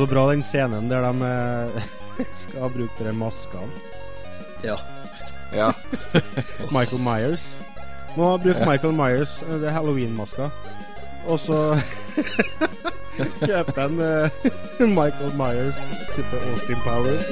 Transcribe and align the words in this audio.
så 0.00 0.06
bra 0.06 0.30
den 0.30 0.42
scenen 0.42 0.88
der 0.88 1.02
de 1.04 1.26
eh, 1.28 1.82
skal 2.42 2.70
bruke 2.72 3.04
de 3.04 3.12
maskene. 3.12 3.68
Ja. 4.64 4.78
Ja. 5.52 5.72
Michael 6.76 7.02
Myers. 7.04 7.56
Må 8.16 8.36
bruke 8.38 8.64
Michael 8.64 8.94
Myers, 8.96 9.42
eh, 9.42 9.58
det 9.60 9.68
er 9.68 9.76
halloween-maska. 9.76 10.48
Og 11.26 11.38
så 11.38 11.58
kjøper 13.44 13.80
han 13.82 14.00
eh, 14.00 14.88
Michael 14.88 15.36
Myers 15.36 15.76
type 16.14 16.40
Austin 16.48 16.80
Powers. 16.86 17.28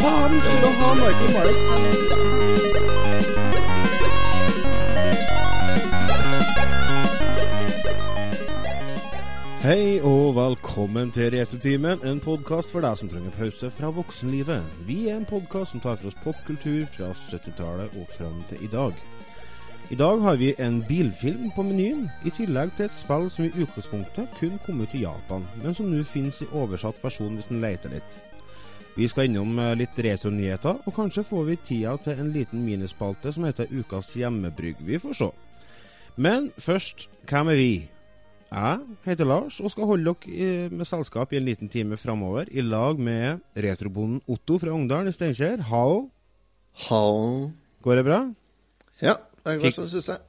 Faen, 0.00 0.40
skulle 0.40 0.72
ha 0.80 0.94
Michael 1.04 1.36
Myers! 1.36 2.67
Hei 9.58 9.98
og 10.06 10.36
velkommen 10.36 11.10
til 11.10 11.32
Retrotimen, 11.34 11.98
en 12.06 12.20
podkast 12.22 12.70
for 12.70 12.84
deg 12.84 12.94
som 13.00 13.08
trenger 13.10 13.32
pause 13.34 13.66
fra 13.74 13.88
voksenlivet. 13.90 14.62
Vi 14.86 15.08
er 15.10 15.16
en 15.18 15.26
podkast 15.26 15.74
som 15.74 15.82
tar 15.82 15.96
for 15.98 16.12
oss 16.12 16.20
popkultur 16.22 16.84
fra 16.94 17.08
70-tallet 17.10 17.96
og 17.98 18.06
fram 18.12 18.36
til 18.46 18.62
i 18.62 18.70
dag. 18.70 18.94
I 19.90 19.98
dag 19.98 20.22
har 20.22 20.38
vi 20.38 20.52
en 20.62 20.78
bilfilm 20.86 21.50
på 21.56 21.66
menyen, 21.66 22.06
i 22.22 22.30
tillegg 22.30 22.70
til 22.76 22.86
et 22.86 22.94
spill 23.00 23.26
som 23.34 23.48
i 23.48 23.50
utgangspunktet 23.50 24.38
kun 24.38 24.62
kom 24.62 24.78
ut 24.78 24.94
i 24.94 25.02
Japan, 25.02 25.50
men 25.64 25.74
som 25.74 25.90
nå 25.90 26.06
finnes 26.06 26.38
i 26.38 26.50
oversatt 26.54 27.02
versjon 27.02 27.34
hvis 27.34 27.50
en 27.50 27.60
leter 27.66 27.98
litt. 27.98 28.18
Vi 28.94 29.10
skal 29.10 29.26
innom 29.26 29.58
eh, 29.58 29.74
litt 29.82 29.98
retronyheter, 29.98 30.84
og 30.86 30.94
kanskje 30.94 31.26
får 31.26 31.46
vi 31.50 31.60
tida 31.66 31.98
til 32.06 32.14
en 32.22 32.30
liten 32.30 32.62
minispalte 32.62 33.34
som 33.34 33.50
heter 33.50 33.74
Ukas 33.74 34.14
hjemmebrygg. 34.14 34.86
Vi 34.86 35.02
får 35.02 35.22
se. 35.24 35.32
Men 36.14 36.52
først, 36.62 37.08
hvem 37.26 37.56
er 37.56 37.64
vi? 37.66 37.72
Jeg 38.48 38.78
heter 39.04 39.28
Lars 39.28 39.58
og 39.60 39.68
skal 39.74 39.88
holde 39.90 40.14
dere 40.24 40.70
med 40.72 40.88
selskap 40.88 41.32
i 41.34 41.36
en 41.36 41.44
liten 41.44 41.68
time 41.68 41.98
framover, 42.00 42.48
i 42.48 42.64
lag 42.64 42.96
med 42.96 43.42
retrobonden 43.52 44.22
Otto 44.26 44.56
fra 44.62 44.72
Ungdalen 44.72 45.10
i 45.10 45.12
Steinkjer. 45.12 45.60
Hao. 45.68 46.06
Hao. 46.88 47.50
går 47.84 48.00
det 48.00 48.04
bra? 48.06 48.22
Ja, 49.02 49.18
det 49.44 49.58
går 49.60 49.74
som 49.76 49.84
så, 49.84 49.90
synes 49.92 50.08
jeg. 50.08 50.24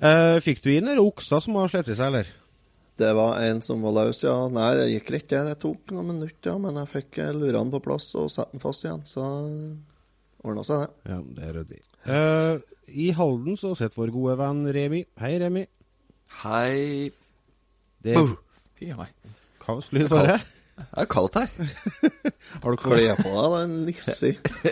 Eh, 0.00 0.40
fikk 0.42 0.62
du 0.64 0.72
inn 0.72 0.90
den 0.90 0.98
oksa 0.98 1.38
som 1.44 1.54
har 1.60 1.70
slettet 1.70 1.98
seg, 2.00 2.10
eller? 2.10 2.32
Det 3.00 3.12
var 3.16 3.38
en 3.46 3.62
som 3.62 3.80
var 3.84 3.94
løs, 3.96 4.24
ja. 4.26 4.34
Nei, 4.52 4.72
det 4.76 4.88
gikk 4.90 5.06
greit, 5.12 5.28
det. 5.30 5.44
Det 5.52 5.56
tok 5.62 5.94
noen 5.94 6.10
minutter, 6.10 6.50
ja. 6.50 6.56
Men 6.60 6.82
jeg 6.82 6.92
fikk 6.96 7.20
eh, 7.22 7.30
lura 7.36 7.60
den 7.62 7.70
på 7.72 7.82
plass 7.84 8.10
og 8.18 8.26
sette 8.32 8.56
den 8.56 8.64
fast 8.64 8.84
igjen. 8.84 9.06
Så 9.08 9.24
ordna 10.42 10.66
seg, 10.66 10.82
det. 10.82 11.14
Ja, 11.14 11.20
det 11.36 11.46
er 11.46 11.56
ryddig. 11.60 11.80
Eh, 12.10 12.76
I 13.06 13.10
Halden 13.16 13.60
så 13.60 13.76
sitter 13.78 14.02
vår 14.02 14.12
gode 14.18 14.36
venn 14.40 14.64
Remi. 14.74 15.04
Hei, 15.22 15.34
Remi. 15.40 15.64
Hei. 16.42 17.10
Det 18.04 18.16
er 18.16 18.32
Fy 18.80 18.90
a 18.94 18.96
meg. 18.96 19.12
Kaoslyd 19.60 20.08
var 20.08 20.26
det. 20.28 20.38
Det 20.80 21.02
er 21.02 21.08
kaldt 21.12 21.36
her. 21.36 21.50
Har 22.62 22.76
Kle 22.80 22.96
dere 22.96 23.16
på 23.18 23.28
deg, 23.28 23.50
da, 23.52 23.58
en 23.66 23.74
nisse? 23.84 24.30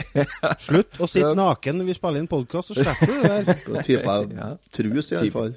Slutt 0.66 0.96
å 1.04 1.08
sitte 1.10 1.34
naken 1.36 1.76
når 1.82 1.90
vi 1.90 1.96
spiller 1.98 2.22
inn 2.22 2.30
podkast, 2.30 2.72
så 2.72 2.78
slipper 2.78 3.10
du 3.12 3.18
det 3.18 3.28
der. 3.28 3.60
Da 3.76 3.84
tipper 3.84 4.32
jeg 4.32 4.56
trus, 4.78 5.10
i 5.12 5.18
hvert 5.18 5.36
fall. 5.36 5.52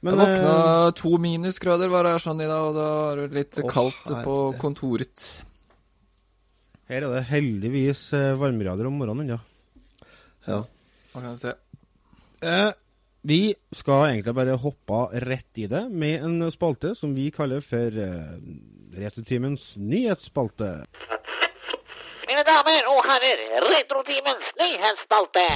Men 0.00 0.16
jeg 0.16 0.32
våkna 0.32 0.56
eh, 0.86 0.90
to 0.96 1.12
minusgrader 1.20 1.92
var 1.92 2.08
det 2.08 2.14
sånn 2.24 2.40
i 2.40 2.48
dag, 2.48 2.70
og 2.70 2.78
da 2.78 2.88
er 3.10 3.20
det 3.20 3.36
litt 3.36 3.60
kaldt 3.68 4.08
på 4.24 4.36
kontoret. 4.62 5.26
her 6.88 7.04
er 7.04 7.12
det 7.18 7.26
heldigvis 7.28 8.06
eh, 8.16 8.30
varmerader 8.40 8.88
om 8.88 8.96
morgenen 8.96 9.26
ennå. 9.28 9.40
Ja. 10.48 10.62
Hva 11.12 11.20
kan 11.20 11.34
jeg 11.34 11.42
se? 11.42 11.52
Eh, 12.48 12.70
vi 13.22 13.54
skal 13.72 14.06
egentlig 14.08 14.34
bare 14.34 14.56
hoppe 14.56 15.00
rett 15.26 15.58
i 15.60 15.66
det 15.68 15.82
med 15.92 16.24
en 16.24 16.50
spalte 16.52 16.94
som 16.96 17.12
vi 17.14 17.28
kaller 17.30 17.60
for 17.60 17.92
uh, 17.92 18.38
Retrotimens 18.96 19.74
nyhetsspalte. 19.76 20.70
Mine 22.30 22.44
damer 22.48 22.88
og 22.88 23.04
herrer, 23.04 23.44
Retrotimens 23.68 24.50
nyhetsspalte. 24.60 25.46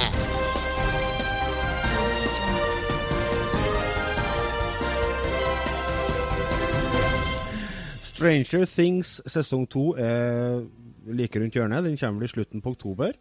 Stranger 8.14 8.64
Things 8.68 9.20
sesong 9.26 9.66
to 9.66 9.94
er 9.98 10.62
like 11.10 11.40
rundt 11.40 11.56
hjørnet. 11.56 11.84
Den 11.84 11.96
kommer 11.96 12.20
vel 12.20 12.28
i 12.28 12.34
slutten 12.36 12.62
på 12.62 12.76
oktober. 12.76 13.16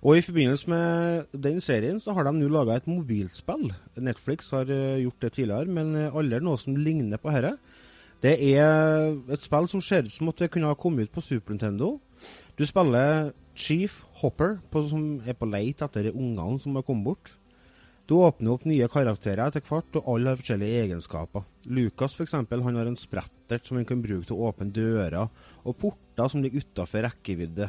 Og 0.00 0.16
i 0.16 0.22
forbindelse 0.24 0.70
med 0.72 1.34
den 1.36 1.60
serien 1.60 1.98
så 2.00 2.14
har 2.16 2.24
de 2.24 2.32
nå 2.38 2.48
laga 2.48 2.78
et 2.78 2.88
mobilspill. 2.88 3.68
Netflix 4.00 4.48
har 4.56 4.70
eh, 4.72 5.02
gjort 5.02 5.26
det 5.26 5.32
tidligere, 5.36 5.68
men 5.68 5.92
eh, 5.96 6.14
aldri 6.16 6.40
noe 6.40 6.60
som 6.60 6.78
ligner 6.78 7.20
på 7.20 7.34
dette. 7.34 7.58
Det 8.20 8.32
er 8.52 9.12
et 9.32 9.44
spill 9.44 9.68
som 9.68 9.80
ser 9.84 10.04
ut 10.04 10.12
som 10.12 10.28
at 10.32 10.40
det 10.40 10.50
kunne 10.52 10.68
ha 10.68 10.76
kommet 10.76 11.08
ut 11.08 11.12
på 11.12 11.24
Super 11.24 11.52
Nintendo. 11.52 11.98
Du 12.56 12.64
spiller 12.68 13.32
Chief 13.56 14.02
Hopper, 14.20 14.58
på, 14.72 14.82
som 14.88 15.20
er 15.28 15.36
på 15.36 15.48
leit 15.48 15.80
etter 15.84 16.10
ungene 16.12 16.60
som 16.60 16.76
har 16.76 16.84
kommet 16.84 17.08
bort. 17.08 17.32
Du 18.08 18.16
åpner 18.18 18.56
opp 18.56 18.64
nye 18.66 18.88
karakterer 18.90 19.44
etter 19.46 19.62
hvert, 19.62 20.00
og 20.00 20.08
alle 20.10 20.32
har 20.32 20.40
forskjellige 20.40 20.80
egenskaper. 20.86 21.44
Lucas 21.70 22.16
eksempel, 22.24 22.64
han 22.64 22.80
har 22.80 22.88
en 22.90 22.98
sprettert 22.98 23.68
som 23.68 23.78
han 23.78 23.86
kan 23.86 24.00
bruke 24.02 24.26
til 24.26 24.40
å 24.40 24.48
åpne 24.48 24.72
dører, 24.74 25.28
og 25.62 25.76
porter 25.78 26.32
som 26.32 26.42
ligger 26.42 26.64
utafor 26.64 27.06
rekkevidde. 27.06 27.68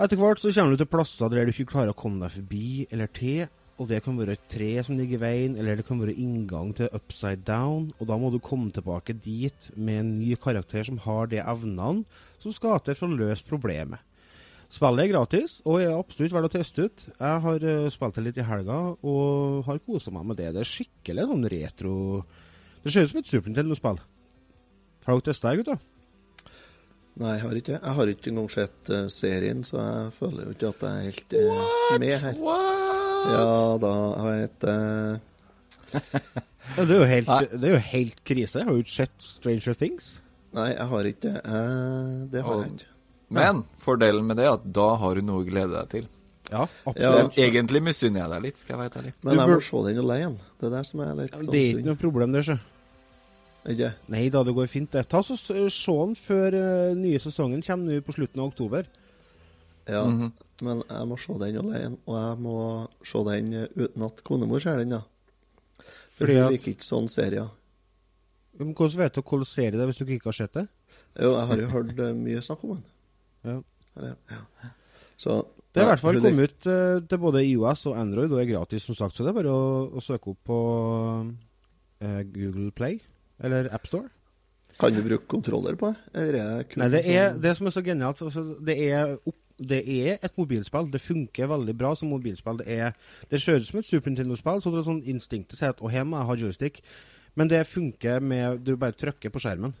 Etter 0.00 0.16
hvert 0.16 0.40
så 0.40 0.48
kommer 0.56 0.72
du 0.72 0.80
til 0.80 0.88
plasser 0.88 1.28
der 1.28 1.44
du 1.44 1.50
ikke 1.52 1.74
klarer 1.74 1.92
å 1.92 1.98
komme 1.98 2.22
deg 2.22 2.32
forbi 2.32 2.86
eller 2.88 3.10
til, 3.12 3.50
og 3.76 3.88
det 3.90 3.98
kan 4.04 4.16
være 4.16 4.32
et 4.36 4.46
tre 4.48 4.70
som 4.84 4.96
ligger 4.96 5.18
i 5.18 5.20
veien, 5.20 5.56
eller 5.60 5.76
det 5.76 5.84
kan 5.88 6.00
være 6.00 6.14
inngang 6.16 6.70
til 6.76 6.88
upside 6.96 7.44
down, 7.44 7.90
og 7.98 8.08
da 8.08 8.16
må 8.16 8.30
du 8.32 8.38
komme 8.40 8.72
tilbake 8.72 9.18
dit 9.20 9.66
med 9.76 10.00
en 10.00 10.14
ny 10.14 10.38
karakter 10.40 10.88
som 10.88 11.02
har 11.04 11.28
de 11.28 11.42
evnene 11.44 12.06
som 12.40 12.56
skal 12.56 12.80
til 12.80 12.96
for 12.96 13.12
å 13.12 13.18
løse 13.20 13.44
problemet. 13.44 14.00
Spillet 14.72 15.04
er 15.04 15.12
gratis, 15.12 15.58
og 15.66 15.82
er 15.82 15.92
absolutt 15.92 16.32
verdt 16.32 16.48
å 16.48 16.54
teste 16.54 16.88
ut. 16.88 17.06
Jeg 17.10 17.44
har 17.44 17.68
eh, 17.68 17.92
spilt 17.92 18.16
det 18.16 18.24
litt 18.24 18.40
i 18.40 18.46
helga, 18.46 18.80
og 19.04 19.64
har 19.68 19.84
kosa 19.84 20.14
meg 20.16 20.30
med 20.30 20.40
det. 20.40 20.52
Det 20.54 20.64
er 20.64 20.72
skikkelig 20.72 21.28
sånn 21.28 21.48
retro 21.50 21.94
Det 22.80 22.92
ser 22.94 23.04
ut 23.04 23.12
som 23.12 23.20
et 23.20 23.28
Super 23.28 23.50
Nintendo-spill. 23.50 24.00
Har 25.04 25.18
dere 25.18 25.28
testa 25.28 25.50
det, 25.50 25.64
gutta? 25.64 25.80
Nei, 27.20 27.34
jeg 27.36 27.42
har 27.44 27.58
ikke 27.58 27.74
Jeg 27.74 27.94
har 27.96 28.10
ikke 28.14 28.30
engang 28.30 28.52
sett 28.52 28.90
uh, 28.92 29.06
serien, 29.12 29.64
så 29.66 29.76
jeg 29.80 30.12
føler 30.16 30.46
jo 30.46 30.54
ikke 30.54 30.70
at 30.70 30.84
jeg 30.86 30.92
er 30.92 31.02
helt 31.08 31.34
eh, 31.36 31.98
med 32.00 32.14
her. 32.24 32.38
What? 32.40 32.86
Ja 33.30 33.50
da, 33.82 33.90
jeg 34.16 34.38
vet 34.38 34.68
uh... 34.70 35.18
Det, 36.70 36.86
er 36.86 36.94
jo 36.94 37.08
helt, 37.10 37.30
det 37.50 37.66
er 37.66 37.74
jo 37.74 37.82
helt 37.90 38.22
krise. 38.24 38.62
Har 38.64 38.72
du 38.72 38.80
ikke 38.80 38.94
sett 38.94 39.26
Stranger 39.26 39.76
Things? 39.76 40.14
Nei, 40.56 40.70
jeg 40.72 40.86
har 40.92 41.10
ikke 41.10 41.34
uh, 41.44 42.14
Det 42.30 42.46
har 42.46 42.62
jeg 42.62 42.72
ikke. 42.78 42.88
Men 43.30 43.62
fordelen 43.78 44.24
med 44.26 44.40
det 44.40 44.48
er 44.48 44.56
at 44.56 44.64
da 44.80 44.88
har 45.02 45.18
du 45.18 45.26
noe 45.26 45.44
å 45.44 45.46
glede 45.46 45.76
deg 45.76 45.92
til. 45.92 46.08
Ja, 46.50 46.64
absolutt. 46.64 47.36
Ja. 47.36 47.44
egentlig 47.46 47.82
misunner 47.84 48.24
jeg 48.24 48.32
deg 48.32 48.46
litt, 48.48 48.58
skal 48.58 48.74
jeg 48.74 48.80
være 48.80 49.02
ærlig. 49.02 49.12
Men 49.22 49.38
jeg 49.38 49.52
må 49.52 49.60
se 49.62 49.82
den 49.86 50.00
alene. 50.02 50.48
Det 50.58 50.66
er 50.70 50.72
det 50.74 50.84
som 50.88 51.02
er 51.04 51.12
litt 51.20 51.36
sånn 51.36 51.50
Det 51.52 51.60
er 51.60 51.76
ikke 51.76 51.90
noe 51.92 52.00
problem, 52.00 52.34
det. 52.34 52.42
sjø. 52.48 52.56
Ikke? 53.68 53.90
Nei 54.08 54.28
da, 54.32 54.40
det 54.46 54.54
går 54.56 54.68
fint, 54.72 54.90
det. 54.94 55.02
Ta 55.12 55.20
så 55.22 55.36
Se 55.36 55.52
den 55.92 56.14
før 56.16 56.54
uh, 56.56 56.94
nye 56.96 57.18
sesongen 57.20 57.60
kommer 57.62 57.92
nå 57.92 58.00
på 58.06 58.14
slutten 58.16 58.40
av 58.40 58.48
oktober. 58.52 58.86
Ja, 59.88 60.04
Mhm. 60.06 60.32
men 60.62 60.82
jeg 60.88 61.06
må 61.08 61.16
se 61.18 61.32
den 61.40 61.56
alene, 61.60 61.98
og 62.06 62.14
jeg 62.16 62.38
må 62.44 62.54
se 63.04 63.24
den 63.24 63.52
eh, 63.54 63.68
uten 63.76 64.02
at 64.06 64.22
konemor 64.24 64.60
ser 64.62 64.76
den, 64.78 64.90
da. 64.90 65.00
For 66.16 66.26
Fordi 66.26 66.34
hun 66.36 66.44
at- 66.44 66.52
liker 66.52 66.72
ikke 66.74 66.84
sånne 66.88 67.10
serier. 67.10 67.48
Men 68.58 68.74
Hvordan 68.74 68.96
vet 68.98 69.14
du 69.14 69.22
hvordan 69.22 69.46
serie 69.48 69.70
det 69.72 69.80
er 69.80 69.86
hvis 69.88 69.96
du 69.98 70.04
ikke 70.04 70.24
har 70.28 70.32
sett 70.36 70.52
det? 70.52 70.66
Jo, 71.18 71.32
jeg 71.36 71.46
har 71.48 71.56
jo 71.56 71.66
hørt 71.72 71.98
eh, 71.98 72.12
mye 72.14 72.42
snakk 72.44 72.64
om 72.64 72.74
den. 72.76 72.84
Ja. 73.44 73.56
Eller, 73.96 74.14
ja. 74.30 74.42
Så 75.18 75.44
Det 75.74 75.80
er 75.80 75.86
i 75.86 75.90
hvert 75.90 76.00
fall 76.00 76.20
kommet 76.20 76.50
ut 76.52 76.66
uh, 76.66 77.00
til 77.08 77.18
både 77.18 77.44
iOS 77.46 77.86
og 77.86 77.96
Android, 77.96 78.30
og 78.32 78.40
er 78.40 78.52
gratis, 78.52 78.82
som 78.84 78.94
sagt. 78.94 79.14
Så 79.14 79.24
det 79.24 79.30
er 79.32 79.42
bare 79.42 79.52
å, 79.54 79.90
å 79.96 80.00
søke 80.04 80.30
opp 80.32 80.38
på 80.44 80.58
uh, 82.04 82.22
Google 82.34 82.70
Play 82.72 83.00
eller 83.40 83.70
AppStore. 83.74 84.08
Kan 84.80 84.96
du 84.96 85.02
bruke 85.04 85.26
kontroller 85.28 85.76
på? 85.76 85.90
Eller 86.16 86.38
er 86.40 86.64
det 86.64 86.80
Nei, 86.80 86.88
det 86.94 87.02
er 87.12 87.34
det 87.36 87.52
som 87.58 87.68
er 87.68 87.74
så 87.74 87.82
genialt. 87.84 88.22
Altså, 88.24 88.44
det, 88.64 88.76
er 88.86 89.12
opp, 89.18 89.36
det 89.60 89.80
er 89.84 90.16
et 90.24 90.38
mobilspill. 90.40 90.88
Det 90.92 91.02
funker 91.04 91.50
veldig 91.50 91.74
bra 91.76 91.92
som 91.98 92.08
mobilspill. 92.14 92.62
Det, 92.62 92.78
er, 92.80 92.96
det 93.28 93.42
ser 93.42 93.60
ut 93.60 93.68
som 93.68 93.82
et 93.82 93.88
Super 93.88 94.12
Nintendo-spill, 94.12 94.62
så 94.64 94.72
det 94.72 94.80
er 94.80 94.88
sånn 94.88 95.04
instinktet 95.12 95.60
sier 95.60 95.74
at 95.74 95.84
å, 95.84 95.92
her 95.92 96.06
må 96.08 96.20
jeg 96.22 96.30
ha 96.30 96.38
joystick. 96.46 96.80
Men 97.38 97.50
det 97.52 97.60
funker 97.68 98.24
med 98.24 98.64
Du 98.66 98.72
bare 98.80 98.96
trykker 98.96 99.30
på 99.30 99.42
skjermen. 99.42 99.76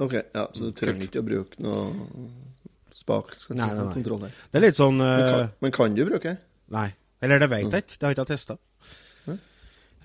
Ok, 0.00 0.14
ja, 0.16 0.46
så 0.56 0.70
du 0.70 0.76
trenger 0.76 1.04
ikke 1.04 1.20
å 1.20 1.26
bruke 1.26 1.60
noe 1.60 2.30
spak 2.96 3.34
skal 3.36 3.58
Nei, 3.58 3.66
si, 3.68 3.76
nei, 3.76 3.84
nei. 3.84 3.96
kontroller. 3.98 4.36
Det 4.48 4.56
er 4.56 4.64
litt 4.64 4.78
sånn 4.78 4.96
Men 4.96 5.18
eh, 5.20 5.32
kan, 5.34 5.50
men 5.60 5.74
kan 5.74 5.96
du 5.98 6.00
bruke 6.08 6.30
det? 6.30 6.38
Nei. 6.72 6.88
Eller 7.20 7.42
det 7.42 7.48
vet 7.52 7.66
jeg 7.66 7.84
ikke. 7.84 7.98
Det 7.98 8.06
har 8.06 8.14
jeg 8.14 8.18
ikke 8.18 8.30
testa. 8.30 8.56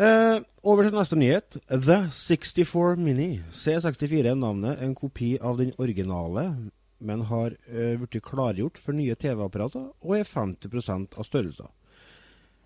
Eh, 0.02 0.38
over 0.66 0.88
til 0.88 0.98
neste 0.98 1.18
nyhet. 1.20 1.58
The 1.70 1.98
64 2.10 2.98
Mini. 2.98 3.42
C64 3.54 4.32
er 4.32 4.40
navnet, 4.40 4.82
en 4.82 4.96
kopi 4.98 5.36
av 5.38 5.60
den 5.62 5.74
originale, 5.78 6.48
men 7.02 7.26
har 7.30 7.54
uh, 7.74 7.98
blitt 7.98 8.22
klargjort 8.26 8.78
for 8.78 8.94
nye 8.94 9.16
TV-apparater 9.18 9.88
og 9.90 10.18
er 10.18 10.28
50 10.28 11.08
av 11.18 11.26
størrelsen. 11.26 11.70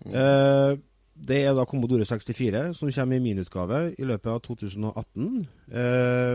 Eh, 0.04 0.76
det 1.16 1.38
er 1.48 1.54
da 1.56 1.64
Commodore 1.64 2.04
64, 2.04 2.74
som 2.76 2.92
kommer 2.92 3.16
i 3.16 3.24
minutgave 3.24 3.80
i 3.96 4.04
løpet 4.04 4.32
av 4.32 4.42
2018. 4.44 5.46
Eh, 5.72 6.34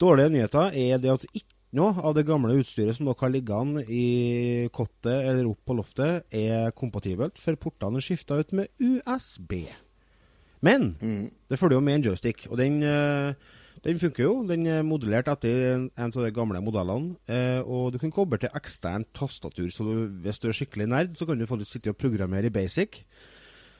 dårlige 0.00 0.32
nyheter 0.32 0.72
er 0.72 1.02
det 1.02 1.12
at 1.12 1.26
ikke 1.32 1.52
noe 1.76 2.00
av 2.00 2.14
det 2.16 2.24
gamle 2.24 2.56
utstyret 2.56 2.96
som 2.96 3.08
dere 3.08 3.20
har 3.20 3.34
liggende 3.34 3.82
i 3.84 4.68
kottet 4.72 5.26
eller 5.28 5.50
opp 5.50 5.60
på 5.66 5.76
loftet, 5.76 6.24
er 6.32 6.72
kompatibelt, 6.72 7.36
for 7.36 7.60
portene 7.60 8.00
er 8.00 8.06
skifta 8.06 8.40
ut 8.40 8.56
med 8.56 8.72
USB. 8.80 9.66
Men 10.64 10.94
det 11.50 11.58
følger 11.58 11.76
jo 11.76 11.84
med 11.84 11.94
en 11.94 12.04
joystick, 12.08 12.46
og 12.50 12.58
den, 12.58 12.82
eh, 12.82 13.34
den 13.84 13.98
funker 14.00 14.22
jo. 14.24 14.46
Den 14.48 14.66
er 14.66 14.82
modellert 14.82 15.28
etter 15.28 15.74
en, 15.74 15.90
av 15.98 16.10
de 16.12 16.30
gamle 16.34 16.60
modellene. 16.64 17.16
Eh, 17.28 17.60
og 17.60 17.92
du 17.92 17.98
kan 17.98 18.10
koble 18.10 18.38
til 18.38 18.48
eksternt 18.56 19.12
tastatur, 19.14 19.68
så 19.70 19.84
du, 19.84 20.06
hvis 20.24 20.38
du 20.38 20.48
er 20.48 20.56
skikkelig 20.56 20.86
nerd, 20.88 21.16
så 21.16 21.26
kan 21.26 21.38
du 21.38 21.46
faktisk 21.46 21.72
sitte 21.76 21.90
og 21.92 21.96
programmere 22.00 22.46
i 22.46 22.54
basic. 22.54 23.02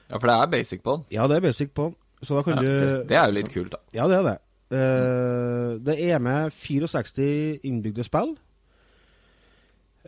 Ja, 0.09 0.17
for 0.17 0.27
det 0.29 0.35
er 0.37 0.51
basic 0.53 0.83
på 0.83 0.95
den. 0.95 1.05
Ja, 1.11 1.27
det 1.27 1.37
er 1.37 1.47
basic 1.49 1.73
på. 1.75 1.89
Så 2.23 2.35
da 2.35 2.41
kan 2.41 2.55
Ja, 2.57 2.61
du 2.61 2.67
det, 2.67 3.09
det 3.09 3.17
er 3.17 3.25
jo 3.27 3.35
litt 3.35 3.49
kult, 3.53 3.71
da. 3.71 3.77
Ja, 3.93 4.07
det 4.07 4.17
er 4.17 4.23
det. 4.29 4.37
Eh, 4.77 5.73
det 5.85 5.97
er 6.11 6.19
med 6.19 6.51
64 6.51 7.59
innbygde 7.63 8.03
spill. 8.07 8.37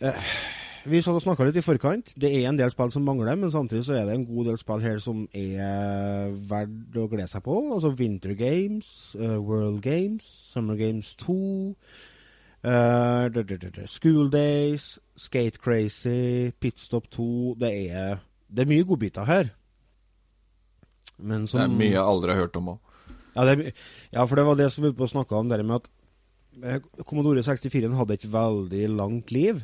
Eh, 0.02 0.30
vi 0.86 1.02
snakka 1.02 1.46
litt 1.48 1.58
i 1.60 1.64
forkant. 1.66 2.14
Det 2.20 2.30
er 2.32 2.48
en 2.50 2.58
del 2.60 2.72
spill 2.72 2.92
som 2.94 3.04
mangler, 3.08 3.36
men 3.40 3.52
samtidig 3.52 3.86
så 3.88 3.96
er 3.98 4.06
det 4.08 4.16
en 4.16 4.26
god 4.28 4.46
del 4.52 4.58
spill 4.62 4.82
her 4.84 5.00
som 5.04 5.26
er 5.36 6.30
verdt 6.50 6.96
å 7.00 7.08
glede 7.12 7.28
seg 7.32 7.44
på. 7.44 7.58
Altså 7.74 7.92
Winter 8.00 8.34
Games, 8.38 9.16
uh, 9.20 9.38
World 9.42 9.82
Games, 9.86 10.24
Summer 10.54 10.76
Games 10.80 11.16
2, 11.20 11.76
eh, 12.64 13.28
d- 13.34 13.44
d- 13.44 13.58
d- 13.58 13.72
d- 13.76 13.88
School 13.88 14.30
Days, 14.30 15.00
Skate 15.16 15.60
Crazy, 15.60 16.52
Pitstop 16.60 17.10
2 17.12 17.56
Det 17.60 17.72
er, 17.92 18.20
det 18.50 18.64
er 18.66 18.72
mye 18.72 18.84
godbiter 18.88 19.26
her. 19.26 19.52
Men 21.20 21.46
Det 21.46 21.60
er 21.60 21.68
mye 21.68 21.92
jeg 21.92 22.04
aldri 22.04 22.32
har 22.34 22.46
hørt 22.46 22.56
om 22.56 22.70
òg. 22.76 22.80
ja, 23.36 23.56
ja, 24.14 24.26
for 24.26 24.36
det 24.36 24.46
var 24.46 24.56
det 24.56 24.72
som 24.72 24.84
vi 24.84 25.08
snakka 25.08 25.36
om, 25.36 25.50
det 25.50 25.66
med 25.66 25.76
at 25.76 25.90
eh, 26.64 26.80
Commodore 27.06 27.44
64 27.44 27.94
hadde 27.96 28.14
et 28.14 28.32
veldig 28.32 28.90
langt 28.96 29.32
liv. 29.32 29.64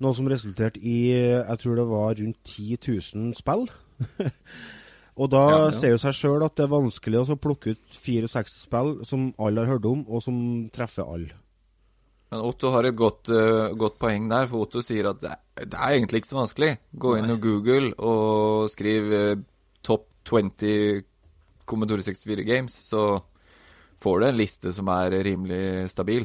Noe 0.00 0.14
som 0.16 0.28
resulterte 0.30 0.80
i 0.80 1.12
jeg 1.12 1.58
tror 1.62 1.76
det 1.76 1.86
var 1.90 2.14
rundt 2.18 2.38
10 2.44 2.78
000 2.88 3.34
spill. 3.36 3.68
og 5.20 5.30
da 5.30 5.42
Ja, 5.50 5.58
ja. 5.66 5.70
ser 5.76 5.92
jo 5.94 6.00
seg 6.00 6.16
sjøl 6.16 6.44
at 6.46 6.56
det 6.56 6.64
er 6.64 6.72
vanskelig 6.72 7.20
å 7.22 7.36
plukke 7.38 7.74
ut 7.76 7.82
64 8.00 8.50
spill 8.64 8.94
som 9.06 9.32
alle 9.38 9.60
har 9.66 9.74
hørt 9.76 9.86
om, 9.86 10.04
og 10.08 10.22
som 10.24 10.36
treffer 10.74 11.04
alle. 11.04 11.36
Men 12.32 12.40
Otto 12.48 12.70
har 12.72 12.88
et 12.88 12.96
godt, 12.96 13.28
uh, 13.28 13.74
godt 13.76 13.98
poeng 14.00 14.30
der, 14.30 14.46
for 14.48 14.64
Otto 14.64 14.80
sier 14.80 15.10
at 15.10 15.20
det 15.20 15.34
er, 15.34 15.66
det 15.68 15.76
er 15.76 15.98
egentlig 15.98 16.22
ikke 16.22 16.30
så 16.32 16.38
vanskelig. 16.40 16.70
Gå 16.96 17.16
inn 17.18 17.34
og 17.34 17.42
Google 17.44 17.90
og 18.00 18.70
skriv 18.72 19.12
uh, 19.12 19.42
Top 19.84 20.08
20 20.24 21.02
Commodore 21.68 22.02
64 22.02 22.46
Games, 22.48 22.72
så 22.88 23.20
får 24.02 24.18
du 24.22 24.26
en 24.30 24.38
liste 24.40 24.72
som 24.74 24.88
er 24.90 25.12
rimelig 25.28 25.90
stabil. 25.92 26.24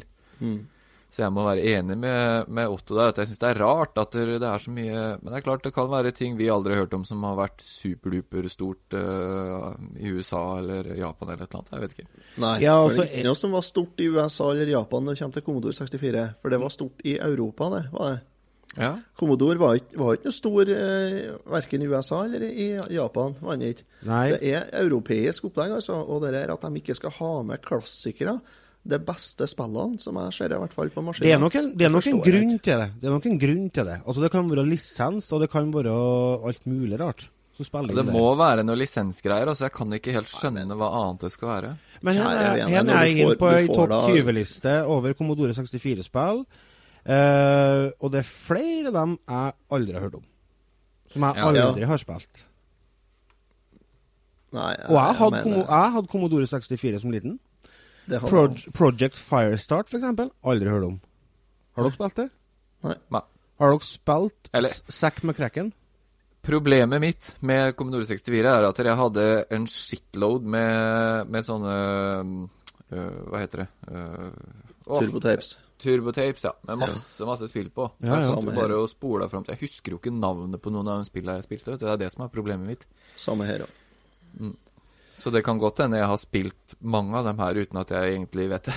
Så 1.08 1.24
jeg 1.24 1.32
må 1.32 1.46
være 1.46 1.64
enig 1.72 1.96
med, 1.98 2.50
med 2.52 2.68
Otto 2.68 2.98
der, 2.98 3.14
at 3.14 3.20
jeg 3.22 3.30
syns 3.30 3.40
det 3.40 3.50
er 3.54 3.62
rart 3.64 3.96
at 4.02 4.12
det, 4.14 4.26
det 4.44 4.48
er 4.50 4.60
så 4.60 4.74
mye 4.76 5.04
Men 5.22 5.30
det 5.30 5.38
er 5.38 5.46
klart 5.46 5.64
det 5.64 5.72
kan 5.74 5.88
være 5.90 6.12
ting 6.16 6.36
vi 6.38 6.50
aldri 6.52 6.76
har 6.76 6.84
hørt 6.84 6.98
om 6.98 7.06
som 7.08 7.24
har 7.24 7.38
vært 7.40 7.64
superduper 7.64 8.50
stort 8.52 8.98
uh, 8.98 9.72
i 9.96 10.12
USA 10.12 10.44
eller 10.60 10.92
Japan 11.00 11.32
eller 11.32 11.46
et 11.46 11.48
eller 11.48 11.62
annet. 11.62 11.74
Jeg 11.74 11.86
vet 11.86 11.96
ikke. 11.96 12.24
Nei, 12.44 12.56
Ja, 12.66 12.76
for 12.76 12.90
altså, 12.90 13.02
det 13.02 13.08
er 13.08 13.14
ikke 13.16 13.30
noe 13.30 13.40
som 13.40 13.56
var 13.56 13.68
stort 13.70 14.04
i 14.04 14.10
USA 14.12 14.50
eller 14.52 14.74
Japan 14.74 15.08
når 15.08 15.16
det 15.16 15.24
kommer 15.24 15.40
til 15.40 15.48
Commodore 15.48 15.80
64. 15.80 16.26
For 16.42 16.54
det 16.54 16.62
var 16.66 16.76
stort 16.76 17.08
i 17.08 17.16
Europa, 17.18 17.72
det. 17.78 17.86
var 17.96 18.12
det. 18.12 18.20
Ja, 18.78 18.92
Commodore 19.18 19.58
var 19.58 19.80
ikke, 19.80 19.98
var 19.98 20.18
ikke 20.18 20.30
noe 20.30 20.36
stor 20.36 20.70
eh, 20.70 21.18
verken 21.50 21.82
i 21.82 21.88
USA 21.90 22.20
eller 22.28 22.44
i 22.46 22.68
Japan. 22.94 23.34
var 23.42 23.58
den 23.58 23.74
ikke. 23.74 23.88
Nei. 24.06 24.24
Det 24.36 24.54
er 24.54 24.70
europeisk 24.84 25.48
opplegg, 25.50 25.74
altså. 25.80 25.98
Og 26.04 26.22
det 26.26 26.36
der 26.36 26.54
at 26.54 26.68
de 26.68 26.82
ikke 26.82 26.98
skal 26.98 27.16
ha 27.18 27.32
med 27.48 27.64
klassikere, 27.66 28.38
de 28.88 29.00
beste 29.04 29.48
spillene, 29.52 30.00
som 30.00 30.16
jeg 30.22 30.34
ser 30.38 30.54
i 30.56 30.60
hvert 30.62 30.74
fall 30.76 30.90
på 30.94 31.04
maskinen. 31.04 31.28
Det 31.28 31.34
er 31.36 31.40
nok 31.42 31.56
en, 31.60 31.72
er 31.88 31.90
nok 31.94 32.06
en 32.08 32.20
forstår 32.22 32.28
jeg 32.28 32.34
grunn 32.42 32.60
til 32.64 32.78
det. 32.84 32.90
Det 33.02 33.08
er 33.10 33.16
nok 33.16 33.26
en 33.32 33.40
grunn 33.42 33.66
til 33.76 33.90
det. 33.90 33.98
Altså 34.08 34.22
Det 34.24 34.32
kan 34.32 34.50
være 34.52 34.66
lisens, 34.68 35.32
og 35.36 35.42
det 35.44 35.50
kan 35.52 35.74
være 35.74 35.96
alt 36.48 36.66
mulig 36.68 37.00
rart. 37.02 37.28
spiller 37.58 37.96
Det 37.98 38.06
må 38.06 38.36
være 38.38 38.64
noe 38.64 38.78
lisensgreier, 38.78 39.48
altså 39.50 39.66
jeg 39.66 39.74
kan 39.74 39.94
ikke 39.98 40.14
helt 40.14 40.30
skjønne 40.30 40.76
hva 40.78 40.90
annet 41.02 41.24
det 41.26 41.32
skal 41.34 41.48
være. 41.50 41.72
Men 42.06 42.20
her 42.22 42.38
er, 42.38 42.56
jeg 42.70 43.18
inn 43.18 43.36
på 43.42 43.50
ei 43.50 43.68
topp 43.68 43.90
20-liste 44.12 44.76
over 44.86 45.14
Commodore 45.18 45.54
64-spill. 45.58 46.44
Uh, 47.08 47.88
og 48.04 48.12
det 48.12 48.20
er 48.20 48.28
flere 48.28 48.90
av 48.92 48.96
dem 49.00 49.18
jeg 49.18 49.54
aldri 49.72 49.94
har 49.96 50.02
hørt 50.06 50.16
om. 50.20 50.26
Som 51.10 51.24
jeg 51.24 51.36
Ja. 51.40 51.66
aldri 51.66 51.86
har 51.88 51.98
spilt. 51.98 52.44
Nei, 54.52 54.74
Og 54.88 54.96
jeg 54.96 55.16
hadde, 55.20 55.44
mener- 55.50 55.66
jeg 55.68 55.92
hadde 55.94 56.08
Commodore 56.08 56.48
64 56.48 57.00
som 57.02 57.12
liten. 57.12 57.40
Proj. 58.08 58.56
Project 58.74 59.18
Firestart, 59.20 59.90
for 59.90 60.00
eksempel. 60.00 60.32
Aldri 60.48 60.72
hørt 60.72 60.88
om. 60.88 61.00
Har 61.76 61.88
dere 61.88 61.96
spilt 61.98 62.22
det? 62.22 62.30
Nei. 62.88 63.22
Har 63.60 63.74
dere 63.74 63.86
spilt 63.86 64.50
Eller- 64.54 64.80
Zack 64.88 65.24
McCracken? 65.24 65.74
Problemet 66.48 67.02
mitt 67.02 67.36
med 67.44 67.76
Commodore 67.76 68.06
64 68.08 68.46
er 68.48 68.64
at 68.70 68.78
jeg 68.80 68.96
hadde 68.96 69.24
en 69.52 69.66
shitload 69.68 70.46
med, 70.48 71.28
med 71.28 71.44
sånne 71.44 71.74
øh, 72.94 73.26
Hva 73.28 73.42
heter 73.42 73.66
det? 73.66 73.68
Uh, 73.92 74.30
Turbotapes. 74.88 75.58
Turbotapes, 75.78 76.46
ja. 76.48 76.54
Med 76.70 76.80
masse 76.86 77.28
masse 77.28 77.50
spill 77.52 77.68
på. 77.70 77.90
Ja, 78.00 78.14
ja. 78.14 78.22
jeg 78.22 78.30
satt 78.32 78.56
bare 78.56 78.80
og 78.80 78.88
spola 78.90 79.28
fram 79.28 79.44
til 79.44 79.58
Jeg 79.58 79.66
husker 79.68 79.92
jo 79.92 80.00
ikke 80.00 80.16
navnet 80.16 80.62
på 80.64 80.72
noen 80.72 80.88
av 80.88 81.04
de 81.04 81.10
spillene 81.10 81.42
jeg 81.42 81.50
spilte. 81.50 81.74
Vet 81.74 81.84
du. 81.84 81.86
Det 81.86 81.94
er 81.98 82.02
det 82.06 82.14
som 82.14 82.24
er 82.24 82.32
problemet 82.32 82.70
mitt. 82.70 82.88
Samme 83.20 83.50
her 83.50 83.68
òg. 83.68 84.56
Så 85.18 85.32
det 85.34 85.42
kan 85.46 85.58
godt 85.58 85.80
hende 85.82 85.98
jeg 85.98 86.08
har 86.12 86.20
spilt 86.22 86.76
mange 86.86 87.16
av 87.18 87.26
dem 87.26 87.40
her 87.42 87.58
uten 87.58 87.80
at 87.82 87.90
jeg 87.96 88.14
egentlig 88.14 88.50
vet 88.52 88.68
det. 88.70 88.76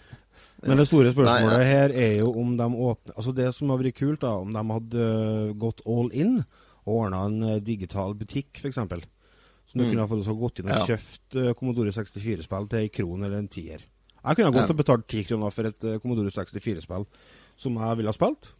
Men 0.68 0.76
det 0.76 0.84
store 0.90 1.08
spørsmålet 1.14 1.56
Nei, 1.56 1.68
her 1.70 1.92
er 1.96 2.18
jo 2.18 2.34
om 2.36 2.50
de 2.58 2.66
åpner 2.68 3.14
Altså 3.16 3.32
Det 3.32 3.46
som 3.56 3.70
hadde 3.72 3.86
vært 3.86 3.96
kult, 3.96 4.20
da, 4.20 4.32
om 4.42 4.50
de 4.52 4.64
hadde 4.74 5.06
øh, 5.06 5.54
gått 5.62 5.80
all 5.88 6.10
in 6.12 6.34
og 6.84 6.90
ordna 6.98 7.22
en 7.30 7.38
øh, 7.54 7.62
digital 7.64 8.12
butikk, 8.18 8.60
f.eks. 8.60 8.76
Så 8.76 9.78
du 9.78 9.84
kunne 9.86 10.02
ha 10.04 10.08
fått 10.10 10.24
så 10.26 10.34
gått 10.36 10.60
inn 10.60 10.68
og 10.68 10.76
Ja. 10.82 10.84
kjøpt 10.92 11.36
øh, 11.40 11.50
Commodore 11.56 11.92
64-spill 11.96 12.68
til 12.72 12.80
ei 12.82 12.88
kron 12.92 13.24
eller 13.24 13.38
en 13.40 13.48
tier. 13.48 13.80
Jeg 14.20 14.36
kunne 14.36 14.50
ha 14.50 14.54
gått 14.58 14.68
Ja. 14.68 14.74
og 14.74 14.80
betalt 14.82 15.06
ti 15.08 15.24
kroner 15.24 15.52
for 15.54 15.68
et 15.70 15.88
Commodore 16.02 16.32
64-spill 16.34 17.06
som 17.60 17.76
jeg 17.80 17.96
ville 18.00 18.12
ha 18.12 18.16
spilt. 18.20 18.52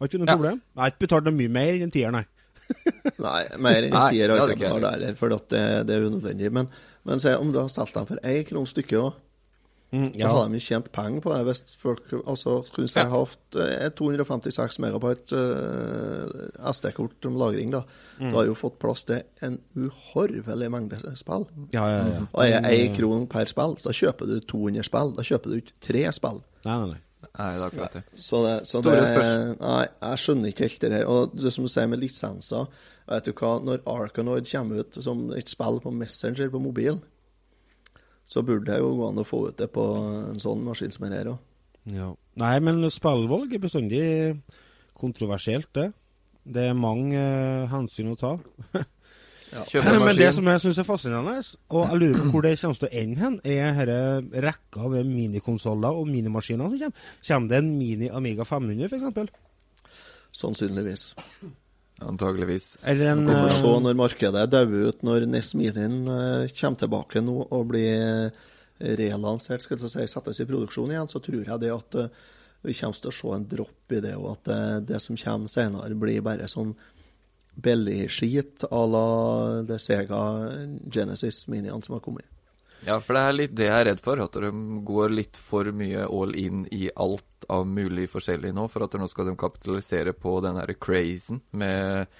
Har 0.00 0.08
ikke 0.10 0.18
noe 0.24 0.26
Ja. 0.32 0.34
problem. 0.38 0.58
Jeg 0.74 0.82
har 0.82 0.90
ikke 0.94 1.04
betalt 1.06 1.28
noe 1.30 1.38
mye 1.38 1.54
mer 1.54 1.74
enn 1.76 1.86
en 1.86 1.94
tier, 1.94 2.10
nei. 2.10 2.24
Nei, 3.26 3.42
mer 3.58 3.82
enn 3.88 3.94
Nei, 3.94 4.06
tier 4.14 4.32
hadde 4.32 4.54
ikke 4.56 4.66
ikke 4.66 4.72
heller, 4.76 5.18
for 5.18 5.34
det, 5.34 5.64
det 5.88 5.96
er 5.96 6.06
unødvendig. 6.08 6.52
Men, 6.54 6.70
men 7.08 7.20
se, 7.22 7.34
om 7.38 7.52
du 7.52 7.60
har 7.60 7.68
solgt 7.72 7.94
dem 7.98 8.08
for 8.08 8.22
én 8.22 8.42
krone 8.48 8.70
stykket 8.70 8.98
òg, 9.02 9.12
Mm, 9.92 10.06
så 10.16 10.24
hadde 10.24 10.38
har 10.40 10.48
de 10.48 10.58
tjent 10.64 10.86
penger 10.92 11.20
på 11.20 11.32
det. 11.34 11.40
Hvis 11.44 11.76
folk 11.76 12.06
altså, 12.24 12.54
kunne 12.72 12.88
si 12.88 12.98
Ja. 12.98 13.10
hatt 13.12 13.56
eh, 13.60 13.90
256 13.92 14.78
megabyte 14.80 15.36
eh, 15.36 16.70
SD-kort 16.72 17.26
om 17.28 17.36
lagring, 17.36 17.70
da. 17.74 17.82
Mm. 18.18 18.30
Du 18.30 18.36
har 18.38 18.46
jo 18.48 18.54
fått 18.56 18.78
plass 18.80 19.04
til 19.04 19.20
en 19.44 19.58
uhorvelig 19.76 20.70
mengde 20.72 20.96
spill. 21.20 21.44
Ja, 21.74 21.84
ja, 21.92 22.06
ja. 22.08 22.22
Og 22.32 22.46
er 22.46 22.70
én 22.72 22.96
krone 22.96 23.28
per 23.28 23.44
spill, 23.52 23.76
så 23.76 23.92
kjøper 23.92 24.32
du 24.32 24.40
200 24.40 24.88
spill. 24.88 25.12
Da 25.18 25.22
kjøper 25.28 25.52
du 25.52 25.60
ikke 25.60 25.76
tre 25.84 26.06
spill. 26.16 26.40
Nei, 26.64 26.78
nei, 26.78 26.88
nei. 26.94 27.00
Nei, 27.22 27.50
det 27.54 27.60
er 27.60 27.66
akkurat 27.66 27.94
det. 27.96 28.02
Så 28.18 28.40
det, 28.44 28.54
så 28.68 28.80
Store 28.82 29.04
spørsmål. 29.06 29.54
Nei, 29.60 29.84
jeg 29.86 30.22
skjønner 30.22 30.52
ikke 30.52 30.66
helt 30.66 30.82
det 30.82 30.92
her. 30.92 31.06
Og 31.10 31.36
det 31.38 31.52
som 31.54 31.66
du 31.66 31.70
sier 31.72 31.88
med 31.90 32.02
lisenser 32.02 32.66
Vet 33.12 33.26
du 33.26 33.32
hva, 33.34 33.56
når 33.58 33.80
Arkanoid 33.90 34.46
kommer 34.46 34.84
ut 34.84 34.98
som 35.04 35.24
et 35.34 35.50
spill 35.50 35.80
på 35.82 35.90
Messenger 35.90 36.52
på 36.52 36.60
mobil, 36.62 37.00
så 38.30 38.44
burde 38.46 38.70
det 38.70 38.78
jo 38.78 38.92
gå 38.96 39.08
an 39.08 39.18
å 39.20 39.26
få 39.26 39.40
ut 39.50 39.58
det 39.58 39.66
på 39.74 39.82
en 40.30 40.38
sånn 40.40 40.62
maskin 40.64 40.94
som 40.94 41.08
her 41.10 41.32
òg. 41.34 41.40
Ja. 41.90 42.12
Nei, 42.38 42.54
men 42.62 42.86
spillvalg 42.94 43.52
er 43.52 43.64
bestandig 43.64 44.04
kontroversielt, 44.96 45.68
det. 45.74 45.88
Det 46.42 46.68
er 46.70 46.78
mange 46.78 47.18
uh, 47.18 47.68
hensyn 47.70 48.14
å 48.14 48.18
ta. 48.18 48.36
Men 49.52 50.16
det 50.16 50.30
som 50.32 50.48
jeg 50.48 50.60
syns 50.62 50.78
er 50.80 50.86
fascinerende, 50.88 51.34
og 51.76 51.88
jeg 51.90 52.00
lurer 52.00 52.20
på 52.22 52.30
hvor 52.32 52.44
det 52.46 52.52
kommer 52.60 52.78
til 52.80 52.88
å 52.88 53.00
ende 53.02 53.20
hen, 53.20 53.40
er 53.44 53.80
denne 53.88 54.44
rekka 54.46 54.92
med 54.94 55.10
minikonsoller 55.10 55.98
og 55.98 56.08
minimaskiner 56.08 56.70
som 56.70 56.78
kommer. 56.78 57.10
Kommer 57.28 57.50
det 57.50 57.58
en 57.60 57.72
Mini 57.76 58.08
Amiga 58.08 58.46
500, 58.48 58.88
f.eks.? 58.88 59.34
Sannsynligvis. 60.32 61.10
Antageligvis. 62.00 62.78
Eller 62.82 63.12
en 63.12 63.26
Vi 63.26 63.34
får 63.34 63.52
se 63.58 63.68
eh, 63.68 63.82
når 63.84 63.98
markedet 63.98 64.46
dauer 64.50 64.88
ut, 64.88 65.02
når 65.06 65.26
NES 65.30 65.54
Minien 65.58 65.98
eh, 66.08 66.52
kommer 66.56 66.80
tilbake 66.80 67.22
nå 67.22 67.36
og 67.44 67.66
blir 67.70 67.92
eh, 68.00 68.94
relansert, 68.98 69.62
skal 69.62 69.78
jeg 69.78 69.92
si, 69.92 70.06
settes 70.10 70.40
i 70.40 70.48
produksjon 70.48 70.94
igjen, 70.94 71.10
så 71.10 71.20
tror 71.22 71.44
jeg 71.44 71.62
det 71.62 71.74
at 71.74 71.98
vi 72.62 72.74
kommer 72.78 72.98
til 72.98 73.10
å 73.10 73.14
se 73.14 73.30
en 73.36 73.44
dropp 73.50 73.94
i 73.94 74.00
det, 74.02 74.14
og 74.16 74.36
at 74.36 74.50
det 74.86 74.98
som 75.02 75.18
kommer 75.18 75.50
senere, 75.50 75.98
blir 75.98 76.22
bare 76.24 76.46
sånn 76.50 76.72
billig 77.54 78.10
skit 78.10 78.64
à 78.70 78.82
la 78.88 79.62
det 79.68 79.80
Sega 79.82 80.22
Genesis 80.90 81.46
Miniene 81.48 81.82
som 81.84 81.94
har 81.98 82.04
kommet. 82.04 82.24
Ja, 82.86 82.96
for 82.98 83.14
det 83.14 83.22
er 83.22 83.36
litt 83.36 83.52
det 83.54 83.68
jeg 83.68 83.78
er 83.78 83.88
redd 83.92 84.00
for. 84.02 84.18
At 84.24 84.34
de 84.42 84.50
går 84.86 85.12
litt 85.14 85.38
for 85.38 85.68
mye 85.76 86.06
all 86.08 86.34
in 86.34 86.64
i 86.74 86.88
alt 86.96 87.46
av 87.52 87.66
mulig 87.66 88.08
forskjellig 88.10 88.50
nå. 88.56 88.64
For 88.72 88.82
at 88.88 88.96
nå 88.98 89.06
skal 89.10 89.30
de 89.30 89.36
kapitalisere 89.38 90.14
på 90.18 90.40
den 90.42 90.58
her 90.58 90.72
crazen 90.74 91.42
med 91.54 92.10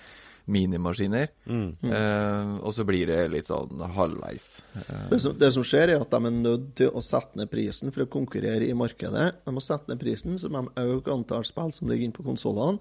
minimaskiner. 0.53 1.29
Eh, 1.47 2.55
og 2.63 2.73
så 2.75 2.85
blir 2.87 3.07
det 3.11 3.29
litt 3.31 3.47
sånn 3.51 3.83
halvveis. 3.95 4.49
Eh, 4.75 5.05
Det 5.11 5.21
som, 5.23 5.37
det 5.39 5.53
som 5.55 5.67
skjer, 5.67 5.95
er 5.95 6.03
at 6.03 6.11
de 6.11 6.19
er 6.31 6.35
nødt 6.35 6.73
til 6.79 6.91
å 6.91 7.03
sette 7.03 7.39
ned 7.39 7.51
prisen 7.51 7.93
for 7.95 8.05
å 8.05 8.11
konkurrere 8.11 8.67
i 8.67 8.75
markedet. 8.75 9.29
De 9.45 9.55
må 9.55 9.63
sette 9.63 9.91
ned 9.91 10.03
prisen, 10.03 10.39
så 10.39 10.51
må 10.51 10.65
de 10.67 10.87
øke 10.95 11.15
antall 11.15 11.47
spill 11.47 11.71
som 11.75 11.91
ligger 11.91 12.09
inne 12.11 12.19
på 12.19 12.27
konsollene. 12.27 12.79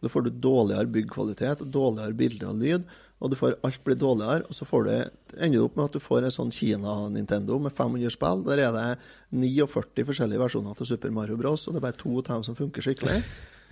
Da 0.00 0.08
får 0.08 0.26
du 0.26 0.30
dårligere 0.32 0.88
byggkvalitet, 0.94 1.62
dårligere 1.72 2.16
bilde 2.16 2.48
og 2.48 2.60
lyd, 2.60 2.90
og 3.20 3.32
du 3.32 3.36
får 3.36 3.58
alt 3.66 3.82
blir 3.84 3.98
dårligere. 4.00 4.46
Og 4.48 4.56
så 4.56 4.64
får 4.64 4.86
du, 4.86 4.92
ender 5.36 5.58
det 5.58 5.64
opp 5.66 5.76
med 5.76 5.90
at 5.90 5.96
du 5.96 6.00
får 6.00 6.24
en 6.24 6.34
sånn 6.34 6.52
Kina-Nintendo 6.56 7.58
med 7.60 7.74
500 7.76 8.14
spill. 8.14 8.44
Der 8.48 8.64
er 8.64 8.76
det 8.76 8.88
49 9.36 10.06
forskjellige 10.08 10.40
versjoner 10.40 10.78
til 10.78 10.88
Super 10.88 11.12
Mario 11.14 11.36
Bros, 11.40 11.66
og 11.68 11.76
det 11.76 11.82
er 11.82 11.88
bare 11.90 12.00
to 12.00 12.14
av 12.22 12.30
dem 12.30 12.46
som 12.48 12.56
funker 12.58 12.86
skikkelig. 12.86 13.20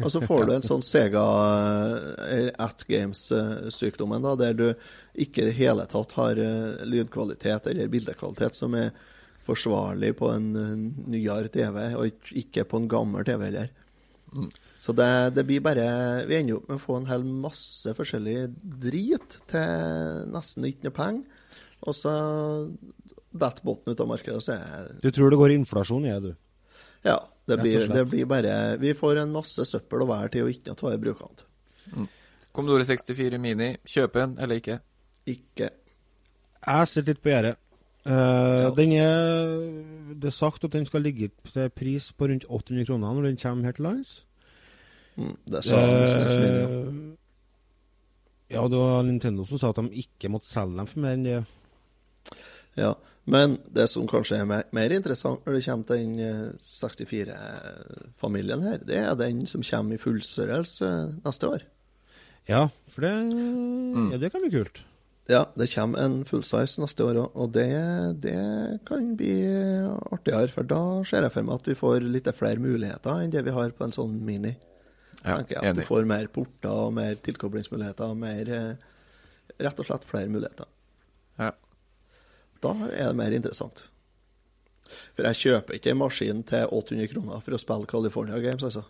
Og 0.04 0.12
så 0.14 0.20
får 0.22 0.44
du 0.46 0.52
en 0.54 0.62
sånn 0.62 0.84
Sega 0.86 1.24
eh, 2.28 2.50
At 2.62 2.84
Games-sykdommen, 2.86 4.22
da, 4.22 4.36
der 4.38 4.54
du 4.54 4.66
ikke 5.18 5.42
i 5.42 5.48
det 5.48 5.56
hele 5.58 5.86
tatt 5.90 6.14
har 6.18 6.38
eh, 6.38 6.84
lydkvalitet 6.86 7.66
eller 7.72 7.90
bildekvalitet 7.90 8.58
som 8.58 8.76
er 8.78 8.92
forsvarlig 9.48 10.12
på 10.20 10.30
en 10.30 10.48
eh, 10.60 10.74
nyere 11.16 11.50
TV, 11.50 11.80
og 11.98 12.30
ikke 12.36 12.68
på 12.68 12.82
en 12.82 12.90
gammel 12.90 13.26
TV 13.26 13.48
heller. 13.48 13.72
Så 14.78 14.94
det, 14.94 15.08
det 15.34 15.42
blir 15.46 15.60
bare 15.64 15.84
Vi 16.28 16.36
ender 16.38 16.60
opp 16.60 16.68
med 16.70 16.78
å 16.78 16.82
få 16.84 16.96
en 17.00 17.08
hel 17.10 17.24
masse 17.26 17.90
forskjellig 17.98 18.36
drit 18.84 19.38
til 19.50 20.28
nesten 20.30 20.68
ikke 20.68 20.86
noe 20.86 20.94
penger. 20.94 21.24
Og 21.88 21.94
så 21.94 22.12
detter 23.38 23.66
båten 23.66 23.92
ut 23.94 24.00
av 24.02 24.08
markedet, 24.10 24.38
og 24.38 24.44
så 24.44 24.56
er 24.56 24.92
Du 25.02 25.10
tror 25.14 25.30
det 25.30 25.38
går 25.40 25.54
inflasjon 25.58 26.06
i 26.06 26.14
det, 26.14 26.30
du? 26.30 26.34
Ja. 27.06 27.18
Det 27.48 27.56
blir, 27.62 27.86
det 27.88 28.02
blir 28.10 28.26
bare 28.28 28.76
Vi 28.76 28.90
får 28.92 29.22
en 29.22 29.30
masse 29.32 29.64
søppel 29.64 30.02
og 30.04 30.10
vær 30.10 30.28
til 30.28 30.44
å 30.44 30.50
ikke 30.52 30.74
ta 30.76 30.90
i 30.92 30.98
brukant. 31.00 31.46
Commodore 32.52 32.84
64 32.84 33.38
Mini, 33.40 33.70
kjøpe 33.88 34.20
en 34.20 34.34
eller 34.36 34.60
ikke? 34.60 34.76
Ikke 35.28 35.70
Jeg 35.70 36.90
sitter 36.90 37.14
litt 37.14 37.22
på 37.24 37.32
gjerdet. 37.32 37.56
Eh, 38.04 38.68
Den 38.76 38.92
er 38.98 40.14
Det 40.14 40.28
er 40.28 40.36
sagt 40.36 40.64
at 40.64 40.72
den 40.76 40.84
skal 40.84 41.02
ligge 41.06 41.30
til 41.48 41.70
pris 41.70 42.12
på 42.12 42.28
rundt 42.28 42.44
800 42.48 42.84
kroner 42.84 43.14
når 43.16 43.30
den 43.30 43.40
kommer 43.40 43.64
her 43.64 43.72
til 43.78 43.88
lands. 43.88 44.12
Mm, 45.18 45.34
Det 45.52 45.64
sa. 45.66 45.76
Eh, 45.76 46.94
ja, 48.54 48.62
det 48.68 48.78
var 48.80 49.02
Nintendo 49.04 49.44
som 49.44 49.58
sa 49.60 49.70
at 49.74 49.80
de 49.82 49.90
ikke 50.04 50.30
måtte 50.32 50.48
selge 50.48 50.78
dem 50.78 50.88
for 50.88 51.02
mer 51.04 51.18
enn 51.18 51.26
det. 51.26 51.38
Ja. 52.78 52.94
Men 53.28 53.58
det 53.76 53.90
som 53.92 54.06
kanskje 54.08 54.38
er 54.40 54.46
mer, 54.48 54.92
interessant 54.96 55.44
når 55.44 55.58
det 55.58 55.64
kommer 55.66 55.84
til 55.90 55.98
den 56.00 56.14
eh, 56.24 56.52
64-familien 56.64 58.62
her, 58.64 58.78
det 58.88 58.96
er 59.02 59.18
den 59.20 59.42
som 59.50 59.60
kommer 59.66 59.98
i 59.98 60.00
fullstørrelse 60.00 60.88
neste 61.26 61.50
år. 61.50 61.66
Ja, 62.48 62.62
for 62.88 63.04
det, 63.04 63.10
Mm. 63.28 64.12
ja, 64.12 64.16
det 64.22 64.30
kan 64.32 64.40
bli 64.40 64.50
kult. 64.50 64.80
Ja, 65.28 65.44
det 65.58 65.68
kommer 65.74 65.98
en 66.00 66.24
fullsize 66.24 66.80
neste 66.80 67.04
år 67.04 67.18
òg, 67.20 67.30
og 67.36 67.52
det, 67.52 67.68
det 68.22 68.80
kan 68.88 69.14
bli 69.16 69.44
artigere. 70.10 70.48
For 70.48 70.62
da 70.64 71.04
ser 71.04 71.20
jeg 71.26 71.32
for 71.34 71.42
meg 71.44 71.54
at 71.60 71.68
vi 71.68 71.74
får 71.76 72.00
litt 72.08 72.30
flere 72.32 72.56
muligheter 72.64 73.20
enn 73.20 73.30
det 73.30 73.44
vi 73.44 73.50
har 73.52 73.68
på 73.76 73.84
en 73.84 73.92
sånn 73.92 74.16
mini. 74.24 74.54
Ja, 75.24 75.36
tenker 75.40 75.54
jeg 75.56 75.58
at 75.62 75.64
enig. 75.72 75.82
Du 75.84 75.88
får 75.88 76.06
mer 76.06 76.26
porter 76.32 76.70
og 76.86 76.92
mer 76.94 77.14
tilkoblingsmuligheter. 77.26 78.14
Mer, 78.16 78.50
eh, 78.54 78.74
rett 79.64 79.80
og 79.82 79.86
slett 79.88 80.04
flere 80.06 80.30
muligheter. 80.30 80.66
Ja. 81.38 81.50
Da 82.62 82.72
er 82.90 83.10
det 83.12 83.16
mer 83.18 83.34
interessant. 83.34 83.82
For 85.16 85.26
jeg 85.28 85.36
kjøper 85.42 85.76
ikke 85.76 85.90
en 85.92 86.00
maskin 86.00 86.42
til 86.48 86.70
800 86.72 87.10
kroner 87.12 87.42
for 87.44 87.54
å 87.56 87.60
spille 87.60 87.86
California 87.90 88.38
Games, 88.40 88.64
altså. 88.64 88.84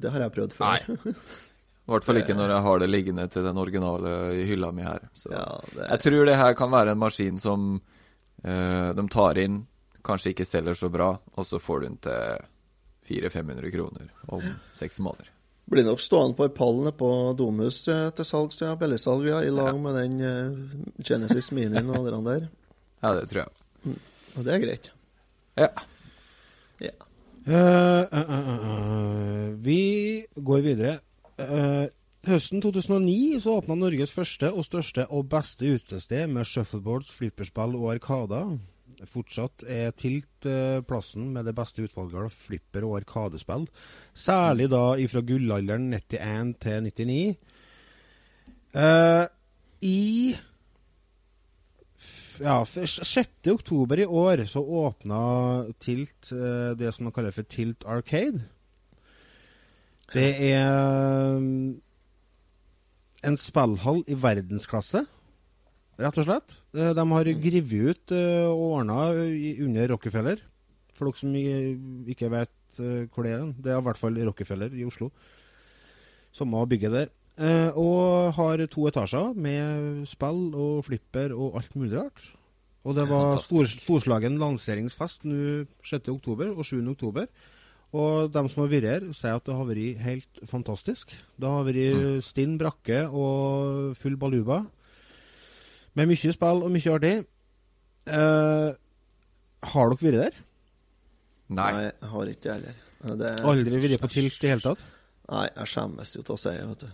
Det 0.00 0.10
har 0.14 0.20
jeg 0.26 0.32
prøvd 0.36 0.54
før. 0.56 0.86
I 1.84 1.92
hvert 1.92 2.06
fall 2.06 2.16
ikke 2.22 2.34
når 2.38 2.48
jeg 2.54 2.62
har 2.64 2.78
det 2.80 2.86
liggende 2.88 3.24
til 3.28 3.44
den 3.44 3.58
originale 3.60 4.12
i 4.40 4.44
hylla 4.48 4.70
mi 4.72 4.82
her. 4.86 5.02
Så. 5.12 5.28
Ja, 5.34 5.44
det- 5.74 5.88
Jeg 5.90 6.00
tror 6.06 6.24
det 6.30 6.36
her 6.40 6.54
kan 6.56 6.70
være 6.72 6.92
en 6.94 6.98
maskin 7.02 7.38
som 7.38 7.66
uh, 8.44 8.92
de 8.96 9.04
tar 9.12 9.38
inn, 9.42 9.66
kanskje 10.04 10.32
ikke 10.32 10.46
selger 10.48 10.74
så 10.78 10.88
bra, 10.92 11.10
og 11.36 11.44
så 11.48 11.60
får 11.60 11.80
du 11.80 11.86
den 11.88 11.98
til 12.06 13.20
400-500 13.20 13.70
kroner 13.74 14.08
om 14.32 14.40
seks 14.72 15.00
måneder. 15.04 15.28
Blir 15.70 15.86
nok 15.86 16.02
stående 16.02 16.36
på 16.36 16.48
pallen 16.52 16.90
pall 16.90 16.98
på 16.98 17.10
Domus 17.38 17.86
eh, 17.88 18.10
til 18.16 18.28
salgs, 18.28 18.60
ja. 18.60 18.74
Billigsalg, 18.76 19.28
ja. 19.30 19.40
I 19.40 19.52
lag 19.54 19.78
med 19.80 19.96
den 19.96 20.20
eh, 20.20 20.58
Genesis 21.04 21.50
Minien 21.56 21.88
og 21.88 22.02
andre 22.02 22.20
der. 22.28 22.46
Ja, 23.04 23.10
det 23.12 23.26
tror 23.28 23.42
jeg. 23.42 23.96
Og 24.38 24.44
det 24.46 24.52
er 24.54 24.60
greit. 24.62 24.86
Ja. 25.60 25.66
Ja. 26.80 26.92
Uh, 27.44 28.06
uh, 28.08 28.30
uh, 28.32 28.62
eh, 28.70 29.50
vi 29.60 30.24
går 30.34 30.62
videre. 30.64 30.94
Eh, 31.36 31.90
høsten 32.24 32.62
2009 32.64 33.42
så 33.44 33.58
åpna 33.58 33.76
Norges 33.76 34.14
første 34.14 34.48
og 34.48 34.64
største 34.64 35.04
og 35.12 35.28
beste 35.28 35.68
utested 35.68 36.30
med 36.32 36.48
shuffleboards, 36.48 37.12
flipperspill 37.12 37.76
og 37.76 37.90
arkader. 37.98 38.54
Fortsatt 39.10 39.64
er 39.68 39.92
Tilt 39.98 40.46
eh, 40.48 40.80
plassen 40.86 41.30
med 41.34 41.48
det 41.48 41.54
beste 41.56 41.84
utvalget 41.84 42.26
av 42.26 42.34
flipper- 42.34 42.86
og 42.88 42.98
arkadespill. 43.00 43.68
Særlig 44.14 44.70
da 44.72 44.96
ifra 45.00 45.22
gullalderen 45.26 45.90
91 45.92 46.56
til 46.64 46.88
99. 46.88 47.36
Eh, 48.74 49.26
I 49.84 50.34
ja, 52.42 52.58
6. 52.64 53.50
oktober 53.52 54.00
i 54.02 54.06
år 54.06 54.44
så 54.50 54.62
åpna 54.62 55.20
Tilt 55.80 56.32
eh, 56.32 56.74
det 56.78 56.92
som 56.94 57.06
de 57.06 57.14
kaller 57.14 57.34
for 57.34 57.46
Tilt 57.46 57.86
Arcade. 57.86 58.44
Det 60.14 60.30
er 60.52 61.38
mm, 61.38 61.80
en 63.24 63.38
spillhall 63.40 64.02
i 64.06 64.16
verdensklasse, 64.20 65.04
rett 66.00 66.18
og 66.18 66.26
slett. 66.26 66.56
Eh, 66.74 66.92
De 66.96 67.04
har 67.12 67.30
grivet 67.42 67.72
ut 67.94 68.12
eh, 68.16 68.46
og 68.48 68.80
ordna 68.80 69.10
under 69.66 69.88
Rockefeller. 69.94 70.42
For 70.94 71.10
dere 71.10 71.18
som 71.18 71.34
ikke 72.14 72.30
vet 72.30 72.80
eh, 72.80 73.06
hvor 73.10 73.26
det 73.26 73.34
er. 73.34 73.48
Det 73.58 73.72
er 73.74 73.80
i 73.82 73.86
hvert 73.88 74.00
fall 74.00 74.18
Rockefeller 74.28 74.74
i 74.74 74.86
Oslo. 74.86 75.10
Samme 76.34 76.64
bygget 76.70 76.94
der. 76.94 77.12
Eh, 77.34 77.70
og 77.78 78.32
har 78.36 78.62
to 78.70 78.86
etasjer 78.90 79.34
med 79.34 80.04
spill 80.06 80.52
og 80.54 80.84
flipper 80.86 81.34
og 81.34 81.58
alt 81.58 81.74
mulig 81.78 81.96
rart. 81.98 82.28
Og 82.84 82.94
det 82.98 83.06
var 83.08 83.38
stor, 83.40 83.64
storslagen 83.70 84.36
lanseringsfest 84.38 85.24
nå 85.24 85.64
6. 85.88 86.10
oktober 86.12 86.50
og 86.52 86.66
7. 86.68 86.82
oktober. 86.92 87.26
Og 87.94 88.28
de 88.34 88.42
som 88.50 88.64
har 88.64 88.70
vært 88.72 88.88
her, 88.90 89.04
sier 89.14 89.38
at 89.38 89.46
det 89.46 89.54
har 89.54 89.66
vært 89.68 90.00
helt 90.04 90.40
fantastisk. 90.50 91.14
Det 91.40 91.48
har 91.48 91.64
vært 91.66 92.24
stinn 92.26 92.56
brakke 92.60 93.04
og 93.08 93.94
full 93.96 94.18
baluba. 94.20 94.64
Med 95.94 96.10
mye 96.10 96.34
spill 96.34 96.64
og 96.66 96.72
mye 96.74 96.96
artig. 96.96 97.14
Uh, 98.08 98.74
har 99.74 99.94
dere 99.94 100.02
vært 100.02 100.20
der? 100.20 100.42
Nei. 101.54 101.70
Nei, 101.70 101.84
jeg 101.86 102.10
har 102.10 102.32
ikke 102.32 102.42
det 102.42 102.52
heller. 102.54 102.82
Det 103.04 103.30
er- 103.30 103.46
Aldri 103.52 103.80
vært 103.84 104.00
på 104.00 104.12
Tilt 104.12 104.44
i 104.44 104.52
hele 104.52 104.64
tatt? 104.64 104.84
Nei, 105.30 105.48
jeg 105.56 105.66
skjemmes 105.72 106.14
jo 106.16 106.22
til 106.22 106.34
å 106.34 106.38
si 106.40 106.50
det, 106.50 106.68
vet 106.68 106.84
du. 106.84 106.92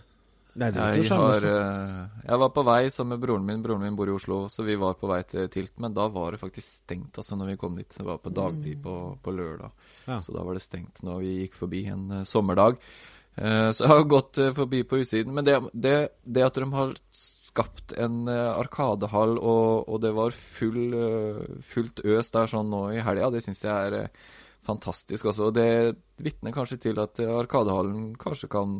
Nei, 0.53 0.67
det 0.75 0.81
er 0.83 0.97
Jeg, 0.99 1.07
har, 1.15 1.45
eh, 1.47 2.07
jeg 2.27 2.39
var 2.41 2.49
på 2.51 2.63
vei 2.67 2.89
sammen 2.91 3.15
med 3.15 3.21
broren 3.23 3.45
min. 3.45 3.61
Broren 3.63 3.81
min 3.81 3.95
bor 3.95 4.07
i 4.07 4.11
Oslo, 4.11 4.49
så 4.51 4.65
vi 4.67 4.75
var 4.75 4.97
på 4.99 5.07
vei 5.07 5.21
til 5.23 5.47
Tilt. 5.47 5.79
Men 5.79 5.93
da 5.93 6.09
var 6.11 6.31
det 6.31 6.41
faktisk 6.41 6.83
stengt 6.83 7.15
altså 7.15 7.37
når 7.39 7.53
vi 7.53 7.57
kom 7.57 7.75
dit. 7.75 7.87
Det 7.87 8.03
var 8.05 8.17
på 8.19 8.33
dagtid 8.35 8.81
på, 8.83 8.95
på 9.23 9.31
lørdag. 9.31 9.71
Ja. 10.07 10.19
Så 10.19 10.35
da 10.35 10.43
var 10.43 10.53
det 10.53 10.61
stengt 10.61 11.01
når 11.03 11.21
vi 11.23 11.47
gikk 11.47 11.55
forbi 11.55 11.85
en 11.87 12.11
uh, 12.11 12.23
sommerdag. 12.27 12.77
Uh, 13.39 13.71
så 13.71 13.85
jeg 13.85 13.93
har 13.93 14.03
gått 14.03 14.41
forbi 14.57 14.83
på 14.83 14.99
utsiden. 14.99 15.33
Men 15.33 15.45
det, 15.45 15.55
det, 15.71 15.95
det 16.27 16.43
at 16.43 16.59
de 16.59 16.67
har 16.75 16.93
skapt 17.51 17.91
en 17.99 18.27
eh, 18.31 18.51
arkadehall, 18.61 19.35
og, 19.37 19.89
og 19.91 20.01
det 20.03 20.13
var 20.15 20.31
full, 20.31 20.93
eh, 20.95 21.59
fullt 21.67 21.99
øs 22.07 22.31
der 22.31 22.47
sånn 22.47 22.69
nå 22.71 22.85
i 22.95 23.01
helga, 23.03 23.29
det 23.33 23.43
syns 23.43 23.63
jeg 23.65 23.89
er 23.91 23.97
eh, 24.05 24.25
fantastisk. 24.63 25.25
Altså. 25.27 25.49
Og 25.49 25.55
det 25.57 25.67
vitner 26.23 26.53
kanskje 26.55 26.79
til 26.87 26.99
at 27.03 27.19
eh, 27.19 27.31
Arkadehallen 27.41 28.13
kanskje 28.21 28.47
kan 28.51 28.75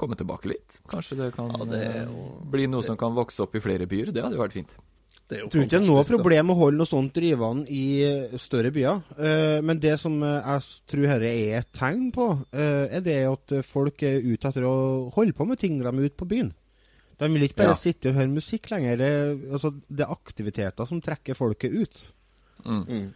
komme 0.00 0.16
tilbake 0.16 0.48
litt. 0.54 0.78
Kanskje 0.88 1.18
det 1.18 1.32
kan 1.36 1.50
Ja, 1.52 1.64
det 1.68 1.82
jo- 2.06 2.38
bli 2.50 2.64
noe 2.70 2.82
som 2.86 2.96
kan 2.96 3.12
vokse 3.16 3.42
opp 3.44 3.56
i 3.56 3.60
flere 3.60 3.86
byer. 3.90 4.12
Det 4.14 4.22
hadde 4.24 4.38
jo 4.38 4.44
vært 4.46 4.56
fint. 4.56 4.72
Det 5.30 5.36
er 5.38 5.44
tror 5.46 5.62
ikke 5.62 5.70
det 5.70 5.78
er 5.78 5.86
noe 5.86 6.04
problem 6.08 6.48
å 6.50 6.56
holde 6.58 6.78
noe 6.80 6.88
sånt 6.90 7.12
drivende 7.14 7.68
i 7.70 8.38
større 8.40 8.72
byer. 8.74 9.02
Eh, 9.20 9.60
men 9.60 9.78
det 9.78 9.98
som 10.00 10.16
jeg 10.24 10.64
tror 10.90 11.04
dette 11.12 11.28
er 11.28 11.58
et 11.60 11.68
tegn 11.76 12.08
på, 12.16 12.30
er 12.56 13.04
det 13.04 13.18
at 13.28 13.54
folk 13.68 14.02
er 14.02 14.24
ute 14.24 14.48
etter 14.48 14.64
å 14.66 15.10
holde 15.14 15.36
på 15.36 15.46
med 15.46 15.60
ting 15.60 15.76
når 15.78 15.90
de 15.92 15.98
er 16.00 16.08
ute 16.08 16.18
på 16.24 16.30
byen. 16.32 16.54
De 17.20 17.28
vil 17.34 17.44
ikke 17.48 17.58
bare 17.60 17.74
Ja. 17.74 17.78
sitte 17.78 18.08
og 18.10 18.16
høre 18.16 18.32
musikk 18.32 18.70
lenger. 18.72 18.96
Det, 18.96 19.10
altså, 19.52 19.74
det 19.90 20.06
er 20.06 20.12
aktiviteter 20.14 20.86
som 20.88 21.00
trekker 21.04 21.36
folket 21.36 21.74
ut. 21.76 22.04
Mm. 22.64 22.84
Mm. 22.88 23.08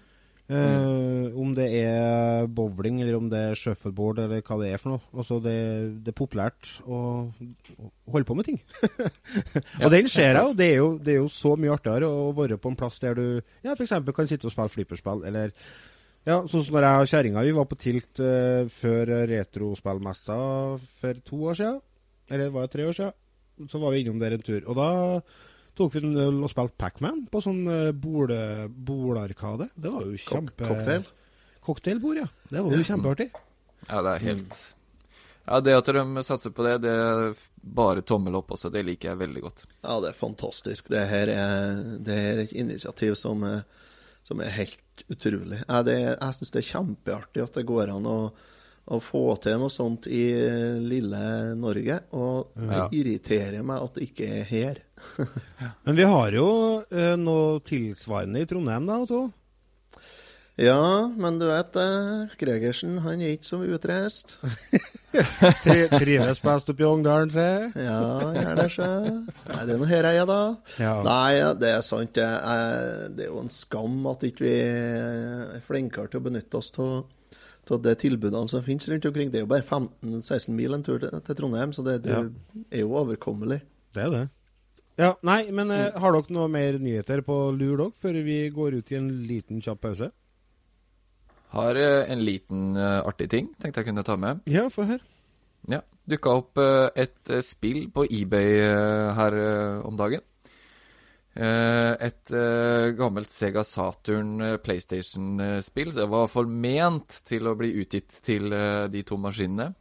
Eh, 0.47 1.33
Om 1.41 1.55
det 1.57 1.67
er 1.73 2.45
bowling, 2.53 2.99
eller 3.01 3.17
om 3.17 3.31
det 3.33 3.39
er 3.41 3.55
shuffleboard, 3.57 4.19
eller 4.21 4.43
hva 4.45 4.59
det 4.61 4.75
er 4.75 4.81
for 4.83 4.93
noe. 4.93 5.01
Altså, 5.17 5.39
det, 5.41 5.55
det 6.05 6.13
er 6.13 6.19
populært 6.19 6.69
å, 6.85 6.99
å 7.81 7.89
holde 8.13 8.29
på 8.29 8.37
med 8.37 8.45
ting. 8.51 8.61
og 9.81 9.87
Ja. 9.87 9.89
den 9.89 10.07
ser 10.13 10.35
jeg 10.37 10.43
jo. 10.45 10.53
Det 10.61 10.69
er 10.69 10.77
jo, 10.77 10.91
det 11.01 11.15
er 11.15 11.19
jo 11.23 11.31
så 11.33 11.55
mye 11.57 11.73
artigere 11.73 12.05
å 12.13 12.29
være 12.37 12.59
på 12.61 12.69
en 12.75 12.77
plass 12.77 13.01
der 13.01 13.17
du 13.17 13.25
ja, 13.65 13.73
f.eks. 13.73 13.97
kan 14.15 14.29
sitte 14.29 14.51
og 14.51 14.53
spille 14.53 14.69
flipperspill, 14.77 15.25
eller 15.25 15.53
ja, 16.29 16.39
sånn 16.49 16.63
som 16.65 16.77
når 16.77 16.87
jeg 16.91 17.01
og 17.07 17.11
kjerringa 17.15 17.43
vi 17.49 17.57
var 17.57 17.67
på 17.73 17.77
Tilt 17.81 18.21
eh, 18.21 18.69
før 18.73 19.11
retrospillmessa 19.33 20.37
for 21.01 21.25
to 21.25 21.41
år 21.51 21.59
siden. 21.59 21.81
Eller 22.33 22.53
var 22.53 22.69
det 22.69 22.73
tre 22.77 22.85
år 22.89 22.97
siden? 22.97 23.17
Så 23.71 23.81
var 23.83 23.95
vi 23.95 24.05
innom 24.05 24.21
der 24.23 24.37
en 24.37 24.45
tur. 24.45 24.61
Og 24.67 24.79
da 24.79 24.89
tok 25.79 25.97
vi 25.97 26.05
en 26.05 26.21
øl 26.21 26.45
og 26.45 26.53
spilte 26.53 26.79
Pac-Man 26.79 27.25
på 27.31 27.43
sånn 27.43 27.65
eh, 27.71 27.91
bolarkade. 27.95 29.71
Det 29.75 29.91
var 29.91 30.07
jo 30.07 30.21
kjempe... 30.21 30.69
cocktail. 30.69 31.09
Cocktailbord, 31.65 32.23
ja. 32.23 32.29
Det 32.51 32.63
var 32.63 32.77
jo 32.77 32.87
kjempeartig. 32.87 33.29
Ja, 33.89 34.01
det 34.05 34.15
er 34.15 34.25
helt 34.25 34.59
Ja, 35.45 35.59
det 35.61 35.75
at 35.77 35.89
de 35.93 36.25
satser 36.25 36.53
på 36.57 36.65
det, 36.65 36.79
det 36.87 36.93
er 36.93 37.35
bare 37.65 38.05
tommel 38.07 38.37
opp 38.39 38.55
også. 38.57 38.71
Det 38.73 38.85
liker 38.85 39.13
jeg 39.13 39.21
veldig 39.21 39.43
godt. 39.45 39.65
Ja, 39.83 39.99
det 40.01 40.13
er 40.13 40.19
fantastisk. 40.19 40.89
Det 40.93 41.05
her 41.11 41.33
er, 41.33 41.83
det 42.01 42.17
her 42.21 42.39
er 42.39 42.43
et 42.47 42.57
initiativ 42.57 43.17
som 43.21 43.45
er, 43.49 43.63
som 44.25 44.41
er 44.41 44.55
helt 44.57 45.05
utrolig. 45.13 45.61
Ja, 45.67 45.83
det, 45.85 45.99
jeg 46.01 46.39
syns 46.39 46.55
det 46.55 46.63
er 46.63 46.71
kjempeartig 46.71 47.45
at 47.45 47.59
det 47.59 47.67
går 47.69 47.93
an 47.93 48.09
å, 48.09 48.19
å 48.87 48.99
få 49.01 49.23
til 49.41 49.57
noe 49.63 49.73
sånt 49.73 50.07
i 50.13 50.25
lille 50.85 51.55
Norge. 51.57 52.01
Og 52.13 52.51
det 52.57 52.73
Ja. 52.81 52.89
irriterer 52.93 53.63
meg 53.65 53.83
at 53.83 53.95
det 53.95 54.09
ikke 54.11 54.29
er 54.41 54.45
her. 54.51 54.83
Men 55.87 55.97
vi 55.97 56.03
har 56.09 56.33
jo 56.33 56.49
eh, 56.91 57.15
noe 57.17 57.61
tilsvarende 57.65 58.41
i 58.45 58.47
Trondheim, 58.51 58.87
da, 58.87 59.01
Otto. 59.05 59.25
Ja, 60.57 61.09
men 61.19 61.41
du 61.41 61.49
vet 61.49 61.73
det. 61.75 61.85
Gregersen 62.39 63.01
han 63.03 63.19
er 63.27 63.33
ikke 63.35 63.49
så 63.49 63.57
utreist. 63.67 64.37
Tri 65.65 65.89
trives 65.91 66.39
best 66.45 66.71
oppi 66.71 66.85
i 66.87 66.87
sier. 67.35 67.65
Ja, 67.75 67.97
gjør 68.37 68.61
det 68.61 68.69
sjø. 68.71 68.87
Nei, 69.51 69.65
det 69.67 69.75
er 69.75 69.81
nå 69.83 69.89
her 69.91 70.07
jeg 70.07 70.21
er, 70.23 70.29
da. 70.31 70.39
Ja. 70.79 70.93
Nei, 71.03 71.33
det 71.59 71.73
er 71.75 71.83
sant. 71.83 72.13
Det 72.15 72.23
er, 72.23 73.09
det 73.19 73.27
er 73.27 73.33
jo 73.33 73.41
en 73.43 73.51
skam 73.51 73.99
at 74.13 74.23
ikke 74.31 74.47
vi 74.47 74.55
er 74.63 75.59
flinkere 75.67 76.07
til 76.13 76.23
å 76.23 76.27
benytte 76.29 76.61
oss 76.63 76.71
av 76.79 77.03
av 77.73 77.83
de 77.83 77.95
tilbudene 77.95 78.49
som 78.49 78.63
finnes 78.67 78.89
rundt 78.89 79.07
omkring. 79.09 79.31
Det 79.31 79.39
er 79.41 79.45
jo 79.47 79.51
bare 79.51 79.63
15-16 79.65 80.49
mil 80.51 80.75
en 80.75 80.83
tur 80.85 80.99
til, 80.99 81.11
til 81.25 81.37
Trondheim, 81.39 81.73
så 81.73 81.85
det, 81.87 82.03
det 82.05 82.11
Ja. 82.13 82.25
er 82.71 82.81
jo 82.85 82.93
overkommelig. 83.01 83.61
Det 83.95 84.03
er 84.03 84.11
det. 84.11 84.25
Ja, 84.99 85.13
Nei, 85.27 85.51
men 85.51 85.71
eh, 85.75 85.91
har 85.99 86.13
dere 86.15 86.31
noe 86.37 86.49
mer 86.49 86.77
nyheter 86.79 87.23
på 87.27 87.39
lur 87.57 87.77
dere 87.81 87.91
før 87.99 88.21
vi 88.25 88.37
går 88.55 88.77
ut 88.79 88.93
i 88.93 88.97
en 89.01 89.09
liten 89.27 89.61
kjapp 89.65 89.81
pause? 89.81 90.11
Har 91.55 91.77
eh, 91.79 92.05
en 92.13 92.23
liten 92.27 92.77
eh, 92.77 93.01
artig 93.07 93.29
ting 93.31 93.49
tenkte 93.63 93.81
jeg 93.83 93.89
kunne 93.91 94.05
ta 94.07 94.17
med. 94.19 94.41
Ja, 94.51 94.69
få 94.71 94.87
høre. 94.89 95.03
Ja, 95.71 95.81
Dukka 96.07 96.35
opp 96.37 96.59
eh, 96.61 96.91
et 97.07 97.31
eh, 97.33 97.41
spill 97.43 97.89
på 97.95 98.05
eBay 98.11 98.59
her 99.17 99.37
om 99.87 99.97
dagen. 99.99 100.21
Eh, 101.35 101.93
Et 102.07 102.31
eh, 102.31 102.93
gammelt 102.95 103.31
Sega 103.31 103.65
Saturn 103.67 104.41
eh, 104.41 104.57
PlayStation-spill. 104.63 105.91
Det 105.95 106.07
var 106.07 106.21
i 106.21 106.23
hvert 106.23 106.35
fall 106.35 106.51
ment 106.51 107.17
til 107.27 107.49
å 107.51 107.57
bli 107.59 107.73
utgitt 107.83 108.21
til 108.23 108.55
de 108.91 109.03
to 109.07 109.19
maskinene. 109.19 109.73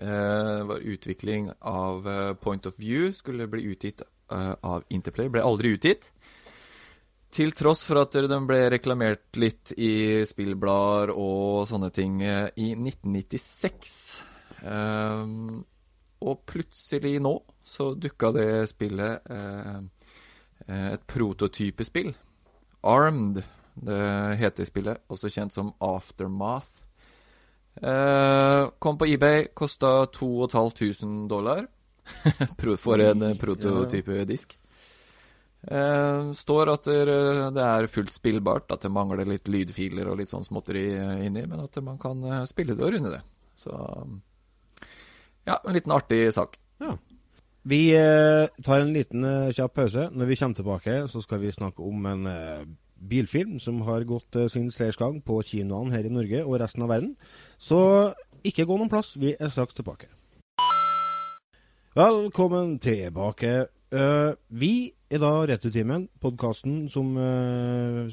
Det 0.00 0.64
var 0.64 0.84
utvikling 0.88 1.50
av 1.68 2.06
Point 2.40 2.64
of 2.70 2.78
View, 2.80 3.10
skulle 3.12 3.48
bli 3.52 3.66
utgitt 3.68 4.00
av 4.32 4.86
Interplay. 4.88 5.28
Ble 5.28 5.42
aldri 5.44 5.74
utgitt. 5.74 6.06
Til 7.28 7.52
tross 7.52 7.82
for 7.84 8.00
at 8.00 8.16
den 8.16 8.46
ble 8.48 8.62
reklamert 8.72 9.36
litt 9.36 9.74
i 9.76 10.24
spillblader 10.24 11.12
og 11.12 11.68
sånne 11.68 11.90
ting 11.92 12.16
i 12.24 12.70
1996. 12.78 13.92
Ehm, 14.72 15.60
og 16.24 16.42
plutselig 16.48 17.18
nå 17.20 17.34
så 17.60 17.92
dukka 17.92 18.32
det 18.38 18.50
spillet 18.72 19.28
et 20.66 21.06
prototypespill. 21.08 22.12
Armed, 22.86 23.42
det 23.74 24.02
heter 24.40 24.68
spillet, 24.68 25.02
også 25.08 25.30
kjent 25.32 25.54
som 25.56 25.72
Aftermath. 25.80 26.84
Eh, 27.82 28.68
kom 28.78 28.98
på 28.98 29.06
eBay, 29.06 29.46
kosta 29.54 30.06
2500 30.06 31.28
dollar 31.28 31.66
for 32.78 33.00
en 33.00 33.22
eh, 33.22 33.36
prototypedisk. 33.38 34.56
Eh, 35.62 36.32
står 36.32 36.72
at 36.72 36.88
det, 36.88 37.64
er 37.64 37.86
fullt 37.92 38.14
spillbart, 38.16 38.72
at 38.72 38.84
det 38.84 38.92
mangler 38.92 39.28
litt 39.28 39.48
lydfiler 39.48 40.08
og 40.08 40.20
litt 40.20 40.32
sånn 40.32 40.44
småtteri 40.44 40.86
eh, 40.96 41.26
inni, 41.28 41.44
men 41.46 41.66
at 41.66 41.76
man 41.84 42.00
kan 42.00 42.24
eh, 42.24 42.44
spille 42.48 42.76
det 42.76 42.86
og 42.86 42.94
runde 42.96 43.12
det. 43.12 43.22
Så 43.60 43.76
ja, 45.44 45.56
en 45.56 45.76
liten 45.76 45.92
artig 45.92 46.22
sak. 46.36 46.56
Ja. 46.80 46.96
Vi 47.62 47.90
eh, 47.92 48.48
tar 48.64 48.80
en 48.80 48.92
liten 48.92 49.24
eh, 49.24 49.50
kjapp 49.52 49.74
pause. 49.76 50.06
Når 50.12 50.28
vi 50.30 50.36
kommer 50.36 50.56
tilbake, 50.56 50.94
så 51.08 51.20
skal 51.20 51.42
vi 51.42 51.52
snakke 51.52 51.84
om 51.84 52.06
en 52.08 52.26
eh, 52.26 52.62
bilfilm 52.96 53.58
som 53.60 53.82
har 53.84 54.06
gått 54.08 54.36
sin 54.52 54.70
seiersgang 54.72 55.20
på 55.20 55.42
kinoene 55.44 55.92
her 55.92 56.08
i 56.08 56.12
Norge 56.12 56.40
og 56.44 56.56
resten 56.60 56.84
av 56.84 56.88
verden. 56.92 57.12
Så 57.58 57.80
ikke 58.44 58.64
gå 58.64 58.78
noen 58.80 58.88
plass, 58.92 59.12
vi 59.20 59.34
er 59.36 59.52
straks 59.52 59.76
tilbake. 59.76 60.08
Velkommen 61.96 62.78
tilbake. 62.80 63.68
Vi 64.48 64.74
er 65.10 65.20
da 65.20 65.32
Returtimen, 65.48 66.06
podkasten 66.22 66.84
som 66.92 67.16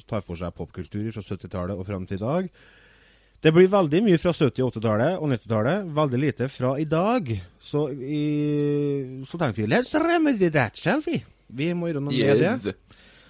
tar 0.08 0.24
for 0.26 0.40
seg 0.40 0.56
popkultur 0.58 1.12
fra 1.12 1.22
70-tallet 1.22 1.78
og 1.78 1.86
fram 1.86 2.08
til 2.08 2.18
i 2.18 2.24
dag. 2.24 2.50
Det 3.44 3.52
blir 3.54 3.70
veldig 3.70 4.00
mye 4.02 4.18
fra 4.18 4.32
70-, 4.34 4.64
80-tallet 4.66 5.20
og 5.22 5.30
90-tallet. 5.30 5.90
Veldig 5.98 6.20
lite 6.22 6.48
fra 6.50 6.72
i 6.82 6.88
dag. 6.90 7.30
Så, 7.62 7.84
i, 7.94 8.24
så 9.30 9.38
tenkte 9.38 9.62
vi 9.62 9.68
let's 9.70 9.94
remedy 9.94 10.50
that, 10.54 10.78
shall 10.78 11.04
we? 11.06 11.20
Vi 11.48 11.70
må 11.78 11.92
gjøre 11.92 12.02
noe 12.04 12.16
med 12.16 12.42
det. 12.42 12.74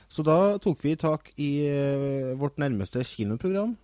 Så 0.07 0.23
da 0.23 0.55
tok 0.63 0.79
vi 0.85 0.95
tak 0.99 1.27
i 1.35 1.49
eh, 1.67 2.31
vårt 2.39 2.55
nærmeste 2.61 3.03
kinoprogram 3.03 3.75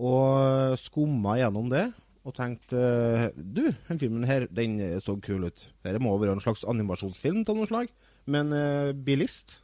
og 0.00 0.76
skumma 0.80 1.38
gjennom 1.40 1.70
det. 1.72 1.86
Og 2.28 2.36
tenkte 2.36 3.30
du, 3.34 3.70
den 3.88 4.00
filmen 4.00 4.26
her, 4.28 4.44
den 4.52 4.76
så 5.00 5.16
kul 5.24 5.48
ut. 5.48 5.64
Dette 5.84 6.02
må 6.04 6.12
være 6.20 6.36
en 6.36 6.44
slags 6.44 6.66
animasjonsfilm 6.68 7.46
av 7.48 7.56
noe 7.56 7.68
slag. 7.68 7.88
Men 8.30 8.52
uh, 8.52 8.92
bilist. 8.92 9.62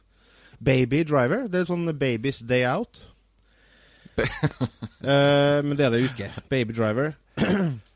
Baby 0.57 1.03
Driver. 1.05 1.45
Det 1.45 1.61
er 1.61 1.69
sånn 1.69 1.85
Baby's 2.01 2.41
Day 2.41 2.65
Out. 2.65 3.05
Eh, 5.07 5.59
men 5.63 5.77
det 5.77 5.85
er 5.85 5.91
det 5.93 5.99
jo 6.01 6.07
ikke. 6.09 6.31
Baby 6.49 6.73
Driver. 6.75 7.13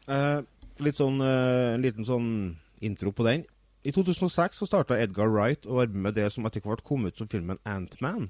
Uh, 0.08 0.44
litt 0.80 1.00
sånn, 1.00 1.18
uh, 1.20 1.74
en 1.74 1.82
liten 1.84 2.06
sånn 2.08 2.30
intro 2.80 3.12
på 3.12 3.26
den. 3.26 3.44
I 3.84 3.92
2006 3.92 4.62
så 4.62 4.68
starta 4.70 5.00
Edgar 5.02 5.28
Wright 5.28 5.66
å 5.66 5.82
arbeide 5.82 6.06
med 6.06 6.16
det 6.16 6.30
som 6.32 6.46
etter 6.48 6.64
hvert 6.64 6.86
kom 6.88 7.08
ut 7.10 7.18
som 7.18 7.28
filmen 7.28 7.60
Ant-Man. 7.68 8.30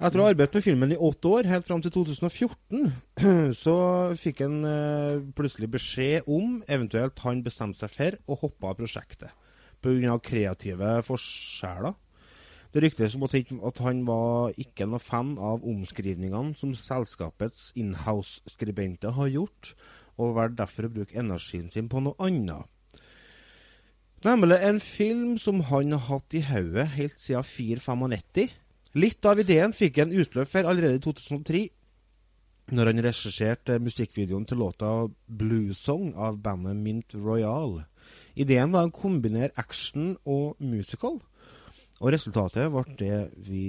Etter 0.00 0.22
å 0.22 0.24
ha 0.24 0.30
arbeidet 0.32 0.56
med 0.56 0.64
filmen 0.64 0.94
i 0.94 0.96
åtte 0.96 1.28
år, 1.28 1.50
helt 1.50 1.66
fram 1.68 1.82
til 1.84 1.92
2014, 1.92 2.86
så 3.64 3.76
fikk 4.16 4.40
han 4.46 4.62
uh, 4.64 5.20
plutselig 5.36 5.68
beskjed 5.74 6.30
om 6.30 6.62
eventuelt 6.64 7.20
han 7.26 7.42
bestemte 7.44 7.82
seg 7.82 7.92
for 7.98 8.20
å 8.30 8.40
hoppe 8.46 8.70
av 8.70 8.78
prosjektet 8.80 9.34
pga. 9.80 10.16
kreative 10.22 11.00
forskjeller. 11.04 11.96
Det 12.70 12.82
ryktes 12.84 13.16
om 13.16 13.24
at 13.24 13.78
han- 13.78 14.06
var 14.06 14.52
ikke 14.56 14.86
noe 14.86 14.98
fan 14.98 15.38
av 15.38 15.64
omskrivningene 15.64 16.56
som 16.56 16.74
selskapets 16.74 17.72
inhouse-skribenter 17.74 19.10
har 19.10 19.28
gjort, 19.28 19.74
og 20.18 20.34
valgte 20.34 20.56
derfor 20.56 20.82
å 20.86 20.94
bruke 20.94 21.18
energien 21.18 21.70
sin 21.70 21.88
på 21.88 22.00
noe 22.00 22.14
annet. 22.18 22.64
Nemlig 24.22 24.58
en 24.62 24.80
film 24.80 25.38
som 25.38 25.60
han 25.60 25.92
har 25.92 25.98
hatt 25.98 26.34
i 26.34 26.42
hodet 26.44 26.86
helt 26.88 27.20
siden 27.20 27.42
495. 27.42 28.50
Litt 28.94 29.24
av 29.24 29.38
ideen 29.38 29.72
fikk 29.72 29.96
han 30.02 30.12
utløp 30.12 30.48
for 30.50 30.66
allerede 30.66 30.98
i 30.98 30.98
2003, 30.98 31.70
når 32.70 32.86
han 32.86 33.02
regisserte 33.02 33.78
musikkvideoen 33.82 34.44
til 34.46 34.58
låta 34.58 34.90
Blue 35.26 35.74
Song 35.74 36.12
av 36.14 36.36
bandet 36.42 36.76
Mint 36.76 37.14
Royal. 37.14 37.84
Ideen 38.36 38.72
var 38.72 38.86
å 38.86 38.94
kombinere 38.94 39.50
action 39.56 40.16
og 40.24 40.60
musical. 40.60 41.20
Og 42.00 42.14
resultatet 42.14 42.70
ble 42.72 42.94
det 42.96 43.16
vi 43.44 43.62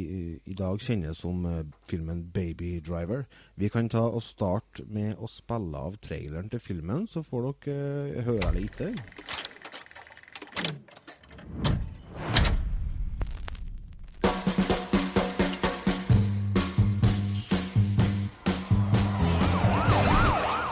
i 0.48 0.54
dag 0.56 0.80
kjenner 0.80 1.12
som 1.18 1.44
eh, 1.46 1.66
filmen 1.92 2.24
Baby 2.32 2.78
Driver. 2.80 3.26
Vi 3.60 3.68
kan 3.68 3.90
ta 3.92 4.06
og 4.08 4.24
starte 4.24 4.86
med 4.88 5.20
å 5.20 5.28
spille 5.28 5.76
av 5.76 5.98
traileren 6.00 6.48
til 6.48 6.64
filmen, 6.64 7.04
så 7.12 7.26
får 7.28 7.50
dere 7.66 7.76
eh, 8.16 8.24
høre 8.24 8.54
litt. 8.56 8.78
den. 8.80 8.96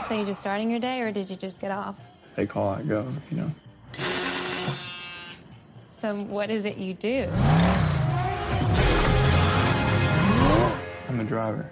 So 0.08 0.14
you 0.14 0.24
just 0.24 0.40
starting 0.40 0.70
your 0.70 0.80
day, 0.80 1.02
or 1.02 1.12
did 1.12 1.28
you 1.28 1.36
just 1.36 1.60
get 1.60 1.70
off? 1.70 1.96
They 2.36 2.46
call, 2.46 2.70
I 2.70 2.82
go, 2.82 3.04
you 3.30 3.36
know. 3.36 3.50
So 6.00 6.16
what 6.16 6.48
is 6.48 6.64
it 6.64 6.78
you 6.78 6.94
do? 6.94 7.28
I'm 11.06 11.20
a 11.20 11.24
driver. 11.24 11.70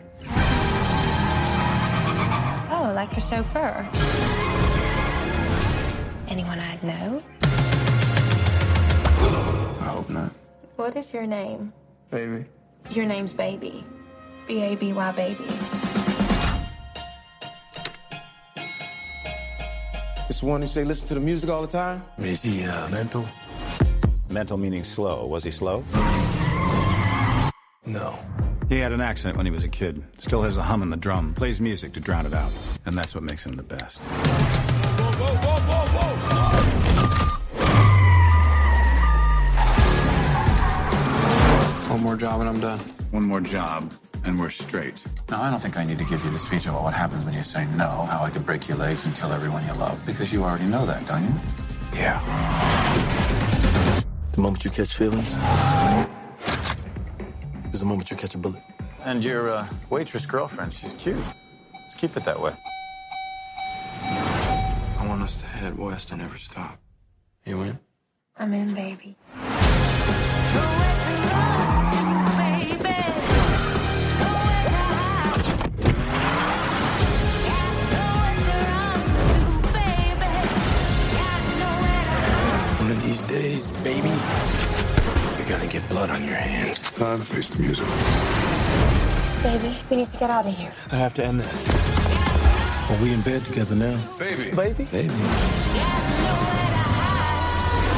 Oh, 2.71 2.93
like 2.95 3.17
a 3.17 3.23
chauffeur. 3.23 3.89
Anyone 6.29 6.61
I'd 6.61 6.85
know? 6.85 7.23
I 9.81 9.89
hope 9.89 10.11
not. 10.11 10.31
What 10.77 10.95
is 10.95 11.15
your 11.15 11.27
name? 11.27 11.73
Baby. 12.11 12.45
Your 12.91 13.07
name's 13.07 13.33
Baby. 13.33 13.83
B 14.47 14.61
A 14.61 14.77
B 14.77 14.93
Y 14.93 15.13
Baby. 15.13 15.45
It's 20.19 20.29
This 20.29 20.43
one, 20.43 20.61
he 20.61 20.69
say 20.69 20.85
listen 20.85 21.09
to 21.09 21.15
the 21.15 21.21
music 21.21 21.49
all 21.49 21.63
the 21.63 21.67
time? 21.67 22.05
Is 22.19 22.43
he 22.43 22.65
uh, 22.65 22.91
mental? 22.91 23.25
Mental 24.31 24.59
meaning 24.59 24.85
slow. 24.85 25.27
Was 25.27 25.43
he 25.43 25.51
slow? 25.51 25.83
No. 27.87 28.19
He 28.69 28.79
had 28.79 28.93
an 28.93 29.01
accident 29.01 29.39
when 29.39 29.47
he 29.47 29.53
was 29.53 29.65
a 29.65 29.69
kid. 29.69 30.05
Still 30.19 30.43
has 30.43 30.59
a 30.59 30.63
hum 30.63 30.83
in 30.83 30.91
the 30.91 30.97
drum. 30.97 31.35
Plays 31.35 31.61
music 31.61 31.95
to 31.95 32.01
drown 32.01 32.27
it 32.27 32.35
out. 32.35 32.53
And 32.85 32.95
that's 32.95 33.15
what 33.15 33.25
makes 33.25 33.47
him 33.47 33.57
the 33.57 33.63
best. 33.63 33.99
One 41.91 42.03
more 42.03 42.17
job 42.17 42.41
and 42.41 42.49
I'm 42.51 42.61
done. 42.61 42.79
One 43.11 43.25
more 43.25 43.41
job, 43.41 43.95
and 44.25 44.39
we're 44.39 44.51
straight. 44.51 45.03
Now, 45.31 45.41
I 45.41 45.49
don't 45.49 45.59
think 45.59 45.79
I 45.79 45.85
need 45.85 45.99
to 45.99 46.05
give 46.05 46.23
you 46.23 46.31
the 46.31 46.39
speech 46.39 46.67
about 46.67 46.83
what 46.83 46.93
happens 46.93 47.25
when 47.25 47.33
you 47.33 47.43
say 47.43 47.67
no, 47.77 48.07
how 48.11 48.23
I 48.23 48.29
could 48.29 48.45
break 48.45 48.69
your 48.69 48.77
legs 48.77 49.07
and 49.07 49.17
kill 49.17 49.33
everyone 49.33 49.65
you 49.65 49.73
love, 49.73 49.99
because 50.05 50.31
you 50.31 50.45
already 50.45 50.67
know 50.67 50.85
that, 50.85 51.07
don't 51.07 51.25
you? 51.25 51.33
Yeah. 51.95 53.28
The 54.39 54.43
moment 54.43 54.65
you 54.65 54.71
catch 54.71 54.95
feelings 54.95 55.27
is 57.75 57.81
the 57.81 57.87
moment 57.87 58.09
you 58.09 58.17
catch 58.17 58.37
a 58.37 58.39
bullet. 58.39 58.63
And 59.05 59.25
your 59.25 59.51
uh, 59.51 59.67
waitress 59.91 60.27
girlfriend, 60.27 60.73
she's 60.73 60.93
cute. 60.93 61.19
Let's 61.75 61.97
keep 61.97 62.17
it 62.17 62.25
that 62.25 62.39
way. 62.41 62.55
I 64.05 65.05
want 65.09 65.23
us 65.25 65.41
to 65.41 65.47
head 65.47 65.77
west 65.77 66.13
and 66.13 66.21
never 66.21 66.39
stop. 66.39 66.79
You 67.45 67.63
in? 67.63 67.81
I'm 68.37 68.55
in, 68.55 68.75
baby. 68.75 69.17
One 82.79 82.97
of 82.97 83.03
these 83.03 83.23
days, 83.25 83.69
baby, 83.83 84.09
you're 85.73 85.81
gonna 85.81 85.87
get 85.87 85.91
blood 85.91 86.11
on 86.11 86.25
your 86.25 86.37
hands. 86.37 86.81
Time 86.81 87.19
to 87.19 87.25
face 87.25 87.51
the 87.51 87.61
music. 87.61 87.87
Baby, 89.43 89.77
we 89.91 89.97
need 89.97 90.07
to 90.07 90.17
get 90.19 90.31
out 90.31 90.47
of 90.47 90.57
here. 90.57 90.73
I 90.91 90.97
have 90.97 91.15
to 91.15 91.25
end 91.25 91.41
this. 91.41 92.91
Are 92.91 93.03
we 93.03 93.13
in 93.13 93.21
bed 93.21 93.45
together 93.45 93.75
now? 93.75 93.99
Baby. 94.19 94.51
Baby? 94.51 94.85
Baby. 94.85 95.15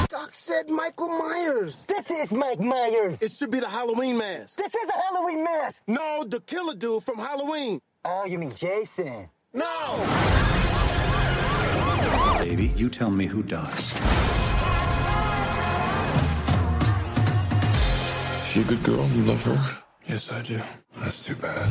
Doc 0.09 0.31
said 0.33 0.69
Michael 0.69 1.09
Myers. 1.09 1.85
This 1.87 2.11
is 2.11 2.33
Mike 2.33 2.61
Myers. 2.61 3.23
It 3.23 3.33
should 3.33 3.51
be 3.51 3.61
the 3.61 3.69
Halloween 3.69 4.19
mask. 4.19 4.57
This 4.57 4.75
is 4.75 4.89
a 4.89 5.03
Halloween 5.03 5.45
mask. 5.45 5.83
No, 5.87 6.25
the 6.25 6.41
killer 6.41 6.75
dude 6.75 7.03
from 7.03 7.19
Halloween. 7.19 7.81
Oh, 8.05 8.25
you 8.25 8.39
mean 8.39 8.55
Jason? 8.55 9.29
No! 9.53 10.07
Baby, 12.39 12.73
you 12.75 12.89
tell 12.89 13.11
me 13.11 13.27
who 13.27 13.43
does. 13.43 13.95
She 18.51 18.63
a 18.63 18.65
good 18.65 18.83
girl? 18.83 19.07
You 19.15 19.23
love 19.23 19.45
her? 19.45 19.59
Yes, 20.09 20.29
I 20.33 20.43
do. 20.43 20.59
That's 20.99 21.23
too 21.23 21.37
bad. 21.37 21.71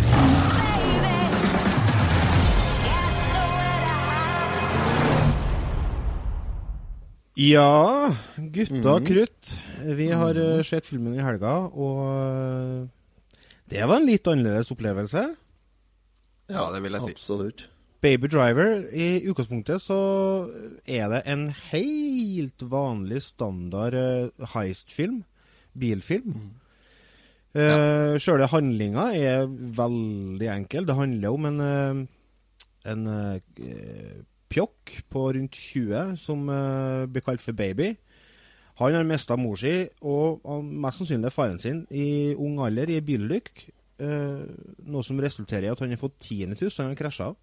Ja, 7.36 8.16
gutta 8.38 8.94
krutt. 9.04 9.52
Vi 9.84 10.08
har 10.12 10.40
eh, 10.40 10.64
sett 10.64 10.88
filmen 10.88 11.18
i 11.18 11.24
helga, 11.24 11.52
og 11.68 12.00
eh, 12.14 12.88
det 13.76 13.84
var 13.84 14.00
en 14.00 14.08
litt 14.08 14.32
annerledes 14.32 14.72
opplevelse. 14.72 15.26
Ja, 16.48 16.64
det 16.72 16.80
vil 16.86 16.96
jeg 16.96 17.10
si. 17.10 17.18
Absolutt. 17.18 17.66
Baby 18.00 18.32
Driver, 18.32 18.88
i 18.96 19.28
utgangspunktet 19.28 19.84
så 19.84 20.00
er 20.88 21.12
det 21.12 21.22
en 21.28 21.50
helt 21.74 22.64
vanlig 22.72 23.26
standard 23.28 24.00
eh, 24.00 24.48
heist-film. 24.56 25.26
Bilfilm. 25.76 26.54
Uh, 27.56 28.16
Sjøle 28.22 28.46
handlinga 28.52 29.10
er 29.18 29.48
veldig 29.50 30.50
enkel. 30.54 30.86
Det 30.86 30.96
handler 30.96 31.34
om 31.34 31.48
en, 31.50 31.62
eh, 31.66 32.04
en 32.92 33.08
uh, 33.10 34.20
pjokk 34.50 35.00
på 35.10 35.24
rundt 35.34 35.58
20 35.58 36.14
som 36.22 36.46
uh, 36.50 37.08
blir 37.10 37.26
kalt 37.26 37.42
for 37.42 37.58
Baby. 37.58 37.96
Han 38.80 38.96
har 38.96 39.04
mista 39.04 39.36
mor 39.36 39.58
si, 39.60 39.74
og 40.08 40.64
mest 40.64 41.02
sannsynlig 41.02 41.34
faren 41.36 41.60
sin, 41.60 41.82
i 41.92 42.32
ung 42.36 42.62
alder 42.64 42.94
i 42.94 43.02
bilulykke. 43.04 43.74
eh, 44.00 44.44
noe 44.88 45.04
som 45.04 45.20
resulterer 45.20 45.66
i 45.68 45.72
at 45.74 45.80
han 45.84 45.92
har 45.92 46.00
fått 46.00 46.22
tinnitus, 46.24 46.78
han 46.78 46.94
har 46.94 46.96
krasja. 46.96 47.34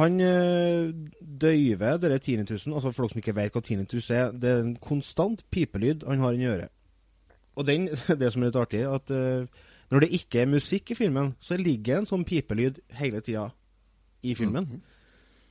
Han 0.00 0.20
eh, 0.20 0.90
døyver 1.20 2.00
denne 2.02 2.18
tinnitusen, 2.18 2.74
altså 2.74 2.90
for 2.90 3.04
dere 3.04 3.12
som 3.12 3.22
ikke 3.22 3.36
vet 3.36 3.54
hva 3.54 3.62
tinnitus 3.62 4.10
er, 4.10 4.32
det 4.34 4.50
er 4.50 4.64
en 4.64 4.74
konstant 4.82 5.44
pipelyd 5.54 6.02
han 6.08 6.24
har 6.24 6.34
inni 6.34 6.50
øret. 6.50 6.74
Og 7.60 7.66
den, 7.68 7.90
det 8.20 8.32
som 8.32 8.42
er 8.42 8.50
litt 8.50 8.60
artig, 8.60 8.82
at 8.88 9.12
uh, 9.12 9.66
når 9.92 10.06
det 10.06 10.14
ikke 10.20 10.44
er 10.44 10.50
musikk 10.50 10.94
i 10.94 10.98
filmen, 10.98 11.34
så 11.42 11.58
ligger 11.60 12.00
en 12.00 12.08
sånn 12.08 12.24
pipelyd 12.26 12.80
hele 13.00 13.20
tida 13.26 13.48
i 14.24 14.36
filmen. 14.38 14.80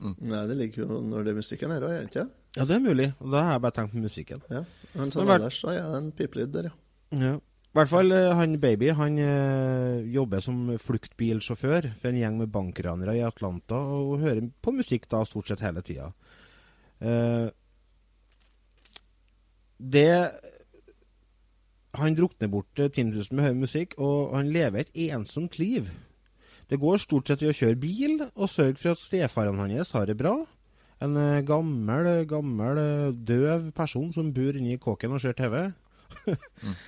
Nei, 0.00 0.44
det 0.48 0.56
ligger 0.56 0.86
jo 0.86 1.00
når 1.04 1.26
det 1.26 1.32
er 1.34 1.38
musikken 1.42 1.74
her 1.74 1.84
òg, 1.84 1.92
gjør 1.92 2.06
det 2.06 2.10
ikke? 2.10 2.26
Ja, 2.56 2.64
det 2.66 2.74
er 2.76 2.82
mulig. 2.82 3.08
Da 3.20 3.42
har 3.44 3.52
jeg 3.54 3.62
bare 3.66 3.76
tenkt 3.76 3.92
på 3.94 4.02
musikken. 4.02 4.42
Ja. 4.50 4.62
Men 4.96 5.12
sånn 5.12 5.32
ellers 5.36 5.60
så 5.60 5.74
er 5.74 5.84
det 5.84 5.98
en 6.00 6.10
pipelyd 6.16 6.52
der, 6.54 6.70
ja. 6.70 6.76
Ja. 7.20 7.36
I 7.70 7.78
hvert 7.78 7.90
fall 7.90 8.10
eh, 8.14 8.32
han 8.34 8.56
baby 8.58 8.88
han 8.98 9.18
eh, 9.22 10.00
jobber 10.10 10.42
som 10.42 10.72
fluktbilsjåfør 10.82 11.92
for 12.00 12.10
en 12.10 12.18
gjeng 12.18 12.40
med 12.40 12.50
bankranere 12.50 13.14
i 13.20 13.22
Atlanta, 13.22 13.78
og 13.78 14.24
hører 14.24 14.48
på 14.62 14.74
musikk 14.74 15.06
da 15.12 15.20
stort 15.28 15.52
sett 15.52 15.62
hele 15.62 15.84
tida. 15.86 16.08
Uh, 17.00 17.46
det 19.80 20.10
Han 21.98 22.14
drukner 22.14 22.50
bort 22.50 22.78
eh, 22.78 22.90
10 22.90 23.10
000 23.10 23.34
med 23.34 23.48
høy 23.48 23.58
musikk, 23.64 23.96
og 23.98 24.36
han 24.36 24.52
lever 24.54 24.84
et 24.84 24.94
ensomt 25.10 25.58
liv. 25.58 25.90
Det 26.70 26.78
går 26.78 27.02
stort 27.02 27.26
sett 27.26 27.42
i 27.42 27.50
å 27.50 27.56
kjøre 27.56 27.80
bil 27.82 28.20
og 28.28 28.50
sørge 28.50 28.78
for 28.78 28.94
at 28.94 29.02
stefaren 29.02 29.58
hans 29.58 29.90
har 29.96 30.06
det 30.06 30.14
bra. 30.20 30.36
En 31.02 31.16
eh, 31.18 31.42
gammel, 31.46 32.10
gammel 32.30 32.78
eh, 32.78 33.12
døv 33.14 33.72
person 33.74 34.12
som 34.14 34.30
bor 34.36 34.54
inne 34.54 34.76
i 34.76 34.80
kåken 34.80 35.16
og 35.16 35.22
ser 35.24 35.38
TV. 35.38 35.68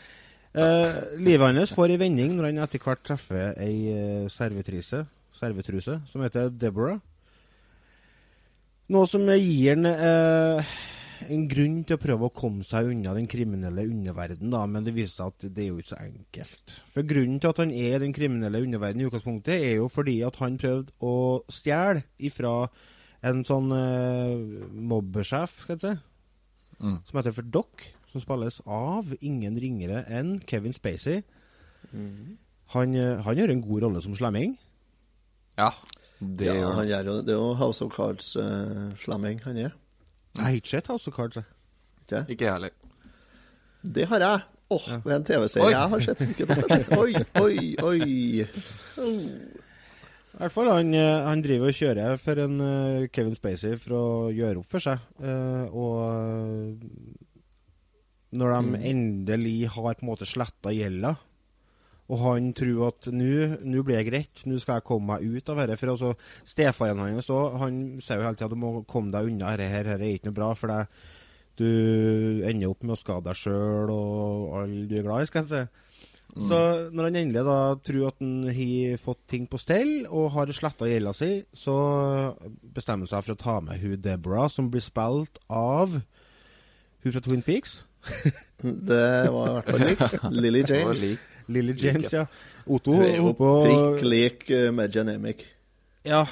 Eh, 0.52 0.96
livet 1.16 1.56
hans 1.56 1.70
får 1.72 1.94
en 1.94 2.00
vending 2.02 2.34
når 2.36 2.50
han 2.50 2.58
etter 2.60 2.82
hvert 2.84 3.00
treffer 3.08 3.54
ei 3.56 4.26
servitrise, 4.28 4.98
servitruse 5.32 5.94
som 6.04 6.20
heter 6.20 6.50
Deborah. 6.52 6.98
Noe 8.92 9.08
som 9.08 9.24
gir 9.32 9.72
han 9.72 9.88
eh, 9.88 10.74
en 11.30 11.48
grunn 11.48 11.84
til 11.86 11.96
å 11.96 12.00
prøve 12.02 12.26
å 12.28 12.32
komme 12.34 12.64
seg 12.66 12.88
unna 12.90 13.12
den 13.14 13.26
kriminelle 13.30 13.84
underverden, 13.88 14.50
da, 14.50 14.64
men 14.66 14.84
det 14.86 14.94
viser 14.96 15.14
seg 15.14 15.26
at 15.32 15.46
det 15.54 15.62
er 15.64 15.68
jo 15.70 15.78
ikke 15.78 15.92
så 15.92 16.00
enkelt. 16.02 16.74
For 16.94 17.02
grunnen 17.06 17.40
til 17.42 17.52
at 17.52 17.60
han 17.62 17.70
er 17.70 17.96
i 17.96 18.02
den 18.02 18.14
kriminelle 18.16 18.62
underverden 18.64 19.00
i 19.02 19.06
utgangspunktet, 19.08 19.54
er 19.58 19.76
jo 19.80 19.88
fordi 19.92 20.18
at 20.26 20.36
han 20.42 20.58
prøvde 20.58 20.92
å 21.00 21.14
stjele 21.52 22.02
ifra 22.18 22.54
en 23.22 23.44
sånn 23.46 23.70
uh, 23.70 24.66
mobbesjef, 24.72 25.60
skal 25.64 25.76
jeg 25.78 25.84
si, 25.84 25.94
Mm. 26.82 26.96
som 27.06 27.18
heter 27.20 27.34
for 27.36 27.46
Doc, 27.46 27.84
som 28.10 28.20
spilles 28.24 28.56
av 28.66 29.12
ingen 29.22 29.54
ringere 29.62 30.00
enn 30.10 30.40
Kevin 30.50 30.72
Spacey. 30.74 31.20
Han, 32.72 32.94
eh, 32.98 33.20
han 33.22 33.36
gjør 33.38 33.52
en 33.52 33.62
god 33.62 33.82
rolle 33.84 34.02
som 34.02 34.16
slemming. 34.18 34.56
Ja, 35.58 35.68
det 36.18 36.48
ja 36.48 36.54
gjør 36.56 36.74
han 36.80 36.88
gjør 36.88 37.04
jo, 37.10 37.14
det 37.22 37.34
er 37.34 37.38
jo 37.38 37.52
House 37.60 37.84
of 37.84 37.92
Cards-slemming 37.94 39.42
han 39.44 39.56
er. 39.68 39.72
Jeg 40.32 40.42
har 40.44 40.56
ikke 40.58 40.72
sett 40.72 40.86
House 40.92 41.08
of 41.10 41.14
Cards. 41.16 41.36
jeg. 41.36 41.44
Ikke? 42.06 42.22
Ikke 42.32 42.44
jeg 42.48 42.52
heller. 42.56 42.70
Det 43.82 44.06
har 44.08 44.20
jeg. 44.24 44.40
Åh, 44.72 44.84
det 45.04 45.10
er 45.12 45.16
en 45.18 45.24
TV-serie 45.28 45.66
Oi. 45.66 45.72
jeg 45.74 45.88
har 45.92 46.00
sett 46.06 46.22
sikkert. 46.22 46.48
Oi, 47.02 47.12
oi, 47.36 47.56
oi. 47.82 47.98
I 50.32 50.38
hvert 50.40 50.54
fall, 50.54 50.70
han, 50.72 50.94
eh, 50.96 51.24
han 51.26 51.42
driver 51.44 51.68
og 51.68 51.76
kjører 51.76 52.16
for 52.22 52.40
en 52.40 52.54
eh, 52.64 53.08
Kevin 53.12 53.34
Spacey 53.36 53.76
for 53.76 53.92
å 53.98 54.04
gjøre 54.32 54.62
opp 54.62 54.70
for 54.72 54.80
seg. 54.80 55.02
eh, 55.20 55.66
og 55.76 55.98
eh, 56.08 57.18
når 58.32 58.54
de 58.54 58.80
endelig 58.88 59.58
har 59.74 59.92
på 59.92 60.06
en 60.06 60.08
måte 60.08 60.24
sletta 60.28 60.72
gjelda, 60.72 61.12
og 62.12 62.20
han 62.20 62.50
tror 62.56 62.90
at 62.90 63.08
nå 63.08 63.82
blir 63.86 63.96
det 63.96 64.08
greit, 64.10 64.42
nå 64.44 64.58
skal 64.60 64.80
jeg 64.80 64.86
komme 64.90 65.14
meg 65.14 65.24
ut 65.24 65.48
av 65.48 65.62
dette. 65.62 65.78
For 65.80 65.94
altså, 65.94 66.12
stefaren 66.44 67.00
hans 67.00 67.30
òg, 67.32 67.58
han 67.62 67.80
sier 68.04 68.20
jo 68.20 68.26
hele 68.26 68.36
tida 68.36 68.50
at 68.50 68.52
du 68.52 68.60
må 68.60 68.72
komme 68.84 69.14
deg 69.14 69.30
unna 69.30 69.54
dette, 69.56 69.70
her, 69.72 69.88
dette 69.88 70.04
er 70.04 70.18
ikke 70.18 70.28
noe 70.28 70.40
bra 70.42 70.52
for 70.58 70.74
det, 70.74 70.82
Du 71.62 71.68
ender 72.48 72.70
opp 72.70 72.84
med 72.84 72.94
å 72.94 73.00
skade 73.00 73.28
deg 73.28 73.38
sjøl 73.38 73.90
og 73.92 74.54
alle 74.60 74.84
du 74.88 74.94
er 74.98 75.06
glad 75.06 75.24
i, 75.24 75.30
skal 75.30 75.44
jeg 75.44 75.50
si. 75.52 75.62
Så 76.32 76.58
når 76.96 77.10
han 77.10 77.18
endelig 77.20 77.42
da 77.44 77.56
tror 77.84 78.06
at 78.08 78.22
han 78.22 78.46
har 78.56 79.00
fått 79.02 79.20
ting 79.28 79.44
på 79.52 79.60
stell 79.60 80.06
og 80.08 80.30
har 80.32 80.52
sletta 80.56 80.88
gjelda 80.88 81.12
si, 81.16 81.30
så 81.52 81.74
bestemmer 82.72 83.04
han 83.04 83.10
seg 83.10 83.26
for 83.26 83.34
å 83.34 83.42
ta 83.42 83.58
med 83.64 83.82
hun 83.82 84.00
Deborah, 84.00 84.48
som 84.52 84.70
blir 84.72 84.84
spilt 84.84 85.42
av 85.52 85.98
hun 87.04 87.12
fra 87.12 87.24
Twin 87.24 87.44
Peaks. 87.44 87.82
Det 88.62 89.04
var 89.34 89.50
i 89.50 89.54
hvert 89.58 89.70
fall 89.74 89.84
likt. 89.90 90.16
Lily 90.42 90.64
James. 90.64 91.04
Lily 91.48 91.74
James, 91.78 92.12
ja. 92.12 92.26
Otto 92.66 92.94
holdt 93.00 93.38
på 93.38 93.52
prikk 93.66 94.06
lik 94.06 94.48
med 94.74 94.94
Genemic. 94.94 95.44
Ja. 96.06 96.24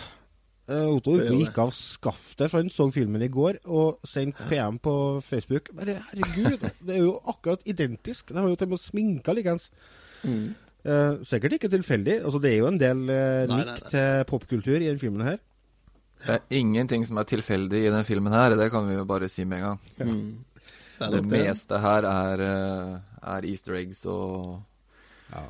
Eh, 0.70 0.86
Otto 0.86 1.16
gikk 1.18 1.58
av 1.58 1.72
skaftet, 1.74 2.46
for 2.46 2.60
han 2.60 2.70
så 2.70 2.86
filmen 2.94 3.22
i 3.26 3.30
går 3.32 3.60
og 3.66 4.04
sendte 4.06 4.46
PM 4.50 4.78
på 4.82 4.94
Facebook. 5.26 5.72
Bare 5.74 5.98
herregud, 6.12 6.66
det 6.86 6.96
er 6.96 7.02
jo 7.02 7.16
akkurat 7.30 7.64
identisk. 7.66 8.30
De 8.30 8.38
har 8.38 8.50
jo 8.50 8.58
til 8.58 8.70
og 8.70 8.76
med 8.76 8.82
sminka 8.82 9.34
likeens. 9.34 9.70
Mm. 10.22 10.50
Uh, 10.80 11.18
sikkert 11.26 11.58
ikke 11.58 11.68
tilfeldig. 11.72 12.20
Altså, 12.24 12.38
det 12.40 12.52
er 12.52 12.60
jo 12.62 12.68
en 12.70 12.80
del 12.80 13.02
uh, 13.10 13.50
nikk 13.50 13.82
til 13.90 14.28
popkultur 14.30 14.78
i 14.78 14.86
denne 14.86 15.02
filmen 15.02 15.26
her. 15.26 15.40
Det 16.20 16.36
er 16.36 16.56
ingenting 16.60 17.04
som 17.08 17.18
er 17.20 17.28
tilfeldig 17.28 17.80
i 17.80 17.88
denne 17.88 18.04
filmen 18.04 18.32
her, 18.32 18.54
det 18.56 18.68
kan 18.72 18.86
vi 18.88 18.98
jo 18.98 19.06
bare 19.08 19.28
si 19.32 19.46
med 19.48 19.62
en 19.62 19.64
gang. 19.64 19.78
Mm. 19.98 20.32
Det 21.00 21.12
Det 21.16 21.22
meste 21.32 21.78
her 21.80 22.04
er, 22.04 22.42
eh, 22.44 22.98
er 23.22 23.46
easter 23.48 23.78
eggs 23.78 24.04
og 24.04 24.60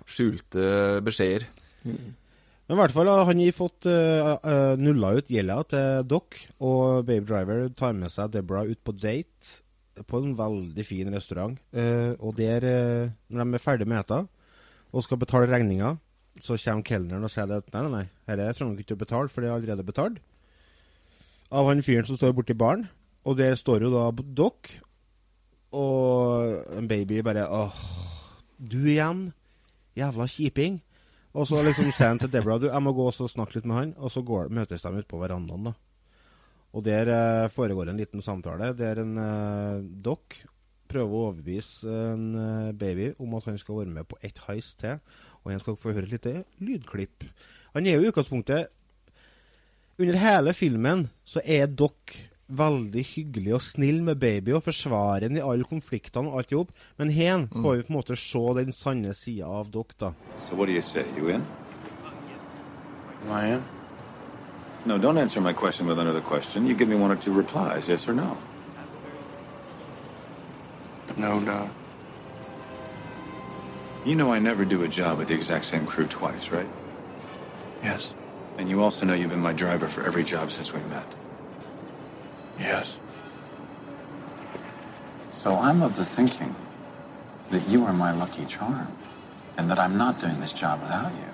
skjulte 0.09 1.01
beskjeder. 1.05 1.47
Men 2.71 2.77
i 2.77 2.83
hvert 2.85 2.95
fall 2.95 3.09
har 3.11 3.25
han 3.27 3.41
fått 3.51 3.89
uh, 3.91 4.77
nulla 4.79 5.17
ut 5.19 5.33
gjelda 5.33 5.57
til 5.73 6.05
Doc, 6.07 6.37
og 6.63 7.07
Babe 7.09 7.27
Driver 7.27 7.65
tar 7.75 7.97
med 7.99 8.13
seg 8.15 8.31
Deborah 8.31 8.69
ut 8.69 8.79
på 8.87 8.95
date 8.95 10.05
på 10.07 10.21
en 10.23 10.37
veldig 10.39 10.85
fin 10.87 11.11
restaurant. 11.11 11.57
Uh, 11.75 12.15
og 12.23 12.37
der, 12.39 12.65
eh, 12.65 13.11
når 13.29 13.43
de 13.43 13.59
er 13.59 13.65
ferdig 13.65 13.89
med 13.91 14.05
eta 14.05 14.21
og 14.91 15.05
skal 15.05 15.19
betale 15.19 15.51
regninga, 15.51 15.97
så 16.41 16.57
kommer 16.63 16.87
kelneren 16.87 17.27
og 17.27 17.33
sier 17.33 17.51
at 17.57 17.75
nei, 17.75 17.83
nei, 17.83 18.05
nei, 18.07 18.37
dette 18.39 18.55
trenger 18.59 18.79
dere 18.79 18.87
ikke 18.87 18.97
å 18.97 19.03
betale, 19.03 19.33
for 19.33 19.43
det 19.43 19.51
er 19.51 19.57
allerede 19.57 19.87
betalt. 19.87 20.23
Av 21.51 21.67
han 21.67 21.83
fyren 21.83 22.07
som 22.07 22.19
står 22.19 22.37
borti 22.39 22.55
baren. 22.55 22.87
Og 23.27 23.37
der 23.37 23.59
står 23.59 23.83
jo 23.85 23.91
da 23.93 24.07
Doc, 24.39 24.71
og 25.77 26.55
en 26.79 26.89
baby 26.89 27.21
bare 27.27 27.45
åh, 27.51 27.83
du 28.57 28.79
igjen? 28.87 29.29
Jævla 30.01 30.27
kjiping. 30.31 30.81
Og 31.31 31.47
så 31.47 31.61
liksom 31.63 31.93
sier 31.95 32.11
han 32.11 32.19
til 32.19 32.31
Deborah 32.33 32.59
du, 32.59 32.67
jeg 32.71 32.83
må 32.83 32.93
gå 32.97 33.07
og 33.07 33.15
snakke 33.15 33.59
litt 33.59 33.69
med 33.71 33.77
han, 33.77 33.93
og 34.03 34.11
så 34.11 34.25
går, 34.27 34.51
møtes 34.51 34.83
de 34.83 34.91
ute 34.97 35.11
på 35.11 35.21
verandaen. 35.21 35.71
da. 35.71 35.77
Og 36.75 36.85
der 36.87 37.11
eh, 37.11 37.51
foregår 37.51 37.91
en 37.91 37.99
liten 37.99 38.23
samtale 38.23 38.73
der 38.79 39.03
en 39.03 39.17
eh, 39.19 39.87
dokk 40.05 40.41
prøver 40.91 41.15
å 41.15 41.23
overbevise 41.29 41.95
en 42.13 42.27
eh, 42.39 42.73
baby 42.79 43.13
om 43.23 43.35
at 43.39 43.47
han 43.51 43.59
skal 43.59 43.81
være 43.81 43.95
med 43.95 44.09
på 44.11 44.19
ett 44.27 44.39
heis 44.49 44.73
til, 44.79 44.99
og 45.43 45.53
han 45.53 45.63
skal 45.63 45.79
få 45.79 45.95
høre 45.95 46.07
et 46.09 46.15
lite 46.15 46.35
lydklipp. 46.63 47.27
Han 47.75 47.87
er 47.87 47.99
jo 47.99 48.07
i 48.07 48.11
utgangspunktet 48.11 48.77
Under 50.01 50.17
hele 50.17 50.55
filmen 50.57 51.09
så 51.25 51.43
er 51.45 51.67
Doc 51.67 52.15
veldig 52.51 53.05
hyggelig 53.15 53.55
og 53.57 53.63
snill 53.65 54.03
med 54.03 54.21
baby 54.21 54.55
og 54.57 54.65
forsvarer 54.67 55.29
han 55.29 55.39
i 55.39 55.43
alle 55.45 55.67
konfliktene 55.69 56.31
og 56.31 56.41
alt 56.41 56.53
i 56.53 56.59
hop, 56.59 56.73
men 56.99 57.11
her 57.15 57.37
mm. 57.45 57.49
får 57.63 57.77
vi 57.77 57.87
på 57.87 57.93
en 57.93 57.99
måte 57.99 58.17
se 58.19 58.45
den 58.59 58.73
sanne 58.77 59.15
sida 59.15 59.47
av 59.47 59.71
Doc, 59.71 59.97
da. 59.99 60.13
So 60.39 60.57
what 60.57 60.67
do 60.67 60.73
you 60.73 60.83
say? 60.83 61.05
You 61.17 61.29
in? 61.29 61.47
I 63.29 63.47
am. 63.55 63.63
No, 64.87 64.97
don't 64.99 65.19
answer 65.19 65.41
my 65.41 65.53
question 65.53 65.87
with 65.87 65.99
another 65.99 66.23
question. 66.23 66.67
You 66.67 66.75
give 66.75 66.89
me 66.89 66.97
one 66.97 67.11
or 67.11 67.17
two 67.17 67.33
replies, 67.33 67.89
yes 67.89 68.09
or 68.09 68.15
no. 68.15 68.39
No, 71.17 71.41
Doc. 71.41 71.69
You 74.05 74.15
know 74.17 74.33
I 74.33 74.39
never 74.39 74.65
do 74.65 74.83
a 74.83 74.89
job 74.89 75.19
with 75.19 75.29
the 75.29 75.35
exact 75.35 75.67
same 75.67 75.87
crew 75.87 76.07
twice, 76.07 76.51
right? 76.51 76.69
Yes. 77.85 78.13
And 78.57 78.71
you 78.71 78.83
also 78.83 79.05
know 79.05 79.13
you've 79.13 79.31
been 79.31 79.41
my 79.41 79.53
driver 79.53 79.89
for 79.89 80.07
every 80.07 80.25
job 80.25 80.51
since 80.51 80.73
we 80.73 80.81
met. 80.89 81.15
Yes. 82.61 82.93
So 85.31 85.57
I'm 85.57 85.83
of 85.83 85.97
the 85.97 86.05
thinking 86.05 86.55
that 87.51 87.67
you 87.67 87.85
are 87.87 87.93
my 87.93 88.13
lucky 88.13 88.45
charm, 88.45 88.87
and 89.57 89.69
that 89.71 89.79
I'm 89.79 89.97
not 89.97 90.21
doing 90.21 90.39
this 90.41 90.53
job 90.53 90.81
without 90.83 91.11
you. 91.13 91.25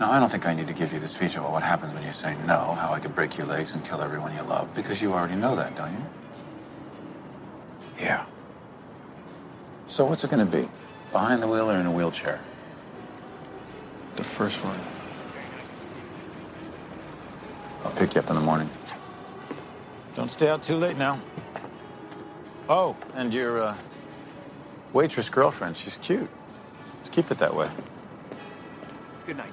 Now, 0.00 0.10
I 0.10 0.18
don't 0.18 0.28
think 0.28 0.46
I 0.46 0.52
need 0.52 0.66
to 0.66 0.74
give 0.74 0.92
you 0.92 0.98
the 0.98 1.06
speech 1.06 1.36
about 1.36 1.52
what 1.52 1.62
happens 1.62 1.94
when 1.94 2.02
you 2.02 2.10
say 2.10 2.36
no, 2.46 2.74
how 2.74 2.92
I 2.92 2.98
could 2.98 3.14
break 3.14 3.38
your 3.38 3.46
legs 3.46 3.72
and 3.74 3.84
kill 3.84 4.02
everyone 4.02 4.34
you 4.34 4.42
love, 4.42 4.74
because 4.74 5.00
you 5.00 5.12
already 5.12 5.36
know 5.36 5.54
that, 5.54 5.76
don't 5.76 5.92
you? 5.92 6.04
Yeah. 8.00 8.26
So 9.86 10.04
what's 10.04 10.24
it 10.24 10.30
going 10.30 10.44
to 10.44 10.56
be? 10.56 10.68
Behind 11.12 11.40
the 11.40 11.46
wheel 11.46 11.70
or 11.70 11.78
in 11.78 11.86
a 11.86 11.92
wheelchair? 11.92 12.40
The 14.16 14.24
first 14.24 14.62
one. 14.64 14.78
I'll 17.84 17.92
pick 17.92 18.14
you 18.14 18.20
up 18.20 18.28
in 18.28 18.34
the 18.34 18.42
morning. 18.42 18.68
Don't 20.16 20.30
stay 20.30 20.48
out 20.48 20.62
too 20.62 20.76
late 20.76 20.98
now. 20.98 21.18
Oh, 22.68 22.96
and 23.14 23.32
your 23.32 23.58
uh, 23.62 23.74
waitress 24.92 25.30
girlfriend, 25.30 25.76
she's 25.76 25.96
cute. 25.96 26.28
Let's 26.96 27.08
keep 27.08 27.30
it 27.30 27.38
that 27.38 27.54
way. 27.54 27.68
Good 29.26 29.36
night. 29.36 29.52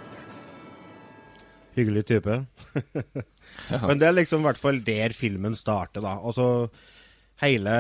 Hyggelig 1.76 2.06
type. 2.06 2.28
Men 3.88 4.00
det 4.00 4.08
er 4.08 4.16
liksom 4.16 4.42
i 4.42 4.50
hvert 4.50 4.60
fall 4.60 4.82
der 4.86 5.14
filmen 5.16 5.56
starter, 5.56 6.04
da. 6.04 6.18
Altså, 6.20 6.68
hele 7.40 7.76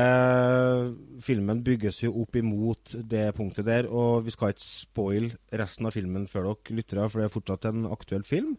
filmen 1.25 1.63
bygges 1.65 2.03
jo 2.05 2.13
opp 2.21 2.39
imot 2.39 2.95
det 3.11 3.33
punktet 3.35 3.67
der, 3.67 3.89
og 3.91 4.23
vi 4.25 4.31
skal 4.31 4.53
ikke 4.53 4.65
spoil 4.65 5.33
resten 5.51 5.89
av 5.89 5.97
filmen 5.97 6.29
før 6.31 6.53
dere 6.53 6.79
lyttere, 6.79 7.09
for 7.09 7.19
det 7.19 7.27
er 7.27 7.35
fortsatt 7.35 7.69
en 7.69 7.89
aktuell 7.91 8.23
film. 8.23 8.55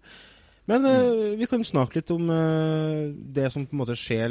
Men 0.70 0.87
eh, 0.87 1.38
vi 1.40 1.48
kan 1.50 1.64
snakke 1.66 1.98
litt 1.98 2.11
om 2.14 2.28
eh, 2.30 3.11
det 3.11 3.48
som 3.50 3.66
på 3.66 3.74
en 3.74 3.83
måte 3.83 3.98
skjer 3.98 4.30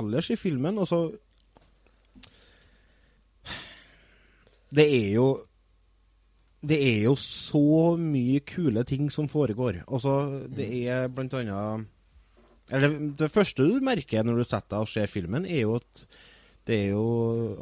ellers 0.00 0.30
i 0.32 0.38
filmen. 0.40 0.80
Og 0.80 0.88
så 0.88 1.02
Det 4.68 4.84
er 4.84 5.12
jo 5.16 5.28
det 6.58 6.76
er 6.82 7.04
jo 7.06 7.14
så 7.14 7.94
mye 8.00 8.40
kule 8.42 8.82
ting 8.84 9.06
som 9.14 9.28
foregår. 9.30 9.84
Altså, 9.86 10.42
det 10.50 10.66
er 10.90 11.06
blant 11.06 11.36
annet 11.38 11.86
Eller 12.68 12.96
det 13.16 13.30
første 13.30 13.62
du 13.62 13.78
merker 13.80 14.26
når 14.26 14.40
du 14.40 14.44
setter 14.44 14.74
deg 14.74 14.82
og 14.82 14.90
ser 14.90 15.06
filmen, 15.06 15.46
er 15.46 15.62
jo 15.62 15.76
at 15.78 16.02
det 16.68 16.80
er 16.82 16.90
jo 16.90 17.04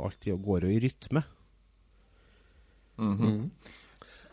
alltid 0.03 0.41
går 0.43 0.65
jo 0.67 0.71
i 0.73 0.81
rytme. 0.83 1.23
Mhm. 2.97 3.27
Mm. 3.27 3.51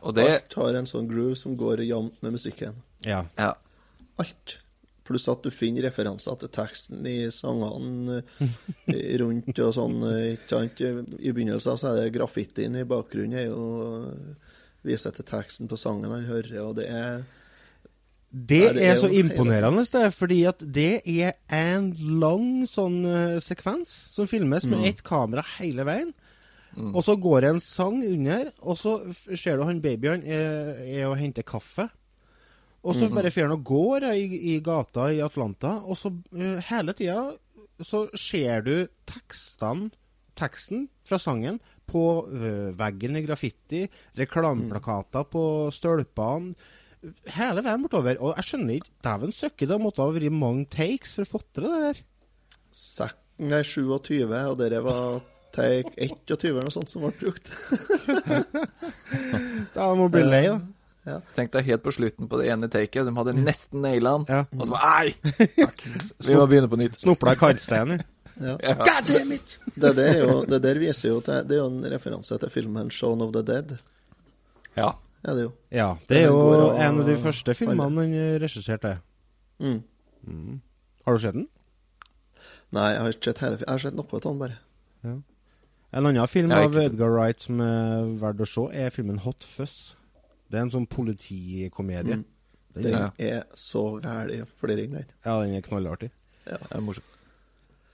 Og 0.03 0.15
det 0.15 0.23
Alt 0.23 0.55
har 0.57 0.79
en 0.79 0.87
sånn 0.87 1.07
groove 1.07 1.35
som 1.39 1.55
går 1.55 1.83
jevnt 1.85 2.23
med 2.23 2.35
musikken. 2.35 2.73
Ja. 3.05 3.25
Ja. 3.39 3.53
Alt. 4.21 4.59
Pluss 5.03 5.25
at 5.27 5.41
du 5.43 5.49
finner 5.51 5.83
referanser 5.89 6.37
til 6.39 6.47
teksten 6.55 7.03
i 7.09 7.27
sangene 7.35 8.21
eh, 8.87 9.17
rundt 9.21 9.59
og 9.59 9.73
sånn. 9.75 9.97
eh, 10.07 10.33
Ikke 10.37 10.47
sant? 10.53 10.79
I 11.19 11.33
begynnelsen 11.35 11.77
så 11.81 11.89
er 11.91 12.03
det 12.05 12.13
graffitien 12.15 12.77
i 12.79 12.85
bakgrunnen 12.87 13.35
er 13.41 13.49
jo 13.49 13.65
viser 14.83 15.11
til 15.15 15.25
teksten 15.27 15.67
på 15.71 15.77
sangen 15.79 16.11
han 16.11 16.25
hører, 16.27 16.55
og 16.63 16.75
det 16.79 16.87
er 16.91 17.23
Det 18.33 18.57
ja, 18.63 18.71
det 18.73 18.81
er, 18.81 18.93
er 18.95 18.99
så 18.99 19.09
jo 19.11 19.19
imponerende, 19.21 19.83
det, 19.93 20.07
fordi 20.15 20.39
at 20.49 20.63
det 20.73 21.01
er 21.05 21.35
en 21.53 21.91
lang 22.19 22.63
sånn 22.67 23.03
eh, 23.05 23.35
sekvens 23.43 23.91
som 24.15 24.27
filmes 24.27 24.65
med 24.65 24.79
Mm. 24.79 24.85
ett 24.89 25.03
kamera 25.05 25.43
hele 25.59 25.83
veien. 25.85 26.13
Og 26.73 27.03
så 27.05 27.13
går 27.21 27.41
det 27.45 27.49
en 27.53 27.59
sang 27.61 27.99
under, 28.07 28.47
og 28.65 28.77
så 28.81 28.95
ser 29.37 29.57
du 29.59 29.63
han 29.67 29.79
babyen 29.83 30.23
er, 30.25 30.79
er 30.81 31.05
og 31.11 31.19
henter 31.19 31.43
kaffe. 31.45 31.85
Og 32.83 32.95
så 32.95 33.07
Mhm. 33.07 33.15
bare 33.15 33.31
fer 33.31 33.43
han 33.47 33.55
og 33.55 33.63
går 33.63 34.03
i, 34.11 34.25
i 34.55 34.59
gata 34.59 35.05
i 35.13 35.21
Atlanta, 35.23 35.77
og 35.87 35.95
så 35.97 36.09
uh, 36.11 36.59
hele 36.67 36.91
tida 36.93 37.31
så 37.81 38.09
ser 38.19 38.61
du 38.65 38.87
tekstene, 39.07 39.91
teksten 40.35 40.89
fra 41.07 41.17
sangen 41.17 41.59
på 41.87 42.03
uh, 42.27 42.73
veggen 42.75 43.15
i 43.15 43.23
graffiti, 43.25 43.85
reklameplakater 44.19 45.23
på 45.31 45.45
stølpene 45.71 46.55
hele 47.35 47.61
veien 47.63 47.81
bortover. 47.83 48.15
Og 48.19 48.35
jeg 48.37 48.43
skjønner 48.49 48.75
ikke 48.79 48.91
Dæven 49.03 49.31
søkke, 49.35 49.67
det 49.67 49.79
måtte 49.81 50.03
ha 50.03 50.11
vært 50.15 50.31
mange 50.31 50.65
takes 50.71 51.13
for 51.15 51.23
å 51.25 51.31
få 51.33 51.39
til 51.53 51.63
det 51.67 51.79
der. 51.87 51.97
sek 52.71 53.15
nei, 53.39 53.63
27, 53.63 54.27
og 54.51 54.57
dere 54.59 54.83
var 54.85 55.21
take 55.53 55.91
21 55.97 56.49
eller 56.49 56.63
noe 56.67 56.71
sånt 56.73 56.89
som 56.89 57.01
ble 57.03 57.11
brukt. 57.19 57.49
Da 59.75 59.89
må 59.97 60.07
bli 60.11 60.23
lei, 60.25 60.45
da. 60.47 60.59
Ja. 61.03 61.19
Tenk 61.35 61.51
deg 61.51 61.67
helt 61.67 61.83
på 61.83 61.91
slutten 61.91 62.29
på 62.31 62.39
det 62.39 62.47
ene 62.53 62.69
taket. 62.71 63.03
De 63.07 63.13
hadde 63.17 63.35
nesten 63.35 63.83
naila 63.83 64.15
han. 64.17 64.25
Ja. 64.29 64.43
Og 64.55 64.67
så 64.67 64.73
bare 64.73 65.03
Nei! 65.03 65.63
Vi 66.27 66.37
må 66.37 66.45
begynne 66.47 66.69
på 66.71 66.79
nytt. 66.79 66.99
Snopla 67.01 67.35
i 67.35 67.39
kantsteinen. 67.39 68.03
Ja. 68.39 68.55
Ja. 68.63 68.75
God 68.79 69.09
damn 69.09 69.33
it! 69.35 69.57
Det 69.75 69.91
der, 69.93 70.07
er 70.09 70.21
jo, 70.23 70.37
det 70.49 70.57
der 70.63 70.79
viser 70.81 71.11
jo 71.11 71.19
til 71.21 71.43
Det 71.45 71.53
er 71.53 71.59
jo 71.59 71.67
en 71.69 71.83
referanse 71.91 72.37
til 72.41 72.49
filmen 72.49 72.89
'Shaun 72.89 73.21
of 73.21 73.33
the 73.35 73.43
Dead'. 73.45 73.75
Ja. 74.75 74.89
ja 75.27 75.35
det 75.35 75.43
jo. 75.43 75.51
Ja, 75.71 75.89
det 76.09 76.17
er 76.17 76.27
jo 76.31 76.39
og, 76.39 76.79
en 76.81 76.99
av 76.99 77.05
de 77.05 77.17
første 77.17 77.53
filmene 77.53 77.83
han 77.83 78.39
regisserte. 78.41 78.97
Mm. 79.59 79.83
Mm. 80.23 80.61
Har 81.05 81.13
du 81.13 81.19
sett 81.19 81.35
den? 81.35 81.47
Nei, 82.73 82.89
jeg 82.95 83.01
har 83.01 83.13
ikke 83.13 83.29
sett 83.29 83.43
hele. 83.43 83.59
Jeg 83.61 83.69
har 83.69 83.83
sett 83.83 83.95
noe 83.97 84.07
av 84.09 84.23
den, 84.23 84.39
bare. 84.39 84.57
En 85.93 86.07
annen 86.09 86.27
film 86.27 86.51
av 86.51 86.73
Edgar 86.73 87.11
Wright 87.13 87.43
som 87.43 87.59
er 87.61 88.07
verdt 88.17 88.41
å 88.41 88.47
se, 88.49 88.63
er 88.73 88.89
filmen 88.89 89.19
Hot 89.27 89.45
Fuzz. 89.45 89.93
Det 90.53 90.59
er 90.59 90.67
en 90.67 90.71
sånn 90.73 90.85
politikomedie. 90.89 92.19
Mm. 92.21 92.25
Den, 92.73 92.83
Den 92.85 93.09
er 93.21 93.43
så 93.57 93.81
gæren 94.01 94.45
flere 94.61 94.85
ganger. 94.87 95.09
ja, 95.25 95.33
den 95.43 95.55
er 95.57 95.61
knallartig. 95.65 96.09
Ja. 96.45 96.57
Det 96.61 96.77
er 96.77 96.81
morsom. 96.85 97.03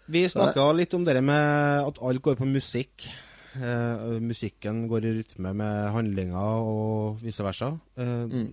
Vi 0.09 0.23
snakka 0.31 0.63
litt 0.73 0.93
om 0.97 1.03
det 1.05 1.19
med 1.23 1.83
at 1.87 1.99
alt 2.01 2.21
går 2.25 2.35
på 2.39 2.47
musikk. 2.49 3.07
Eh, 3.55 4.19
musikken 4.23 4.87
går 4.89 5.05
i 5.05 5.11
rytme 5.19 5.51
med 5.53 5.91
handlinga 5.93 6.41
og 6.63 7.19
vice 7.23 7.43
versa. 7.43 7.71
Eh, 7.97 8.25
Mm. 8.27 8.51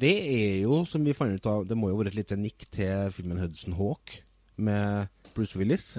det 0.00 0.14
er 0.16 0.62
jo, 0.62 0.84
som 0.84 1.04
vi 1.04 1.12
fant 1.12 1.34
ut 1.34 1.46
av, 1.46 1.66
det 1.68 1.76
må 1.76 1.88
jo 1.90 1.96
være 1.96 2.08
et 2.08 2.14
lite 2.16 2.36
nikk 2.36 2.66
til 2.72 3.10
filmen 3.10 3.38
Hudson 3.38 3.74
Hawk 3.74 4.22
med 4.56 5.06
Bruce 5.34 5.56
Willis. 5.58 5.98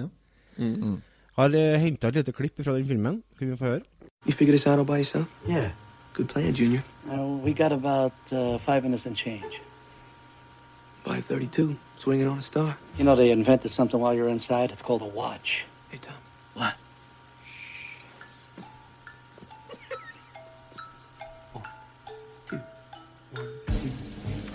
Mm. 0.58 1.00
Har 1.36 1.48
uh, 1.52 1.78
henta 1.80 2.08
et 2.08 2.14
lite 2.14 2.32
klipp 2.32 2.62
fra 2.64 2.72
den 2.76 2.86
filmen. 2.86 3.22
Kan 3.38 3.50
vi 3.50 3.56
få 3.56 3.64
høre? 3.64 3.82
You 4.26 4.32
figure 4.32 4.52
this 4.56 4.66
out 4.66 4.78
all 4.78 4.86
by 4.86 4.96
yourself? 4.98 5.26
Yeah. 5.48 5.70
Good 6.16 6.30
plan, 6.30 6.54
Junior. 6.54 6.82
Uh, 7.12 7.26
we 7.26 7.52
got 7.52 7.72
about 7.72 8.14
uh, 8.32 8.56
five 8.56 8.84
minutes 8.84 9.04
and 9.04 9.14
change. 9.14 9.60
532, 11.04 11.76
swinging 11.98 12.26
on 12.26 12.38
a 12.38 12.40
star. 12.40 12.78
You 12.96 13.04
know, 13.04 13.14
they 13.14 13.32
invented 13.32 13.70
something 13.70 14.00
while 14.00 14.14
you're 14.14 14.30
inside. 14.30 14.72
It's 14.72 14.80
called 14.80 15.02
a 15.02 15.04
watch. 15.04 15.66
Hey, 15.90 15.98
Tom. 15.98 16.14
What? 16.54 16.74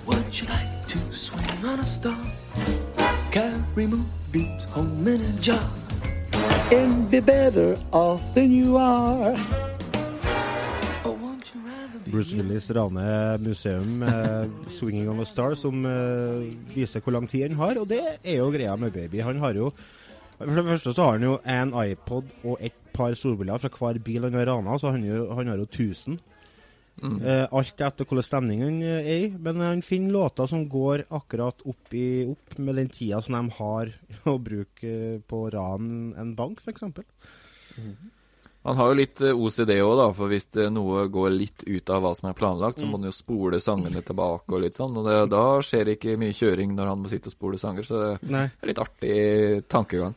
Would 0.08 0.41
you 0.41 0.47
like 0.47 0.88
to 0.88 1.13
swing 1.13 1.63
on 1.63 1.80
a 1.80 1.86
star? 1.86 2.17
Carry 3.32 3.86
moonbeams 3.86 4.63
home 4.63 5.08
in 5.08 5.21
a 5.21 5.32
jar. 5.39 5.69
And 6.71 7.12
be 7.12 7.19
better 7.19 7.78
off 7.91 8.34
than 8.34 8.52
you 8.52 8.78
are. 8.78 9.38
Bruce 12.12 12.36
Willis 12.36 12.69
raner 12.76 13.38
museum 13.39 14.04
eh, 14.04 14.50
'Swinging 14.67 15.10
on 15.10 15.21
a 15.24 15.26
Star', 15.26 15.56
som 15.56 15.86
eh, 15.86 16.52
viser 16.76 17.02
hvor 17.02 17.15
lang 17.15 17.28
tid 17.30 17.47
han 17.47 17.60
har. 17.60 17.80
Og 17.80 17.88
det 17.88 18.02
er 18.24 18.41
jo 18.41 18.52
greia 18.52 18.76
med 18.76 18.93
Baby. 18.93 19.21
Han 19.24 19.39
har 19.39 19.56
jo 19.56 19.71
For 20.41 20.58
det 20.58 20.65
første 20.65 20.93
så 20.93 21.04
har 21.06 21.19
han 21.19 21.24
jo 21.24 21.39
en 21.45 21.71
iPod 21.86 22.32
og 22.43 22.58
et 22.60 22.74
par 22.93 23.13
solbriller 23.13 23.62
fra 23.62 23.69
hver 23.69 24.00
bil 24.02 24.24
han 24.26 24.34
har 24.34 24.47
rana, 24.50 24.78
så 24.82 24.89
han, 24.89 25.04
jo, 25.06 25.28
han 25.38 25.47
har 25.47 25.60
jo 25.62 25.67
1000. 25.69 26.17
Mm. 27.02 27.17
Eh, 27.21 27.45
alt 27.50 27.82
etter 27.82 28.06
hvordan 28.06 28.26
stemningen 28.26 28.82
er 28.84 29.10
i. 29.12 29.30
Men 29.38 29.62
han 29.63 29.84
finner 29.86 30.12
låter 30.17 30.50
som 30.50 30.67
går 30.69 31.06
akkurat 31.10 31.62
opp, 31.65 31.93
i, 31.93 32.26
opp 32.30 32.58
med 32.58 32.76
den 32.82 32.89
tida 32.89 33.21
som 33.21 33.38
de 33.38 33.58
har 33.58 33.93
å 34.34 34.38
bruke 34.41 34.89
eh, 34.89 35.21
på 35.21 35.45
å 35.45 35.52
rane 35.54 36.15
en 36.19 36.34
bank, 36.38 36.62
f.eks. 36.62 36.84
Han 38.63 38.78
har 38.78 38.91
jo 38.91 38.97
litt 39.00 39.21
eh, 39.26 39.34
OCD 39.34 39.71
òg, 39.82 39.95
da, 39.97 40.08
for 40.13 40.30
hvis 40.30 40.47
noe 40.69 41.08
går 41.10 41.34
litt 41.34 41.63
ut 41.65 41.89
av 41.89 42.04
hva 42.04 42.12
som 42.17 42.30
er 42.30 42.38
planlagt, 42.38 42.82
så 42.82 42.86
må 42.86 43.00
han 43.00 43.10
jo 43.10 43.13
spole 43.15 43.58
sangene 43.63 44.04
tilbake 44.06 44.54
og 44.54 44.62
litt 44.62 44.78
sånn. 44.78 45.00
Og 45.02 45.08
det, 45.08 45.15
da 45.34 45.45
skjer 45.65 45.88
det 45.88 45.95
ikke 45.97 46.17
mye 46.21 46.36
kjøring 46.38 46.76
når 46.78 46.91
han 46.91 47.02
må 47.02 47.10
sitte 47.10 47.32
og 47.32 47.38
spole 47.38 47.62
sanger, 47.62 47.88
så 47.88 48.02
det 48.04 48.12
Nei. 48.30 48.45
er 48.54 48.69
litt 48.69 48.82
artig 48.84 49.15
tankegang. 49.71 50.13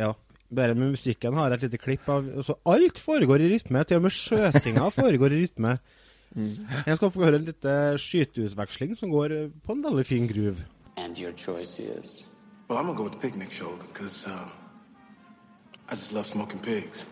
Ja. 0.00 0.14
Bare 0.54 0.74
med 0.76 0.92
musikken 0.94 1.34
har 1.34 1.50
jeg 1.50 1.58
et 1.58 1.62
lite 1.66 1.78
klipp 1.82 2.08
av 2.12 2.26
Så 2.46 2.54
Alt 2.70 3.00
foregår 3.02 3.42
i 3.42 3.48
rytme. 3.50 3.80
Til 3.88 3.98
og 3.98 4.04
med 4.04 4.14
skjøtinga 4.14 4.88
foregår 5.00 5.34
i 5.34 5.40
rytme. 5.44 5.72
Jeg 6.34 6.98
skal 6.98 7.10
få 7.14 7.24
høre 7.24 7.38
en 7.40 7.46
liten 7.48 7.98
skyteutveksling 7.98 8.94
som 8.98 9.10
går 9.12 9.34
eh, 9.34 9.48
på 9.64 9.74
en 9.74 9.82
veldig 9.84 10.04
fin 10.06 10.28
groove. 10.30 10.64
And 10.96 11.18
your 11.18 11.32
choice 11.32 11.78
is? 11.82 12.24
Well, 12.68 12.78
I'm 12.78 12.86
gonna 12.86 12.96
go 12.96 13.04
with 13.04 13.14
the 13.14 13.20
picnic 13.20 13.50
show 13.52 13.74
because 13.86 14.26
uh, 14.26 14.46
I 15.86 15.94
just 15.94 16.12
love 16.12 16.26
smoking 16.26 16.60
pigs. 16.60 17.04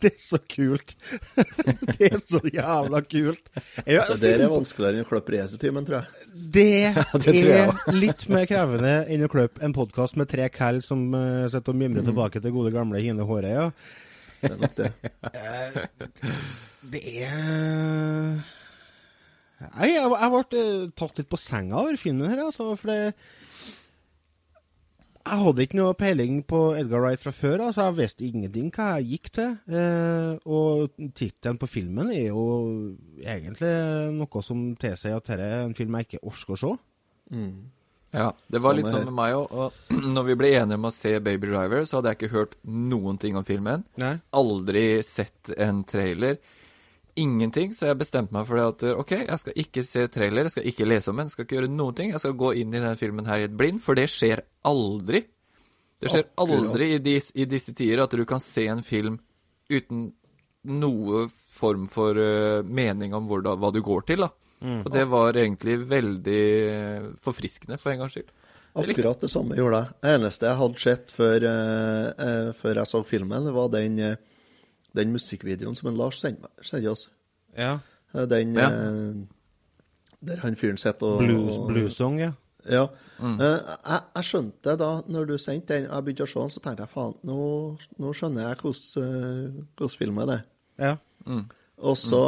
Det 0.02 0.12
er 0.14 0.22
så 0.22 0.38
kult! 0.48 0.94
det 1.98 2.08
er 2.08 2.20
så 2.20 2.40
jævla 2.44 3.02
kult. 3.04 3.50
Jeg, 3.84 4.04
Det 4.08 4.20
der 4.22 4.44
er 4.46 4.52
vanskeligere 4.52 5.00
enn 5.00 5.04
å 5.04 5.08
klippe 5.10 5.34
retrotimen, 5.34 5.88
tror 5.88 5.98
jeg. 5.98 6.28
Det, 6.56 6.68
det 7.24 7.24
tror 7.26 7.50
jeg 7.50 7.66
er 7.66 7.98
litt 7.98 8.28
mer 8.32 8.46
krevende 8.48 8.94
enn 9.12 9.26
å 9.26 9.32
klippe 9.32 9.64
en 9.66 9.76
podkast 9.76 10.16
med 10.20 10.30
tre 10.32 10.48
kall 10.54 10.80
som 10.84 11.10
uh, 11.12 11.48
sitter 11.52 11.74
og 11.74 11.82
mimrer 11.82 12.06
tilbake 12.06 12.40
til 12.40 12.54
gode 12.54 12.72
gamle 12.74 13.02
Hine 13.04 13.26
Hårøya. 13.28 13.68
Det 14.40 14.54
er 14.54 14.62
nok 14.62 14.78
det. 14.78 14.90
Det 16.94 17.04
er 17.26 18.32
Nei, 19.60 19.90
jeg, 19.92 20.06
jeg 20.08 20.32
ble 20.32 20.60
eh, 20.62 20.84
tatt 20.96 21.18
litt 21.20 21.28
på 21.28 21.38
senga 21.40 21.82
over 21.82 21.98
filmen 22.00 22.30
her, 22.32 22.46
altså. 22.46 22.70
For 22.80 22.88
det 22.88 23.12
Jeg 25.20 25.42
hadde 25.44 25.64
ikke 25.66 25.76
noe 25.76 25.96
peiling 26.00 26.38
på 26.48 26.60
Edgar 26.80 27.02
Wright 27.04 27.20
fra 27.20 27.32
før, 27.34 27.66
altså. 27.66 27.88
Jeg 27.90 27.96
visste 27.98 28.24
ingenting 28.24 28.70
hva 28.72 28.86
jeg 28.96 29.10
gikk 29.10 29.32
til. 29.36 29.50
Eh, 29.68 30.30
og 30.48 30.94
tittelen 31.18 31.58
på 31.60 31.68
filmen 31.68 32.08
er 32.14 32.30
jo 32.30 32.44
egentlig 33.20 33.74
noe 34.16 34.44
som 34.46 34.70
tilsier 34.80 35.18
at 35.18 35.28
dette 35.28 35.44
er 35.44 35.66
en 35.66 35.76
film 35.76 35.98
jeg 35.98 36.08
ikke 36.08 36.22
orker 36.32 36.56
å 36.56 36.60
se. 36.62 36.72
Ja, 38.10 38.30
det 38.50 38.58
var 38.58 38.72
sånn, 38.74 38.80
litt 38.80 38.90
sånn 38.90 39.04
med 39.10 39.16
meg 39.20 39.36
òg. 39.38 39.52
Og 39.52 39.92
når 40.16 40.30
vi 40.30 40.38
ble 40.40 40.54
enige 40.58 40.80
om 40.80 40.88
å 40.88 40.94
se 40.94 41.12
Baby 41.22 41.52
Driver, 41.52 41.84
så 41.84 41.98
hadde 41.98 42.14
jeg 42.14 42.20
ikke 42.20 42.34
hørt 42.38 42.56
noen 42.64 43.20
ting 43.20 43.36
om 43.38 43.46
filmen. 43.46 43.84
Nei. 44.02 44.16
Aldri 44.40 44.86
sett 45.06 45.52
en 45.60 45.84
trailer. 45.88 46.40
Ingenting, 47.20 47.74
så 47.76 47.90
jeg 47.90 47.98
bestemte 48.00 48.34
meg 48.34 48.46
for 48.48 48.58
det 48.58 48.66
at 48.70 49.00
ok, 49.02 49.12
jeg 49.18 49.42
skal 49.42 49.58
ikke 49.64 49.84
se 49.86 50.06
trailer, 50.12 50.46
jeg 50.48 50.54
skal 50.54 50.70
ikke 50.70 50.88
lese 50.88 51.12
om 51.12 51.20
den, 51.20 51.32
skal 51.32 51.46
ikke 51.46 51.58
gjøre 51.58 51.72
noen 51.72 51.98
ting. 51.98 52.14
Jeg 52.14 52.22
skal 52.22 52.38
gå 52.40 52.54
inn 52.62 52.72
i 52.74 52.82
den 52.82 53.00
filmen 53.00 53.28
her 53.28 53.42
i 53.42 53.48
et 53.48 53.56
blind, 53.56 53.82
for 53.84 53.98
det 53.98 54.06
skjer 54.12 54.44
aldri. 54.70 55.24
Det 56.00 56.12
skjer 56.14 56.30
aldri 56.40 56.94
i, 56.94 57.02
dis, 57.04 57.28
i 57.36 57.44
disse 57.50 57.74
tider 57.76 58.00
at 58.06 58.16
du 58.16 58.24
kan 58.28 58.40
se 58.40 58.64
en 58.72 58.80
film 58.84 59.18
uten 59.70 60.08
noe 60.80 61.26
form 61.32 61.86
for 61.88 62.16
uh, 62.16 62.60
mening 62.64 63.14
om 63.16 63.28
hvordan, 63.28 63.60
hva 63.60 63.70
du 63.72 63.80
går 63.84 64.06
til, 64.08 64.24
da. 64.26 64.32
Og 64.60 64.90
det 64.92 65.06
var 65.08 65.38
egentlig 65.40 65.78
veldig 65.88 66.42
forfriskende, 67.24 67.78
for 67.80 67.92
en 67.92 68.02
gangs 68.02 68.16
skyld. 68.16 68.32
Akkurat 68.80 69.22
det 69.24 69.30
samme 69.32 69.56
gjorde 69.58 69.80
jeg. 69.80 69.94
Det 70.04 70.10
eneste 70.18 70.46
jeg 70.46 70.58
hadde 70.60 70.82
sett 70.82 71.14
før, 71.14 71.46
uh, 71.48 72.10
uh, 72.20 72.50
før 72.60 72.82
jeg 72.82 72.90
så 72.92 73.00
filmen, 73.06 73.48
det 73.48 73.54
var 73.56 73.72
den, 73.72 73.98
eh, 73.98 74.20
den 74.96 75.12
musikkvideoen 75.14 75.76
som 75.78 75.88
en 75.90 75.96
Lars 75.98 76.20
sendte 76.20 76.90
oss. 76.90 77.08
Ja. 77.56 77.78
Eh, 78.14 78.26
Den 78.26 78.54
Ja. 78.54 78.68
eh, 78.70 79.14
der 80.22 80.36
han 80.42 80.56
fyren 80.56 80.76
sitter 80.76 81.06
og 81.06 81.18
Blues, 81.22 81.56
bluesong, 81.68 82.18
ja. 82.20 82.32
Ja. 82.68 82.82
Eh, 83.20 83.40
jeg, 83.40 84.00
jeg 84.16 84.24
skjønte 84.24 84.74
da 84.76 84.90
når 85.08 85.26
du 85.30 85.38
sendte 85.38 85.74
den, 85.78 85.86
jeg 85.88 86.04
begynte 86.04 86.26
å 86.26 86.28
se 86.28 86.40
den, 86.42 86.50
så 86.52 86.60
tenkte 86.60 86.84
jeg 86.84 86.92
faen, 86.92 87.14
nå, 87.24 87.36
nå 87.98 88.12
skjønner 88.12 88.48
jeg 88.50 88.58
hvordan 88.60 89.06
eh, 89.06 89.62
hvordan 89.78 89.96
film 90.02 90.18
er 90.18 90.26
det. 90.34 90.40
ja. 90.78 90.96
Og 91.80 91.96
så 91.96 92.18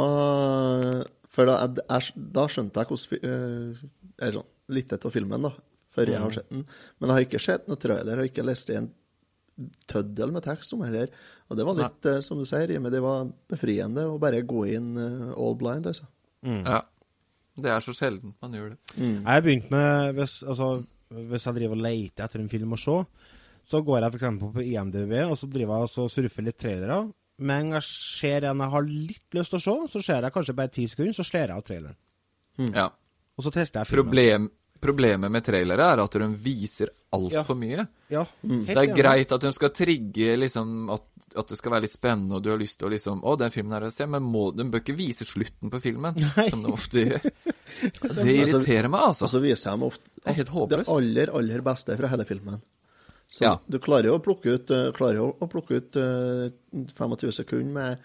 For 1.33 1.45
da, 1.49 1.59
jeg, 1.65 2.13
da 2.33 2.47
skjønte 2.49 2.81
jeg 2.81 2.89
hvordan 2.89 3.29
eh, 3.29 4.31
sånn, 4.33 4.49
litt 4.73 4.93
av 4.93 5.11
filmen, 5.13 5.45
da, 5.45 5.51
før 5.93 6.09
jeg 6.13 6.21
har 6.21 6.33
sett 6.33 6.49
den. 6.49 6.65
Men 6.99 7.09
jeg 7.09 7.15
har 7.15 7.25
ikke 7.27 7.41
sett 7.41 7.67
noe 7.69 7.77
trailer, 7.81 8.11
jeg 8.13 8.17
har 8.21 8.29
ikke 8.31 8.45
lest 8.45 8.69
en 8.73 8.89
tøddel 9.89 10.33
med 10.33 10.45
tekst 10.45 10.73
om 10.75 10.81
heller. 10.85 11.11
Og 11.49 11.59
det 11.59 11.67
var 11.67 11.77
litt, 11.77 12.09
eh, 12.09 12.21
som 12.25 12.39
du 12.39 12.47
sier, 12.49 12.65
Rime, 12.71 12.91
det 12.93 13.01
var 13.03 13.27
befriende 13.51 14.07
å 14.09 14.17
bare 14.21 14.41
gå 14.47 14.65
inn 14.73 14.93
eh, 14.97 15.29
all 15.37 15.55
blind, 15.59 15.89
altså. 15.91 16.09
Ja. 16.43 16.81
Det 17.53 17.69
er 17.69 17.83
så 17.85 17.93
sjelden 17.93 18.33
man 18.41 18.55
gjør 18.57 18.71
det. 18.73 18.79
Jeg 18.97 19.27
har 19.27 19.43
begynt 19.45 19.69
med 19.71 20.17
hvis, 20.17 20.39
altså, 20.49 20.69
hvis 21.13 21.45
jeg 21.45 21.57
driver 21.59 21.77
og 21.77 21.83
leter 21.85 22.25
etter 22.25 22.41
en 22.41 22.49
film 22.51 22.73
å 22.73 22.79
se, 22.81 22.95
så 23.69 23.81
går 23.85 24.01
jeg 24.01 24.15
f.eks. 24.15 24.39
på 24.41 24.63
IMDb 24.65 25.13
og 25.27 25.35
så 25.39 25.47
driver 25.47 25.77
jeg 25.77 25.87
og 25.87 25.91
så 25.91 26.07
surfer 26.11 26.47
litt 26.47 26.57
trailere. 26.59 26.97
Men 27.43 27.71
jeg 27.77 27.85
ser 27.87 28.49
en 28.49 28.65
jeg 28.65 28.73
har 28.73 28.89
litt 28.89 29.37
lyst 29.37 29.53
til 29.53 29.61
å 29.61 29.63
se, 29.63 29.75
så 29.93 30.01
ser 30.03 30.25
jeg 30.25 30.35
kanskje 30.35 30.57
bare 30.57 30.73
ti 30.73 30.87
sekunder, 30.89 31.15
så 31.15 31.25
slår 31.27 31.45
jeg 31.45 31.55
av 31.55 31.63
traileren. 31.69 31.99
Ja. 32.73 32.89
Og 33.37 33.45
så 33.45 33.53
tester 33.53 33.81
jeg 33.81 33.89
filmen. 33.89 34.05
Problem, 34.09 34.49
problemet 34.83 35.31
med 35.31 35.43
trailere 35.45 35.85
er 35.93 36.01
at 36.03 36.17
de 36.19 36.27
viser 36.43 36.91
altfor 37.13 37.55
Ja. 37.55 37.59
mye. 37.61 37.85
Ja, 38.13 38.23
mm. 38.43 38.65
Det 38.67 38.77
er 38.77 38.91
greit 38.97 39.31
at 39.31 39.41
de 39.45 39.51
skal 39.55 39.71
trigge 39.73 40.35
liksom 40.41 40.89
at, 40.93 41.05
at 41.39 41.47
det 41.53 41.57
skal 41.57 41.71
være 41.75 41.85
litt 41.85 41.95
spennende, 41.95 42.37
og 42.37 42.43
du 42.45 42.49
har 42.51 42.59
lyst 42.61 42.77
til 42.81 42.89
å 42.89 42.91
liksom 42.93 43.23
Å, 43.23 43.35
den 43.39 43.53
filmen 43.53 43.73
er 43.77 43.87
å 43.87 43.91
se, 43.93 44.05
men 44.09 44.23
må, 44.27 44.49
de 44.55 44.65
bør 44.69 44.83
ikke 44.83 44.95
vise 44.97 45.25
slutten 45.25 45.71
på 45.73 45.81
filmen, 45.81 46.17
som 46.49 46.63
de 46.65 46.73
ofte 46.73 47.05
gjør. 47.07 47.27
Det 48.23 48.35
irriterer 48.37 48.87
meg, 48.91 49.01
altså. 49.09 49.25
Og 49.27 49.33
så 49.33 49.41
viser 49.43 49.71
jeg 49.71 49.81
meg 49.81 49.89
ofte 49.89 50.09
Det 50.23 50.45
det 50.71 50.87
aller, 50.93 51.31
aller 51.35 51.65
beste 51.65 51.97
fra 51.99 52.07
hele 52.11 52.25
filmen. 52.29 52.61
Så 53.33 53.43
Ja. 53.47 53.55
du 53.67 53.79
klarer 53.81 54.11
jo 54.11 54.17
å 54.19 54.23
plukke 54.23 54.53
ut, 54.53 54.69
eh, 54.71 54.91
å 54.93 55.47
plukke 55.49 55.79
ut 55.81 55.95
eh, 55.97 56.51
25 56.93 57.31
sekunder 57.33 57.73
med, 57.73 57.97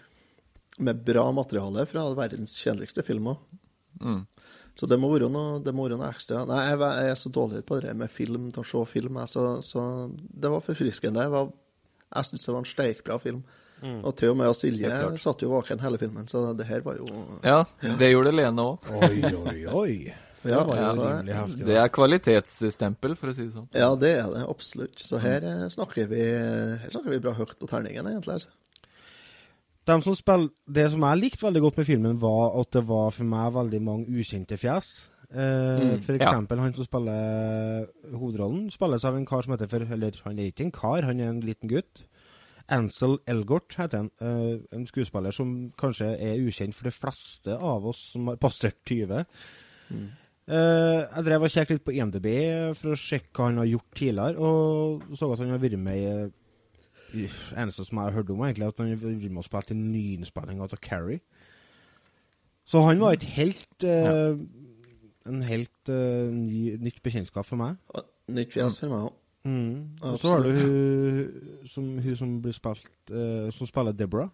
med 0.79 1.03
bra 1.05 1.27
materiale 1.31 1.85
fra 1.85 2.07
verdens 2.17 2.55
kjedeligste 2.57 3.03
filmer. 3.05 3.37
Mm. 4.01 4.23
Så 4.79 4.87
det 4.87 4.95
må, 5.01 5.09
være 5.11 5.27
noe, 5.31 5.57
det 5.59 5.73
må 5.75 5.85
være 5.89 5.97
noe 5.99 6.07
ekstra. 6.13 6.45
Nei, 6.47 6.61
jeg, 6.69 6.79
jeg 6.79 7.11
er 7.11 7.17
så 7.19 7.29
dårlig 7.35 7.65
på 7.67 7.81
det 7.83 7.91
med 7.99 8.09
film, 8.15 8.45
til 8.55 8.63
å 8.63 8.67
se 8.69 8.83
film. 8.93 9.17
Jeg, 9.19 9.27
så, 9.33 9.47
så 9.65 9.81
det 10.15 10.51
var 10.53 10.63
forfriskende. 10.63 11.25
Jeg, 11.27 11.33
var- 11.35 11.49
jeg 12.15 12.25
syns 12.29 12.45
det 12.47 12.53
var 12.55 12.63
en 12.63 12.69
steikbra 12.71 13.17
film. 13.21 13.41
Og 13.79 14.15
til 14.19 14.31
og 14.33 14.37
med 14.39 14.55
Silje 14.59 14.89
Mm. 14.91 15.17
Satt 15.23 15.39
jo 15.43 15.49
våken 15.53 15.79
hele 15.79 15.97
filmen, 16.01 16.25
så 16.27 16.49
det 16.57 16.65
her 16.67 16.81
var 16.83 16.97
jo 16.99 17.05
Ja, 17.43 17.61
det 17.99 18.09
gjorde 18.11 18.33
Lene 18.35 18.65
òg. 18.73 18.89
Oi, 18.91 19.21
oi, 19.35 19.59
oi. 19.67 19.93
Ja, 20.47 20.61
var 20.63 20.77
jo 20.79 20.83
altså, 20.87 21.05
rimelig 21.09 21.33
heftig. 21.35 21.65
Det 21.67 21.75
er 21.75 21.89
kvalitetsstempel, 21.91 23.15
for 23.19 23.27
å 23.27 23.33
si 23.35 23.43
det 23.49 23.53
sånn. 23.57 23.65
Ja, 23.75 23.89
det 23.99 24.11
er 24.21 24.29
det 24.31 24.43
absolutt. 24.47 25.01
Så 25.03 25.19
her 25.19 25.43
eh, 25.43 25.65
snakker 25.73 26.07
vi, 26.07 26.21
her 26.79 26.93
snakker 26.93 27.11
vi 27.11 27.19
bra 27.25 27.33
høyt 27.35 27.57
på 27.59 27.67
terningen, 27.67 28.07
egentlig. 28.07 28.37
altså. 28.37 28.47
Dem 29.89 30.01
som 30.05 30.13
spiller, 30.17 30.49
det 30.69 30.87
som 30.93 31.01
jeg 31.07 31.17
likte 31.23 31.45
veldig 31.47 31.61
godt 31.65 31.77
med 31.81 31.87
filmen, 31.89 32.19
var 32.21 32.51
at 32.61 32.69
det 32.75 32.83
var 32.89 33.09
for 33.15 33.25
meg 33.25 33.53
veldig 33.55 33.79
mange 33.81 34.05
ukjente 34.21 34.57
fjes. 34.61 35.09
Eh, 35.29 35.37
Mm, 35.79 35.99
for 36.01 36.13
ja. 36.17 36.25
eksempel 36.25 36.59
han 36.59 36.73
som 36.73 36.85
spiller 36.85 37.87
hovedrollen, 38.17 38.69
spilles 38.73 39.03
av 39.05 39.15
en 39.17 39.25
kar 39.29 39.41
som 39.45 39.53
heter 39.53 39.69
for, 39.69 39.85
Eller 39.93 40.11
han 40.25 40.39
er 40.39 40.51
ikke 40.51 40.65
en 40.65 40.71
kar, 40.71 41.01
han 41.05 41.19
er 41.19 41.29
en 41.29 41.41
liten 41.41 41.69
gutt. 41.69 42.05
Ansel 42.69 43.17
Elgort 43.27 43.73
heter 43.77 43.97
han. 43.97 44.11
Eh, 44.21 44.59
en 44.73 44.85
skuespiller 44.85 45.31
som 45.33 45.71
kanskje 45.77 46.19
er 46.21 46.37
ukjent 46.37 46.73
for 46.75 46.83
de 46.83 46.91
fleste 46.91 47.57
av 47.57 47.85
oss 47.85 48.11
som 48.13 48.27
har 48.27 48.37
passert 48.37 48.75
20. 48.85 49.25
Eh, 50.49 51.01
jeg 51.15 51.23
drev 51.25 51.43
og 51.45 51.49
kjekket 51.53 51.75
litt 51.77 51.85
på 51.85 51.93
IMDb 51.93 52.27
for 52.77 52.93
å 52.95 52.97
sjekke 52.97 53.33
hva 53.37 53.45
han 53.51 53.57
har 53.61 53.65
gjort 53.69 53.91
tidligere, 53.95 54.37
og 54.41 55.03
så 55.17 55.31
at 55.33 55.39
han 55.39 55.49
har 55.53 55.59
vært 55.61 55.77
med 55.77 55.97
eh, 55.97 56.27
i- 56.27 56.31
eneste 57.13 57.85
som 57.85 57.99
jeg 57.99 58.09
har 58.09 58.17
hørt 58.17 58.29
om, 58.33 58.41
egentlig, 58.45 58.67
at 58.67 58.81
han 58.81 58.91
vært 58.95 59.29
med 59.29 59.41
å 59.41 59.45
spille 59.45 59.69
til 59.69 59.79
nyinnspilling 59.79 60.61
av 60.63 60.75
Carrie. 60.81 61.21
Så 62.69 62.83
han 62.85 63.01
var 63.01 63.17
et 63.17 63.25
helt 63.33 63.85
eh, 63.87 64.35
En 65.29 65.41
helt 65.45 65.89
uh, 65.89 66.29
ny, 66.29 66.75
nytt 66.81 67.01
bekjentskap 67.05 67.45
for 67.45 67.59
meg. 67.59 67.77
Nytt 68.29 68.53
fjes 68.53 68.77
for 68.81 68.93
meg 68.93 69.07
òg. 69.09 69.17
Mm. 69.49 69.99
Og 70.05 70.17
så 70.19 70.33
har 70.33 70.43
du 70.43 70.49
hun 70.51 71.67
som, 71.69 71.85
hun 72.03 72.15
som 72.17 72.31
blir 72.43 72.53
spilt 72.53 73.13
uh, 73.13 73.49
Som 73.55 73.69
spiller 73.69 73.95
Deborah. 73.95 74.29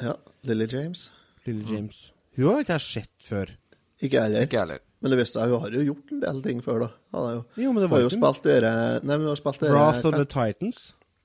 Ja. 0.00 0.14
Lily 0.48 0.66
James. 0.70 1.10
Lily 1.46 1.66
James. 1.66 2.12
Hun 2.36 2.46
har 2.48 2.62
ikke 2.62 2.78
jeg 2.78 2.86
sett 2.86 3.26
før. 3.26 3.52
Ikke 4.00 4.22
jeg 4.32 4.48
heller. 4.54 4.80
Men 5.00 5.14
det 5.14 5.18
visste 5.22 5.40
jeg, 5.40 5.52
hun 5.52 5.62
har 5.64 5.74
jo 5.76 5.82
gjort 5.90 6.14
en 6.14 6.22
del 6.22 6.40
ting 6.44 6.62
før, 6.64 6.82
da. 6.84 6.88
Har 7.16 7.28
jo, 7.32 7.42
Jo, 7.56 7.72
men 7.72 7.82
det 7.82 7.88
hun 7.88 7.92
var 7.92 7.98
har 7.98 8.04
jo 8.04 8.12
spilt 8.14 8.46
dere 8.46 8.72
Nei, 9.00 9.14
men 9.14 9.24
hun 9.24 9.32
har 9.32 9.40
spilt 9.40 9.62
dere 9.62 9.76
Wrath 9.76 10.08
of 10.08 10.16
the 10.16 10.26
Titans. 10.28 10.80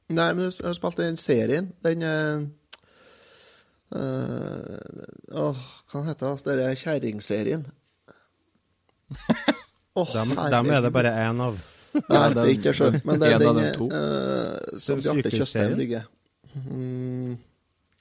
Nei, 0.09 0.27
men 0.37 0.45
jeg 0.51 0.61
har 0.65 0.75
spilt 0.77 0.99
den 1.01 1.17
serien. 1.17 1.71
Den 1.85 2.03
Åh, 2.05 2.45
eh, 4.01 5.39
Åh, 5.41 5.63
hva 5.91 6.03
heter 6.09 6.35
det? 6.35 6.45
Denne 6.45 6.75
kjerringserien. 6.79 7.65
Åh, 9.95 10.11
Dem, 10.13 10.33
dem 10.51 10.69
er 10.75 10.81
det 10.83 10.91
bare 10.93 11.13
én 11.23 11.41
av. 11.41 11.57
Nei, 11.95 12.01
Ja, 12.11 12.25
det 12.35 12.41
er 12.41 12.49
ikke 12.51 12.73
skjønt, 12.75 13.05
men 13.07 13.21
det 13.21 13.29
er 13.31 13.39
en 13.39 13.55
den 13.61 13.69
to. 13.77 13.85
eh, 13.87 14.79
som 14.83 14.99
Den 14.99 15.21
Bjarte 15.21 15.31
Tjøstheim 15.37 15.77
digger. 15.79 16.09
Mm, 16.55 17.37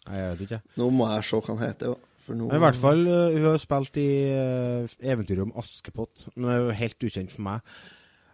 Nei, 0.09 0.16
jeg 0.18 0.32
vet 0.32 0.42
ikke. 0.48 0.59
nå 0.80 0.88
må 0.94 1.07
jeg 1.12 1.24
se 1.28 1.38
hva 1.38 1.55
han 1.55 1.62
heter. 1.62 1.94
For 2.24 2.34
nå 2.38 2.48
I 2.57 2.59
hvert 2.64 2.80
fall, 2.80 3.02
eh, 3.07 3.36
hun 3.36 3.46
har 3.52 3.61
spilt 3.62 3.98
i 4.00 4.09
uh, 4.32 4.94
eventyret 5.12 5.44
om 5.44 5.52
Askepott, 5.61 6.24
men 6.34 6.48
det 6.48 6.55
er 6.57 6.62
jo 6.64 6.76
helt 6.80 7.07
ukjent 7.07 7.34
for 7.36 7.46
meg. 7.46 7.61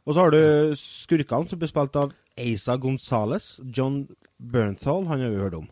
Og 0.06 0.14
så 0.14 0.24
har 0.24 0.34
du 0.34 0.76
skurkene, 0.78 1.48
som 1.48 1.60
blir 1.60 1.70
spilt 1.70 1.98
av 2.00 2.14
Asa 2.40 2.76
Gonzales. 2.80 3.60
John 3.76 4.06
Bernthal, 4.38 5.06
han 5.10 5.20
har 5.20 5.32
vi 5.32 5.42
hørt 5.42 5.58
om. 5.58 5.68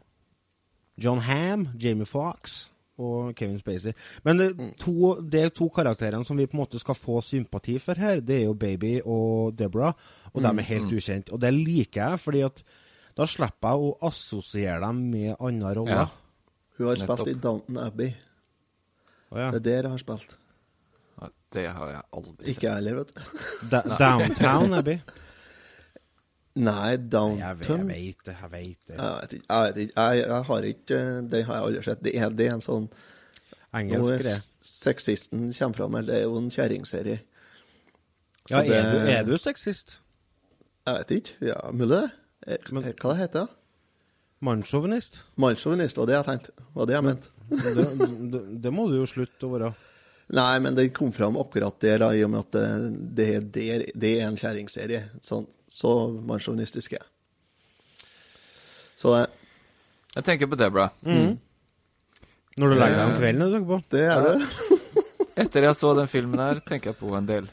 John 0.98 1.22
Ham, 1.24 1.68
Jamie 1.78 2.06
Fox 2.06 2.68
og 2.98 3.34
Kevin 3.38 3.58
Spacey. 3.60 3.94
Men 4.26 4.40
det, 4.40 4.48
to, 4.82 5.14
de 5.22 5.44
to 5.54 5.68
karakterene 5.74 6.26
som 6.26 6.38
vi 6.38 6.48
på 6.50 6.58
en 6.58 6.64
måte 6.64 6.80
skal 6.82 6.98
få 6.98 7.20
sympati 7.22 7.76
for 7.82 7.98
her, 7.98 8.20
det 8.20 8.40
er 8.40 8.46
jo 8.48 8.56
Baby 8.58 8.96
og 9.04 9.54
Deborah, 9.58 9.94
og 10.32 10.42
de 10.42 10.50
er 10.50 10.70
helt 10.72 10.92
ukjent. 10.92 11.30
Og 11.30 11.40
det 11.40 11.52
liker 11.54 12.02
jeg, 12.02 12.22
fordi 12.24 12.42
at 12.48 12.64
da 13.18 13.26
slipper 13.26 13.74
jeg 13.74 13.86
å 13.86 13.94
assosiere 14.10 14.80
dem 14.82 15.04
med 15.12 15.36
andre 15.38 15.74
roller. 15.78 16.10
Ja. 16.10 16.74
Hun 16.78 16.86
har 16.86 17.00
Nettopp. 17.00 17.22
spilt 17.22 17.36
i 17.36 17.40
Downton 17.42 17.78
Abbey. 17.82 18.12
Oh, 19.30 19.38
ja. 19.38 19.48
Det 19.54 19.62
er 19.62 19.66
der 19.68 19.88
hun 19.90 19.96
har 19.96 20.02
spilt. 20.02 20.36
Det 21.52 21.64
har 21.72 21.88
jeg 21.94 22.02
aldri 22.12 22.50
Ikke 22.52 22.66
jeg 22.66 22.74
heller, 22.74 22.94
vet 23.00 23.14
du. 23.14 23.20
Da, 23.72 23.80
Downtown 24.00 24.74
Abby? 24.76 24.98
Nei, 26.58 26.96
downtown 26.98 27.38
jeg 27.38 27.58
vet 27.60 28.24
det, 28.26 28.34
jeg 28.42 28.50
vet 28.50 28.88
det. 28.88 28.96
Jeg 28.98 29.12
vet 29.22 29.34
ikke. 29.36 29.46
Jeg, 29.48 29.90
jeg, 29.94 30.22
jeg 30.24 30.42
har 30.48 30.66
ikke 30.72 30.98
Den 31.30 31.44
har 31.46 31.54
jeg 31.60 31.64
aldri 31.68 31.82
sett. 31.86 32.02
Det 32.04 32.14
er, 32.18 32.30
det 32.34 32.48
er 32.48 32.56
en 32.56 32.64
sånn 32.64 32.88
Engelsk, 33.78 34.22
greie. 34.24 34.34
det. 34.40 34.64
sexisten 34.64 35.48
kommer 35.52 35.76
fram, 35.82 35.94
eller 36.00 36.08
det 36.12 36.18
er 36.18 36.24
jo 36.26 36.38
en 36.40 36.50
kjerringserie. 36.50 37.18
Ja, 38.48 38.56
Ja, 38.56 38.62
det- 38.64 38.76
er 38.78 38.90
du, 38.92 39.10
er 39.12 39.24
du 39.28 39.36
sexist? 39.38 39.98
Jeg 40.88 40.94
vet 41.02 41.10
ikke. 41.18 41.34
Ja, 41.52 41.58
mulig 41.70 41.90
det. 42.00 42.10
Er- 42.48 42.72
Men- 42.72 42.82
Hva 42.94 43.12
det 43.12 43.18
heter 43.18 43.40
det? 43.46 43.48
Mannssjåvinist? 44.40 45.20
Mannssjåvinist, 45.36 45.96
var 45.98 46.06
det 46.06 46.14
jeg 46.14 46.24
tenkte. 46.24 46.50
Var 46.74 46.86
det 46.86 46.94
jeg 46.94 47.04
mente. 47.04 47.28
Det, 47.50 47.84
det, 48.32 48.40
det 48.62 48.72
må 48.72 48.88
du 48.88 48.96
jo 49.00 49.06
slutte 49.06 49.46
å 49.46 49.52
være. 49.52 49.74
Nei, 50.36 50.58
men 50.60 50.74
det 50.76 50.90
kom 50.96 51.12
fram 51.16 51.38
akkurat 51.40 51.78
der, 51.80 52.02
da, 52.02 52.10
i 52.12 52.24
og 52.26 52.30
med 52.34 52.42
at 52.44 52.56
det, 52.56 52.64
det, 53.16 53.28
er 53.38 53.46
der, 53.54 53.84
det 53.96 54.10
er 54.18 54.26
en 54.28 54.36
kjerringserie. 54.36 55.02
Sånn, 55.24 55.46
så 55.72 55.92
mannssjåvinistisk 56.28 56.96
er 56.96 57.00
jeg. 57.00 57.08
Så 58.98 59.14
det, 59.14 59.26
Jeg 60.16 60.26
tenker 60.26 60.50
på 60.50 60.58
det, 60.58 60.68
bra. 60.74 60.88
Mm. 61.06 61.36
Når 62.58 62.72
du 62.72 62.76
legger 62.80 62.98
deg 62.98 63.06
om 63.06 63.16
kvelden, 63.20 63.44
du 63.46 63.56
tenker 63.56 63.70
på? 63.70 63.80
det 63.94 64.04
er 64.10 64.26
det. 64.26 64.76
Etter 65.44 65.68
jeg 65.68 65.78
så 65.78 65.94
den 65.94 66.08
filmen 66.10 66.40
her, 66.42 66.60
tenker 66.66 66.90
jeg 66.90 66.98
på 66.98 67.12
en 67.14 67.28
del. 67.28 67.48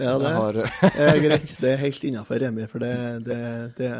Ja, 0.00 0.14
det 0.20 0.30
har, 0.34 0.58
er 0.92 1.18
greit. 1.22 1.52
Det 1.60 1.70
er 1.72 1.80
helt 1.80 2.04
innafor, 2.08 2.40
Remi, 2.40 2.66
for 2.68 2.82
det, 2.84 2.94
det, 3.26 3.38
det 3.78 3.90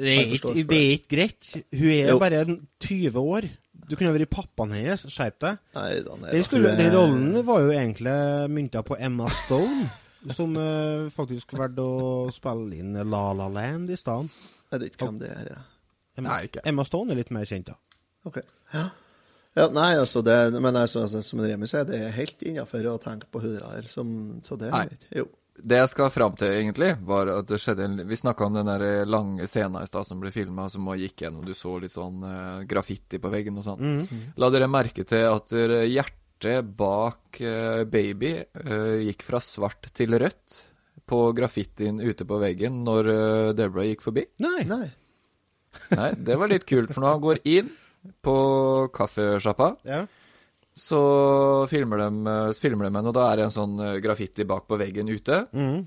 Det 0.00 0.10
er, 0.16 0.34
ikke, 0.36 0.52
det 0.56 0.76
er 0.80 0.92
ikke 0.96 1.14
greit. 1.16 1.48
Hun 1.74 1.90
er 1.94 2.12
Jo. 2.12 2.18
bare 2.22 2.44
20 2.86 3.18
år. 3.20 3.48
Du 3.90 3.96
kunne 3.98 4.12
vært 4.14 4.30
pappaen 4.30 4.74
hennes. 4.76 5.02
Skjerp 5.10 5.40
deg. 5.42 5.58
Nei, 5.74 5.88
Den, 6.04 6.44
skulle, 6.46 6.76
den 6.78 6.92
rollen 6.94 7.40
var 7.46 7.64
jo 7.64 7.72
egentlig 7.74 8.14
mynta 8.54 8.84
på 8.86 8.98
Emma 9.02 9.26
Stone, 9.42 9.88
som 10.38 10.54
uh, 10.54 11.10
faktisk 11.14 11.56
valgte 11.58 11.82
å 11.82 12.30
spille 12.34 12.78
inn 12.78 12.94
La 13.10 13.24
La 13.34 13.50
Land 13.50 13.90
i 13.90 13.98
stedet. 13.98 14.40
Jeg 14.70 14.84
vet 14.84 14.94
ikke 14.94 15.10
hvem 15.10 15.20
det 15.22 15.32
er. 15.34 15.52
Ja. 15.56 15.60
Emma, 16.20 16.28
Nei, 16.28 16.40
ikke. 16.50 16.62
Emma 16.70 16.86
Stone 16.86 17.14
er 17.14 17.18
litt 17.18 17.32
mer 17.34 17.48
kjent, 17.48 17.72
da. 17.72 17.78
Ok. 18.28 18.38
Ja. 18.74 18.84
ja, 19.56 19.66
nei, 19.72 19.94
altså 19.96 20.20
det 20.20 20.34
Men 20.60 20.76
altså, 20.76 21.06
som 21.08 21.40
Remi 21.40 21.64
sier, 21.70 21.86
det 21.88 21.96
er 22.04 22.12
helt 22.12 22.42
innafor 22.44 22.84
å 22.92 22.98
tenke 23.02 23.30
på 23.32 23.40
hun 23.42 23.56
der, 23.56 23.88
som, 23.90 24.10
så 24.44 24.58
det 24.60 24.70
er. 24.70 24.92
Jo. 25.22 25.26
Det 25.56 25.80
jeg 25.80 25.90
skal 25.92 26.12
fram 26.14 26.36
til, 26.38 26.52
egentlig, 26.54 26.94
var 27.04 27.28
at 27.34 27.48
det 27.50 27.58
skjedde 27.60 27.84
en 27.84 27.98
Vi 28.08 28.16
snakka 28.16 28.46
om 28.46 28.54
den 28.56 28.70
der 28.70 29.04
lange 29.04 29.48
scenen 29.50 29.82
i 29.82 29.88
stad 29.90 30.06
som 30.08 30.22
ble 30.22 30.32
filma, 30.32 30.68
som 30.72 30.86
man 30.86 31.00
gikk 31.00 31.26
gjennom. 31.26 31.44
Du 31.44 31.52
så 31.56 31.74
litt 31.82 31.92
sånn 31.92 32.22
uh, 32.24 32.62
graffiti 32.68 33.20
på 33.20 33.32
veggen 33.32 33.58
og 33.60 33.66
sånn. 33.66 34.00
La 34.40 34.48
dere 34.54 34.70
merke 34.70 35.04
til 35.04 35.26
at 35.28 35.52
hjertet 35.90 36.70
bak 36.78 37.42
uh, 37.44 37.84
baby 37.84 38.36
uh, 38.40 38.96
gikk 39.04 39.26
fra 39.26 39.42
svart 39.44 39.90
til 39.96 40.16
rødt 40.16 40.62
på 41.10 41.20
graffitien 41.36 41.98
ute 42.00 42.24
på 42.24 42.38
veggen 42.40 42.80
når 42.86 43.10
uh, 43.10 43.52
Deborah 43.56 43.88
gikk 43.90 44.06
forbi? 44.06 44.24
Nei. 44.42 44.62
Nei. 44.70 44.86
Nei, 45.94 46.10
det 46.18 46.36
var 46.38 46.50
litt 46.50 46.66
kult, 46.68 46.90
for 46.94 47.02
når 47.02 47.14
han 47.16 47.24
går 47.24 47.42
inn 47.50 47.70
på 48.24 48.36
kaffesjappa, 48.94 49.74
Ja. 49.86 50.04
Så 50.80 51.00
filmer 51.70 52.00
de, 52.00 52.08
eh, 52.32 52.52
filmer 52.56 52.88
de 52.88 52.98
en, 53.00 53.10
og 53.10 53.16
da 53.16 53.26
er 53.28 53.40
det 53.40 53.48
en 53.48 53.56
sånn 53.56 53.74
eh, 53.84 53.98
graffiti 54.00 54.46
bak 54.48 54.64
på 54.70 54.78
veggen 54.80 55.10
ute. 55.10 55.42
Mm. 55.52 55.82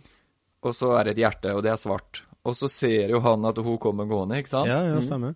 Og 0.63 0.75
så 0.77 0.91
er 0.97 1.07
det 1.07 1.15
et 1.15 1.23
hjerte, 1.25 1.55
og 1.57 1.63
det 1.65 1.73
er 1.73 1.81
svart. 1.81 2.21
Og 2.43 2.55
så 2.59 2.69
ser 2.71 3.13
jo 3.13 3.21
han 3.23 3.47
at 3.49 3.61
hun 3.63 3.79
kommer 3.81 4.07
gående, 4.09 4.41
ikke 4.43 4.53
sant? 4.53 4.69
ja, 4.69 4.81
ja, 4.85 4.99
stemmer. 5.03 5.33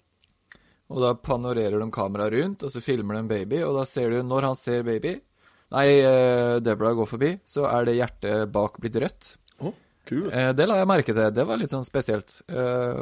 Og 0.88 1.02
da 1.04 1.16
panorerer 1.20 1.82
de 1.82 1.88
kameraet 1.92 2.36
rundt, 2.38 2.64
og 2.64 2.72
så 2.72 2.84
filmer 2.84 3.18
de 3.18 3.24
en 3.24 3.32
baby, 3.32 3.64
og 3.66 3.76
da 3.80 3.88
ser 3.90 4.14
du, 4.14 4.22
når 4.24 4.52
han 4.52 4.60
ser 4.60 4.86
baby 4.88 5.18
Nei, 5.68 5.98
eh, 6.00 6.62
Deborah 6.64 6.94
går 6.96 7.08
forbi, 7.10 7.30
så 7.44 7.66
er 7.68 7.90
det 7.90 7.98
hjertet 7.98 8.52
bak 8.56 8.78
blitt 8.80 8.96
rødt. 9.04 9.34
Kult. 10.08 10.32
Eh, 10.34 10.54
det 10.56 10.68
la 10.68 10.80
jeg 10.80 10.90
merke 10.90 11.14
til. 11.14 11.34
Det 11.36 11.46
var 11.48 11.60
litt 11.60 11.74
sånn 11.74 11.84
spesielt. 11.84 12.32
Eh, 12.48 13.02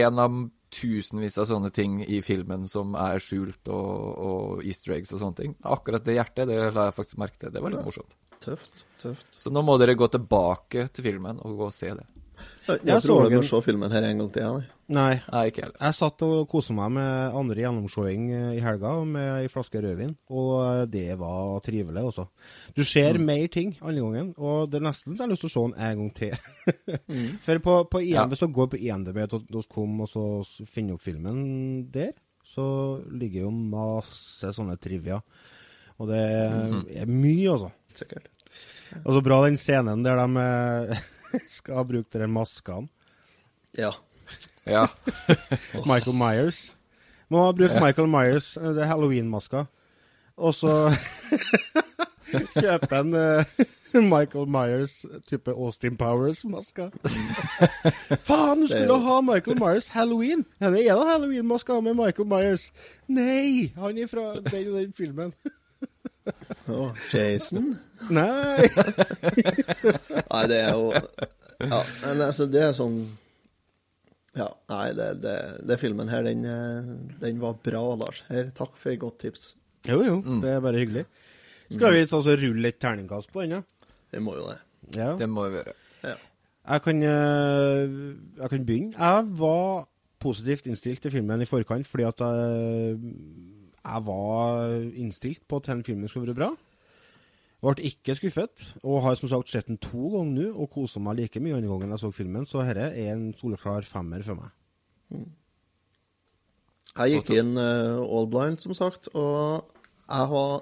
en 0.00 0.22
av 0.22 0.38
tusenvis 0.74 1.38
av 1.40 1.48
sånne 1.50 1.70
ting 1.74 2.00
i 2.04 2.20
filmen 2.24 2.66
som 2.68 2.94
er 2.98 3.22
skjult, 3.22 3.70
og, 3.72 4.18
og 4.18 4.66
easter 4.66 4.96
eggs 4.98 5.14
og 5.14 5.22
sånne 5.22 5.40
ting. 5.42 5.56
Akkurat 5.64 6.04
det 6.04 6.18
hjertet, 6.18 6.48
det 6.50 6.58
la 6.76 6.88
jeg 6.88 6.96
faktisk 6.98 7.20
merke 7.22 7.40
til. 7.40 7.52
Det 7.54 7.62
var 7.64 7.74
litt 7.74 7.86
morsomt. 7.86 8.16
Tøft. 8.44 8.84
tøft. 9.02 9.26
Så 9.40 9.50
nå 9.54 9.64
må 9.66 9.76
dere 9.80 9.98
gå 9.98 10.06
tilbake 10.12 10.88
til 10.94 11.08
filmen 11.10 11.40
og 11.42 11.58
gå 11.58 11.68
og 11.70 11.74
se 11.74 11.90
det. 11.98 12.06
Jeg, 12.68 12.80
Jeg 12.84 12.86
jeg 12.92 13.02
så 13.02 13.08
tror 13.08 13.30
jeg 13.30 13.40
må 13.40 13.46
se 13.48 13.60
filmen 13.64 13.90
her 13.94 14.04
en 14.04 14.18
gang 14.22 14.32
til. 14.34 14.42
Ja. 14.42 14.74
Nei. 14.88 15.18
Nei, 15.32 15.40
ikke 15.50 15.62
heller. 15.66 15.76
Jeg 15.84 15.94
satt 15.98 16.22
og 16.24 16.46
koste 16.48 16.72
meg 16.76 16.92
med 16.96 17.34
andre 17.36 17.60
gjennomseing 17.60 18.22
eh, 18.32 18.52
i 18.56 18.60
helga 18.64 18.92
med 19.04 19.26
ei 19.42 19.48
flaske 19.52 19.82
rødvin, 19.84 20.14
og 20.32 20.52
eh, 20.64 20.84
det 20.92 21.06
var 21.20 21.58
trivelig, 21.64 22.04
også. 22.08 22.24
Du 22.76 22.80
ser 22.88 23.18
mer 23.20 23.46
ting 23.52 23.74
andre 23.82 24.00
gangen, 24.06 24.30
og 24.38 24.70
det 24.72 24.80
er 24.80 24.86
nesten 24.88 25.12
så 25.12 25.20
jeg 25.22 25.26
har 25.26 25.32
lyst 25.34 25.44
til 25.44 25.50
å 25.50 25.54
se 25.56 25.64
den 25.66 25.76
en 25.90 26.00
gang 26.00 26.14
til. 26.16 26.32
For 27.48 27.60
på, 27.66 27.76
på 27.92 28.02
IM, 28.06 28.14
Ja. 28.16 28.24
hvis 28.32 28.40
du 28.44 28.48
går 28.56 28.70
på 28.72 28.80
imdb.com 28.88 30.00
og 30.06 30.08
så 30.08 30.24
finner 30.72 30.96
opp 30.96 31.04
filmen 31.04 31.42
der, 31.92 32.14
så 32.48 32.64
ligger 33.12 33.44
jo 33.48 33.52
masse 33.52 34.54
sånne 34.56 34.78
trivia. 34.80 35.20
Og 36.00 36.08
det 36.08 36.22
er 37.02 37.08
mye, 37.10 37.50
altså. 37.58 37.68
Sikkert. 37.98 38.28
Og 39.04 39.12
så 39.18 39.20
bra 39.26 39.42
den 39.44 39.58
scenen 39.60 40.00
der 40.06 40.16
de 40.22 40.28
skal 41.58 41.86
bruke 41.88 42.20
de 42.20 42.28
maskene. 42.30 42.88
Ja. 43.78 43.92
Ja. 44.66 44.86
Michael 45.90 46.16
Myers. 46.16 46.76
Må 47.28 47.44
ha 47.44 47.52
brukt 47.52 47.80
Michael 47.82 48.08
Myers, 48.08 48.54
det 48.54 48.82
er 48.82 48.88
Halloween-maska. 48.88 49.66
Og 50.36 50.54
så 50.54 50.72
Kjøpe 52.28 52.98
en 52.98 53.14
uh, 53.16 53.44
Michael 54.04 54.48
Myers 54.52 55.04
type 55.28 55.52
Austin 55.52 55.96
Powers-maska. 55.96 56.90
Faen, 58.28 58.60
du 58.60 58.66
skulle 58.68 58.98
ha 59.00 59.20
Michael 59.24 59.56
Myers 59.60 59.88
Halloween! 59.88 60.44
Denne 60.60 60.82
er 60.84 60.96
da 60.96 61.06
Halloween-maska 61.14 61.80
med 61.80 61.96
Michael 61.96 62.28
Myers. 62.28 62.68
Nei! 63.08 63.72
Han 63.76 63.98
er 63.98 64.10
fra 64.12 64.34
den 64.44 64.68
og 64.68 64.80
den 64.80 64.92
filmen. 64.92 65.32
Å, 66.68 66.90
Jason? 67.12 67.72
Nei! 68.14 68.68
Nei, 70.32 70.42
det 70.50 70.58
er 70.60 70.76
jo 70.76 70.92
Ja, 70.92 71.80
men 72.04 72.22
altså, 72.28 72.46
det 72.50 72.62
er 72.68 72.76
sånn 72.76 73.00
Ja, 74.38 74.46
nei, 74.70 74.92
det, 74.94 75.08
det, 75.24 75.36
det 75.66 75.80
filmen 75.80 76.10
her, 76.12 76.22
den, 76.28 76.44
eh, 76.46 76.92
den 77.24 77.40
var 77.42 77.56
bra, 77.64 77.82
Lars. 77.98 78.22
Her, 78.28 78.52
takk 78.54 78.76
for 78.78 78.92
et 78.92 79.00
godt 79.02 79.18
tips. 79.24 79.48
Jo, 79.88 79.98
jo, 80.04 80.20
det 80.44 80.52
er 80.52 80.62
bare 80.62 80.78
hyggelig. 80.78 81.04
Skal 81.72 81.96
vi 81.96 82.04
ta 82.06 82.20
og 82.20 82.28
rulle 82.38 82.70
et 82.70 82.78
terningkast 82.78 83.32
på 83.34 83.42
den, 83.42 83.58
ja? 83.58 83.96
Det 84.14 84.22
må 84.22 84.36
jo 84.38 84.46
det. 84.52 84.60
Ja. 84.94 85.10
Det 85.18 85.26
må 85.28 85.48
vi 85.50 85.58
gjøre. 85.58 85.74
Jeg 86.68 86.82
kan, 86.84 87.02
eh, 87.02 87.88
jeg 88.38 88.50
kan 88.50 88.64
begynne. 88.66 88.92
Jeg 88.92 89.24
var 89.38 89.88
positivt 90.20 90.66
innstilt 90.68 91.00
til 91.00 91.10
filmen 91.14 91.40
i 91.40 91.48
forkant, 91.48 91.86
fordi 91.88 92.04
at 92.04 92.20
jeg, 92.20 92.98
jeg 93.84 94.04
var 94.06 94.72
innstilt 94.98 95.44
på 95.48 95.60
at 95.60 95.70
denne 95.70 95.86
filmen 95.86 96.10
skulle 96.10 96.28
være 96.28 96.38
bra. 96.38 96.50
Ble 97.58 97.88
ikke 97.88 98.14
skuffet, 98.14 98.68
og 98.86 99.02
har 99.02 99.16
som 99.18 99.32
sagt 99.32 99.50
sett 99.50 99.66
den 99.66 99.80
to 99.82 100.12
ganger 100.12 100.34
nå, 100.36 100.50
og 100.54 100.70
kosa 100.70 101.02
meg 101.02 101.18
like 101.18 101.42
mye 101.42 101.56
andre 101.58 101.72
gangen 101.72 101.94
jeg 101.96 102.02
så 102.04 102.12
filmen, 102.14 102.46
så 102.46 102.62
dette 102.62 102.92
er 102.92 103.12
en 103.16 103.32
soleklar 103.34 103.86
femmer 103.88 104.22
for 104.26 104.38
meg. 104.38 105.24
Jeg 106.98 107.16
gikk 107.16 107.32
inn 107.34 107.58
uh, 107.58 107.98
all 108.02 108.28
blind, 108.30 108.60
som 108.62 108.74
sagt, 108.78 109.10
og 109.14 109.66
jeg 110.06 110.30
har 110.32 110.54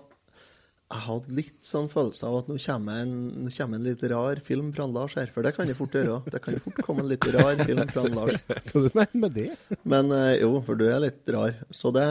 jeg 0.87 1.03
hadde 1.03 1.34
litt 1.34 1.66
sånn 1.66 1.89
følelse 1.91 2.28
av 2.28 2.37
at 2.39 2.51
nå 2.51 2.57
kommer 2.62 3.01
en, 3.03 3.14
nå 3.43 3.51
kommer 3.57 3.80
en 3.80 3.87
litt 3.89 4.03
rar 4.12 4.39
film 4.47 4.68
fra 4.74 4.84
Lars 4.87 5.16
her, 5.18 5.32
for 5.34 5.43
det 5.43 5.51
kan 5.57 5.66
det 5.66 5.74
fort 5.74 5.97
gjøre. 5.99 6.20
Det 6.30 6.39
kan 6.45 6.61
fort 6.62 6.78
komme 6.87 7.03
en 7.03 7.09
litt 7.11 7.26
rar 7.34 7.59
film 7.59 7.89
fra 7.91 8.05
Lars. 8.07 8.37
Hva 8.70 8.82
du 8.84 8.95
mener 8.95 9.16
med 9.24 9.34
det? 9.34 9.49
Men 9.82 10.14
eh, 10.14 10.37
jo, 10.45 10.53
for 10.66 10.78
du 10.78 10.84
er 10.87 11.03
litt 11.03 11.26
rar. 11.34 11.57
Så, 11.74 11.91
det, 11.97 12.07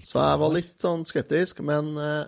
så 0.00 0.22
jeg 0.24 0.40
var 0.40 0.54
litt 0.56 0.72
sånn 0.80 1.04
skeptisk, 1.08 1.60
men 1.68 1.90
eh, 2.00 2.22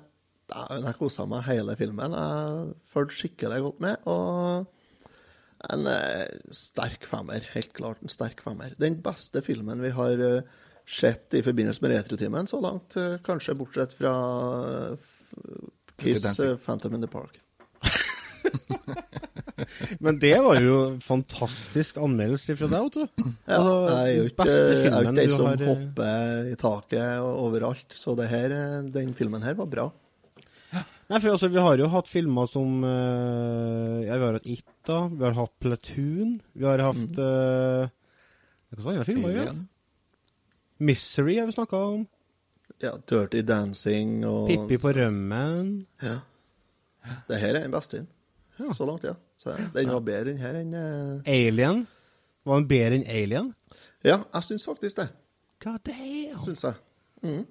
jeg 0.52 0.98
kosa 0.98 1.24
meg 1.30 1.48
hele 1.48 1.76
filmen. 1.80 2.16
Jeg 2.18 2.76
fulgte 2.92 3.16
skikkelig 3.22 3.60
godt 3.64 3.80
med, 3.86 4.04
og 4.12 5.70
en 5.72 5.88
eh, 5.94 6.26
sterk 6.60 7.08
femmer. 7.08 7.46
Helt 7.54 7.72
klart 7.78 8.04
en 8.04 8.12
sterk 8.12 8.44
femmer. 8.44 8.76
Den 8.76 9.00
beste 9.00 9.40
filmen 9.48 9.80
vi 9.80 9.94
har 9.96 10.26
sett 10.90 11.38
i 11.38 11.40
forbindelse 11.46 11.80
med 11.86 11.94
Retrotimen 11.94 12.50
så 12.50 12.60
langt, 12.60 12.98
kanskje 13.24 13.56
bortsett 13.56 13.96
fra 13.96 14.12
Kiss 16.00 16.22
Dancing. 16.24 16.50
eh, 16.54 16.58
Phantom 16.64 16.94
in 16.94 17.00
the 17.04 17.08
Park. 17.10 17.34
Men 20.00 20.16
det 20.18 20.38
var 20.40 20.56
jo 20.62 20.76
fantastisk 21.04 21.96
anmeldelse 22.00 22.54
fra 22.56 22.68
deg, 22.72 22.80
Otto. 22.88 23.04
Ja, 23.44 23.58
Altså, 23.58 23.74
jeg 23.90 24.00
er 24.00 24.16
jo 24.16 24.24
ikke, 24.30 24.44
jeg 24.46 24.90
er 24.90 25.02
ikke 25.02 25.14
den 25.18 25.30
som 25.34 25.44
har, 25.46 25.54
eh, 25.60 25.66
hopper 25.68 26.48
i 26.50 26.54
taket 26.60 27.20
overalt, 27.26 27.90
så 27.98 28.14
det 28.16 28.28
her, 28.32 28.48
eh, 28.56 28.82
den 28.94 29.12
filmen 29.18 29.42
her 29.44 29.54
var 29.58 29.66
bra. 29.70 29.86
Nei, 31.10 31.18
for 31.18 31.28
altså, 31.34 31.48
Vi 31.50 31.58
har 31.58 31.74
jo 31.80 31.88
hatt 31.90 32.06
filmer 32.06 32.46
som 32.46 32.84
uh, 32.86 33.98
Ja, 34.06 34.14
vi 34.14 34.22
har 34.28 34.36
hatt 34.36 34.46
Itta. 34.46 34.98
Vi 35.10 35.24
har 35.24 35.34
hatt 35.34 35.50
Platoon. 35.58 36.36
Vi 36.54 36.62
har 36.68 36.78
hatt 36.86 37.18
uh, 37.18 37.88
Hva 38.70 38.78
slags 38.78 38.94
andre 38.94 39.08
filmer? 39.08 39.32
vi 39.34 39.40
har 39.40 39.48
hatt? 39.50 39.64
Misery 40.78 41.34
har 41.40 41.46
vi 41.50 41.56
snakka 41.56 41.76
om. 41.96 42.04
Ja, 42.82 42.94
Dirty 43.10 43.42
Dancing 43.44 44.24
og 44.26 44.48
Pippi 44.48 44.76
på 44.80 44.88
rømmen. 44.96 45.86
Ja. 46.02 46.18
Det 47.28 47.38
her 47.40 47.54
er 47.56 47.62
den 47.66 47.72
beste. 47.74 48.06
Ja. 48.60 48.72
Så 48.76 48.86
langt, 48.88 49.04
ja. 49.04 49.12
Så 49.40 49.54
den 49.74 49.88
var 49.92 50.00
bedre 50.04 50.30
enn 50.34 50.38
her 50.40 50.56
enn 50.60 50.74
uh... 50.74 51.20
Alien. 51.28 51.86
Var 52.44 52.60
den 52.60 52.68
bedre 52.68 52.98
enn 53.00 53.06
Alien? 53.08 53.50
Ja, 54.04 54.18
jeg 54.34 54.42
syns 54.46 54.64
faktisk 54.68 54.96
det. 55.00 55.08
God 55.64 55.78
damn! 55.84 56.38
Syns 56.44 56.64
jeg. 56.64 56.74
Mm. 57.22 57.42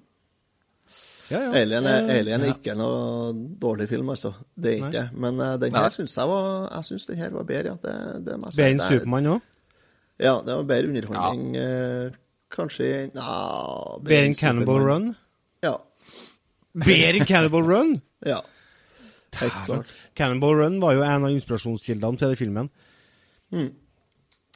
Ja, 1.30 1.40
ja. 1.44 1.50
Alien, 1.60 1.84
er, 1.86 2.00
Eh, 2.10 2.16
Alien 2.18 2.42
er 2.42 2.52
ikke 2.56 2.74
noe 2.74 3.32
dårlig 3.62 3.86
film, 3.90 4.08
altså. 4.10 4.32
Det 4.58 4.72
er 4.80 4.88
ikke. 4.88 5.04
Men 5.14 5.38
uh, 5.38 5.52
den 5.62 5.74
her 5.78 5.90
syns 5.94 6.16
jeg 6.18 6.26
var 6.30 6.66
Jeg 6.74 6.88
syns 6.88 7.06
den 7.06 7.20
her 7.22 7.30
var 7.30 7.46
bedre, 7.46 7.70
ja. 7.70 7.76
Det, 7.84 8.24
det. 8.26 8.40
Bedre 8.40 8.70
enn 8.72 8.82
Det 8.82 8.86
er- 8.86 8.96
Supermann 8.96 9.30
òg? 9.36 9.46
Ja, 10.20 10.34
det 10.46 10.56
var 10.58 10.66
bedre 10.68 10.88
underholdning. 10.90 11.56
eh, 11.56 12.10
kanskje 12.52 13.10
Nja 13.14 13.34
Bedre 14.04 14.30
enn 14.30 14.38
Cannibal 14.38 14.86
Run? 14.86 15.10
Ja. 15.66 15.74
Bedre 16.72 17.20
enn 17.20 17.28
Cannibal 17.28 17.66
Run? 17.68 17.98
ja. 18.26 18.40
Klart. 19.30 19.86
Cannibal 20.18 20.56
Run 20.58 20.80
var 20.82 20.96
jo 20.96 21.04
en 21.06 21.26
av 21.28 21.30
inspirasjonskildene 21.30 22.18
til 22.18 22.32
den 22.32 22.38
filmen. 22.40 22.70
Mm. 23.54 23.68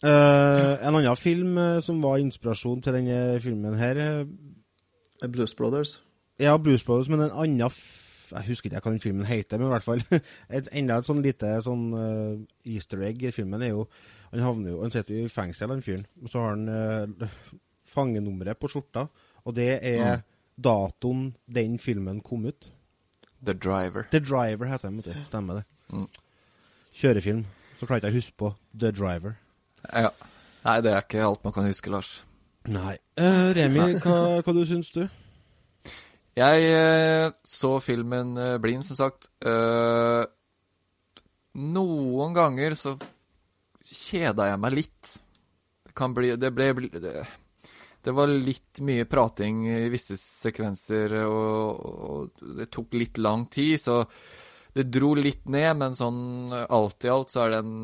Uh, 0.04 0.74
en 0.84 0.98
annen 0.98 1.16
film 1.16 1.58
eh, 1.58 1.78
som 1.80 2.02
var 2.02 2.18
inspirasjon 2.20 2.82
til 2.84 2.92
denne 2.92 3.38
filmen 3.40 3.76
her 3.78 4.00
eh, 4.02 5.28
Blues 5.32 5.54
Brothers. 5.54 5.94
Ja, 6.38 6.56
Blues 6.58 6.84
Brothers, 6.84 7.08
men 7.08 7.22
en 7.24 7.30
annen 7.30 7.62
Jeg 7.62 8.48
husker 8.48 8.68
ikke 8.68 8.82
hva 8.82 8.90
den 8.90 9.00
filmen 9.00 9.24
heter, 9.24 9.58
men 9.58 9.70
i 9.70 9.72
hvert 9.72 9.86
fall 9.86 10.02
et, 10.58 10.68
Enda 10.72 10.98
et 10.98 11.08
sånn 11.08 11.22
lite 11.24 11.54
sånn 11.64 11.86
uh, 11.94 12.34
easter 12.66 13.06
egg 13.06 13.22
i 13.22 13.32
filmen 13.32 13.62
er 13.62 13.72
jo 13.72 13.86
Han 14.32 14.44
havner 14.44 14.74
jo 14.74 14.82
Han 14.82 14.92
sitter 14.92 15.22
i 15.22 15.28
fengsel, 15.32 15.70
den 15.72 15.84
fyren. 15.86 16.04
Og 16.20 16.32
så 16.32 16.42
har 16.42 16.56
han 16.56 16.68
uh, 16.68 17.30
fangenummeret 17.94 18.58
på 18.60 18.70
skjorta, 18.72 19.06
og 19.44 19.56
det 19.56 19.70
er 19.78 20.24
datoen 20.54 21.32
den 21.46 21.78
filmen 21.82 22.20
kom 22.24 22.46
ut. 22.50 22.70
The 23.44 23.54
Driver. 23.54 24.06
The 24.10 24.20
Driver 24.20 24.70
heter 24.70 24.88
den, 24.88 25.00
vet. 25.02 25.26
Stemmer 25.26 25.60
det. 25.60 25.64
Mm. 25.92 26.06
Kjørefilm. 26.94 27.42
Så 27.78 27.88
klarte 27.88 28.08
jeg 28.08 28.14
å 28.14 28.20
huske 28.20 28.38
på 28.40 28.52
The 28.78 28.92
Driver. 28.94 29.36
Ja. 29.90 30.12
Nei, 30.64 30.78
det 30.80 30.94
er 30.94 31.02
ikke 31.04 31.26
alt 31.26 31.44
man 31.44 31.52
kan 31.52 31.66
huske, 31.68 31.92
Lars. 31.92 32.14
Nei. 32.72 32.96
Uh, 33.20 33.52
Remi, 33.56 33.98
hva, 34.00 34.40
hva 34.40 34.54
du 34.56 34.62
syns 34.68 34.88
du? 34.94 35.02
Jeg 36.34 36.70
uh, 36.72 37.34
så 37.46 37.76
filmen 37.84 38.32
uh, 38.40 38.56
Blind, 38.62 38.86
som 38.86 38.96
sagt. 38.98 39.28
Eh, 39.44 40.24
noen 41.60 42.34
ganger 42.34 42.74
så 42.78 42.96
kjeda 43.84 44.48
jeg 44.48 44.62
meg 44.64 44.74
litt. 44.80 45.12
Det 45.84 45.94
kan 45.94 46.16
bli 46.16 46.32
Det 46.40 46.50
ble 46.56 46.72
ble 46.74 46.90
det, 46.90 47.12
det 48.04 48.12
var 48.16 48.28
litt 48.28 48.80
mye 48.84 49.04
prating 49.08 49.62
i 49.70 49.88
visse 49.92 50.16
sekvenser, 50.20 51.14
og, 51.24 51.84
og 52.08 52.56
det 52.58 52.68
tok 52.74 52.92
litt 53.00 53.18
lang 53.22 53.46
tid, 53.52 53.80
så 53.80 54.02
det 54.74 54.88
dro 54.90 55.12
litt 55.14 55.44
ned, 55.48 55.76
men 55.80 55.94
sånn 55.94 56.50
alt 56.68 57.04
i 57.06 57.10
alt 57.12 57.30
så 57.30 57.44
er 57.46 57.54
det 57.54 57.60
en 57.62 57.74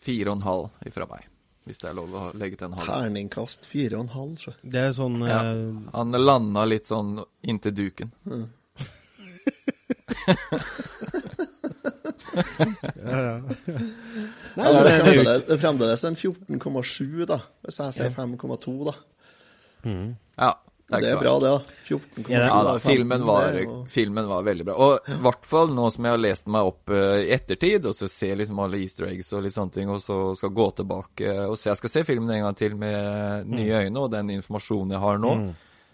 fire 0.00 0.30
og 0.32 0.38
en 0.40 0.46
halv 0.48 0.86
ifra 0.88 1.06
meg. 1.10 1.26
Hvis 1.68 1.82
det 1.82 1.90
er 1.90 1.98
lov 1.98 2.14
å 2.16 2.22
legge 2.40 2.56
til 2.56 2.70
en 2.70 2.78
halv. 2.78 2.88
Terningkast 2.88 3.66
fire 3.68 3.98
og 3.98 4.06
en 4.06 4.14
halv, 4.14 4.38
så. 4.40 4.54
Det 4.64 4.80
er 4.88 4.94
sånn 4.96 5.18
Ja. 5.28 5.42
eh, 5.44 5.74
Han 5.94 6.16
landa 6.16 6.64
litt 6.66 6.88
sånn 6.88 7.20
inntil 7.44 7.74
duken. 7.76 8.10
ja, 12.34 13.20
ja. 13.20 13.36
Nei, 14.56 14.64
Ja, 14.64 14.82
det, 14.82 14.90
er 14.90 15.04
fremdeles, 15.04 15.44
det 15.46 15.54
er 15.56 15.60
fremdeles 15.62 16.04
en 16.08 16.16
14,7, 16.18 17.26
da. 17.30 17.38
Hvis 17.66 17.78
jeg 17.82 17.96
sier 18.00 18.10
5,2, 18.16 18.74
da. 18.90 18.96
Ja, 20.40 20.50
det 20.90 20.98
er, 21.06 21.14
er 21.14 21.20
bra, 21.22 21.32
det, 21.40 21.50
da. 21.54 21.76
14, 21.86 22.24
Ja, 22.34 22.48
da, 22.66 22.72
filmen, 22.82 23.22
var, 23.26 23.54
filmen 23.88 24.26
var 24.28 24.42
veldig 24.48 24.66
bra. 24.66 24.74
Og 24.82 25.10
i 25.14 25.18
hvert 25.22 25.46
fall 25.46 25.70
nå 25.74 25.86
som 25.94 26.08
jeg 26.08 26.16
har 26.16 26.22
lest 26.22 26.50
meg 26.50 26.66
opp 26.72 26.90
eh, 26.90 27.20
i 27.28 27.30
ettertid, 27.36 27.86
og 27.86 27.94
så 27.96 28.08
ser 28.10 28.36
liksom 28.40 28.58
alle 28.64 28.80
easter 28.82 29.06
eggs 29.08 29.30
og 29.32 29.44
litt 29.46 29.54
sånne 29.54 29.76
ting, 29.78 29.92
og 29.94 30.02
så 30.02 30.18
skal 30.38 30.52
gå 30.56 30.66
tilbake 30.82 31.34
og 31.46 31.56
se 31.58 31.70
Jeg 31.70 31.78
skal 31.80 31.94
se 31.94 32.04
filmen 32.08 32.34
en 32.34 32.44
gang 32.48 32.58
til 32.58 32.74
med 32.80 33.46
nye 33.54 33.84
øyne 33.86 34.02
og 34.02 34.10
den 34.16 34.34
informasjonen 34.40 34.96
jeg 34.96 35.04
har 35.06 35.22
nå. 35.22 35.34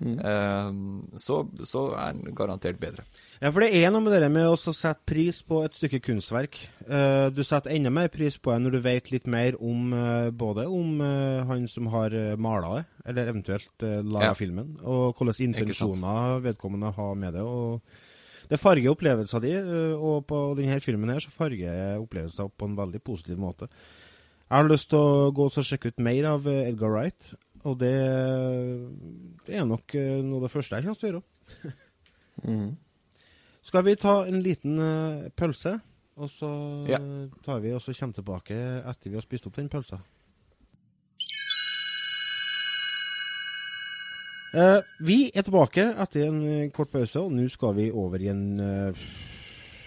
eh, 0.01 0.73
så, 1.21 1.43
så 1.65 1.87
er 2.01 2.17
den 2.17 2.35
garantert 2.37 2.81
bedre. 2.81 3.05
Ja, 3.37 3.51
for 3.53 3.61
det 3.61 3.75
er 3.77 3.91
noe 3.93 4.01
med 4.01 4.15
det 4.17 4.31
med 4.33 4.47
å 4.49 4.57
sette 4.57 5.05
pris 5.05 5.43
på 5.45 5.59
et 5.67 5.75
stykke 5.77 5.99
kunstverk. 6.07 6.57
Eh, 6.89 7.27
du 7.37 7.43
setter 7.45 7.75
enda 7.75 7.91
mer 7.93 8.09
pris 8.09 8.39
på 8.41 8.55
det 8.55 8.63
når 8.65 8.77
du 8.77 8.81
vet 8.87 9.11
litt 9.13 9.27
mer 9.29 9.59
om 9.61 9.93
eh, 9.93 10.31
både 10.33 10.65
om 10.73 10.95
eh, 11.05 11.43
han 11.45 11.67
som 11.69 11.91
har 11.93 12.17
mala 12.41 12.71
det, 12.79 12.85
eller 13.13 13.29
eventuelt 13.35 13.85
laga 13.85 14.31
Ja. 14.31 14.35
filmen, 14.39 14.79
og 14.83 15.19
hvilke 15.21 15.45
intensjoner 15.45 16.41
vedkommende 16.47 16.95
har 16.97 17.15
med 17.15 17.35
det. 17.37 17.43
og 17.45 17.83
Det 18.49 18.61
farger 18.63 18.95
opplevelsen 18.95 19.43
din, 19.43 19.69
og 20.01 20.25
på 20.31 20.41
denne 20.57 20.81
filmen 20.81 21.11
her 21.13 21.21
så 21.21 21.31
farger 21.35 21.99
opplevelsen 22.01 22.51
på 22.57 22.65
en 22.71 22.77
veldig 22.79 23.03
positiv 23.05 23.37
måte. 23.43 23.69
Jeg 24.47 24.57
har 24.63 24.69
lyst 24.71 24.89
til 24.91 24.99
å 25.03 25.31
gå 25.35 25.45
og 25.51 25.53
sjekke 25.67 25.89
ut 25.93 25.99
mer 26.01 26.25
av 26.31 26.47
Edgar 26.47 26.89
Wright, 26.95 27.33
og 27.67 27.79
det, 27.81 27.93
det 29.45 29.57
er 29.59 29.67
nok 29.67 29.93
noe 30.25 30.39
av 30.39 30.47
det 30.47 30.53
første 30.55 30.77
jeg 30.79 30.87
kommer 30.87 31.01
til 31.03 31.09
å 31.09 31.13
gjøre. 31.13 31.75
Mhm. 32.47 32.77
Skal 33.67 33.83
vi 33.83 33.97
ta 33.99 34.21
en 34.27 34.43
liten 34.45 34.79
uh, 34.79 35.27
pølse, 35.35 35.81
og 36.17 36.31
så 36.31 36.51
Ja. 36.89 37.01
tar 37.43 37.61
vi 37.61 37.73
og 37.75 37.83
så 37.83 37.93
kommer 37.99 38.15
tilbake 38.15 38.55
etter 38.87 39.11
vi 39.11 39.17
har 39.17 39.25
spist 39.27 39.47
opp 39.47 39.57
den 39.57 39.69
pølsa? 39.69 39.99
Uh, 44.55 44.81
vi 45.03 45.31
er 45.35 45.43
tilbake 45.43 45.83
etter 45.99 46.29
en 46.29 46.43
eh, 46.47 46.71
kort 46.71 46.93
pause, 46.93 47.21
og 47.21 47.33
nå 47.35 47.49
skal 47.51 47.75
vi 47.77 47.91
over 47.91 48.23
i 48.23 48.31
en 48.33 48.45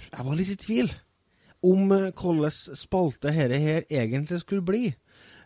jeg 0.10 0.26
var 0.26 0.36
litt 0.36 0.52
i 0.52 0.60
tvil 0.60 0.92
om 1.64 1.88
hvordan 1.90 2.52
spalte 2.52 3.30
dette 3.32 3.60
her 3.62 3.86
egentlig 3.90 4.42
skulle 4.42 4.66
bli. 4.66 4.94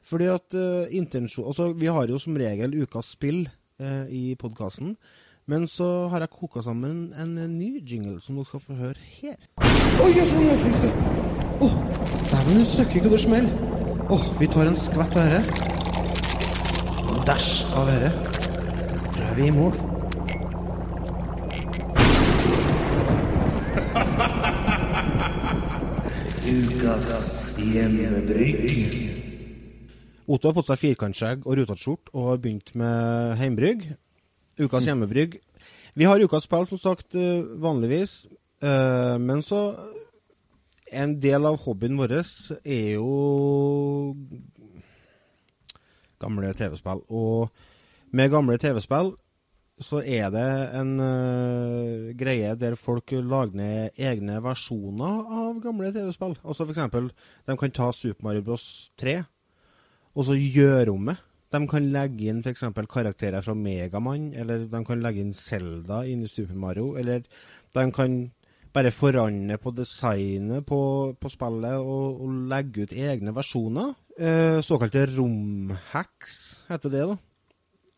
Fordi 0.04 0.26
at 0.32 0.56
uh, 0.58 0.88
intensjon... 0.92 1.48
Altså, 1.48 1.72
vi 1.74 1.88
har 1.88 2.08
jo 2.08 2.20
som 2.20 2.36
regel 2.38 2.76
ukas 2.84 3.14
spill 3.16 3.46
uh, 3.80 4.06
i 4.12 4.36
podkasten. 4.40 4.98
Men 5.46 5.68
så 5.68 6.08
har 6.08 6.20
jeg 6.24 6.30
koka 6.32 6.62
sammen 6.64 7.14
en, 7.20 7.38
en 7.38 7.58
ny 7.60 7.82
jingle 7.84 8.22
som 8.24 8.38
dere 8.40 8.48
skal 8.48 8.62
få 8.64 8.74
høre 8.80 9.00
her. 9.20 9.36
Oi, 10.00 10.12
jeg 10.16 10.28
sånn, 10.30 10.46
jeg 10.48 10.60
fikk 10.62 10.78
det. 10.86 10.92
Åh, 11.66 11.74
dæven, 12.30 12.62
du 12.62 12.70
søkker 12.70 13.00
ikke 13.02 13.12
det 13.12 13.20
smeller. 13.20 13.58
Oh, 14.14 14.24
vi 14.40 14.48
tar 14.48 14.70
en 14.72 14.78
skvett 14.80 15.18
av 15.20 15.34
dette. 15.34 15.66
En 17.04 17.26
dæsj 17.28 17.50
av 17.76 17.92
dette. 17.92 18.12
Da 19.18 19.26
er 19.26 19.36
vi 19.36 19.50
i 19.50 19.56
mål. 19.58 19.76
Ukas 26.54 27.12
hjemmebrygg. 27.60 28.96
Otto 30.24 30.48
har 30.48 30.56
fått 30.56 30.72
seg 30.72 30.82
firkantskjegg 30.86 31.44
og 31.44 31.60
rutete 31.60 31.98
og 32.16 32.32
har 32.32 32.40
begynt 32.40 32.72
med 32.80 33.36
heimbrygg. 33.44 33.90
Ukas 34.60 34.86
hjemmebrygg. 34.86 35.40
Vi 35.94 36.06
har 36.06 36.22
ukas 36.22 36.46
spill, 36.46 36.68
som 36.68 36.78
sagt, 36.78 37.16
eh, 37.16 37.42
vanligvis. 37.42 38.26
Eh, 38.62 39.18
Men 39.18 39.42
så 39.42 39.76
En 40.94 41.20
del 41.20 41.46
av 41.46 41.58
hobbyen 41.58 41.98
vår 41.98 42.12
er 42.64 42.94
jo 42.94 44.16
gamle 46.20 46.54
TV-spill. 46.54 47.02
Og 47.10 47.50
med 48.12 48.30
gamle 48.30 48.58
TV-spill 48.58 49.16
så 49.82 50.04
er 50.06 50.30
det 50.30 50.46
en 50.78 51.00
uh, 51.02 52.14
greie 52.14 52.54
der 52.56 52.76
folk 52.76 53.10
lager 53.12 53.58
ned 53.58 53.98
egne 53.98 54.38
versjoner 54.44 55.26
av 55.34 55.62
gamle 55.64 55.90
TV-spill. 55.92 56.38
Altså 56.46 56.68
eksempel, 56.70 57.10
de 57.48 57.58
kan 57.58 57.72
ta 57.72 57.92
Super 57.92 58.24
Mario 58.24 58.46
Bros. 58.46 58.92
3 59.02 59.24
og 60.14 60.28
så 60.28 60.38
gjøre 60.38 60.94
om 60.94 61.10
det. 61.10 61.18
De 61.54 61.60
kan 61.70 61.90
legge 61.94 62.30
inn 62.32 62.42
f.eks. 62.42 62.64
karakterer 62.90 63.44
fra 63.46 63.54
Megamann, 63.54 64.32
eller 64.34 64.66
de 64.70 64.86
kan 64.88 65.04
legge 65.04 65.22
inn 65.22 65.36
Zelda 65.38 66.04
inn 66.10 66.24
i 66.26 66.32
Super 66.32 66.58
Mario, 66.58 66.96
eller 66.98 67.22
de 67.74 67.84
kan 67.94 68.24
bare 68.74 68.90
forandre 68.90 69.60
på 69.62 69.74
designet 69.78 70.66
på, 70.66 70.80
på 71.14 71.30
spillet 71.30 71.78
og, 71.78 72.24
og 72.26 72.40
legge 72.50 72.88
ut 72.88 72.96
egne 72.98 73.34
versjoner. 73.36 73.94
Eh, 74.18 74.62
såkalte 74.66 75.06
romhacks 75.14 76.40
heter 76.72 76.94
det, 76.94 77.04
da. 77.12 77.18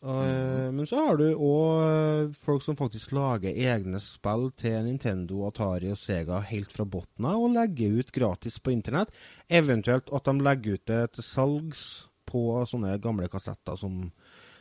Eh, 0.05 0.71
Men 0.75 0.85
så 0.85 0.99
har 1.05 1.17
du 1.17 1.29
òg 1.33 2.35
folk 2.37 2.63
som 2.65 2.75
faktisk 2.77 3.15
lager 3.15 3.55
egne 3.55 4.01
spill 4.03 4.49
til 4.59 4.83
Nintendo, 4.85 5.45
Atari 5.47 5.93
og 5.93 5.97
Sega 6.01 6.41
helt 6.45 6.75
fra 6.75 6.85
bunnen 6.85 7.29
av, 7.31 7.39
og 7.39 7.55
legger 7.55 8.01
ut 8.01 8.11
gratis 8.11 8.59
på 8.59 8.75
internett. 8.75 9.15
Eventuelt 9.47 10.11
at 10.11 10.27
de 10.27 10.35
legger 10.43 10.75
ut 10.75 10.85
det 10.91 11.01
til 11.15 11.27
salgs 11.29 11.85
på 12.27 12.63
sånne 12.69 12.97
gamle 13.03 13.29
kassetter 13.31 13.77
som, 13.79 14.03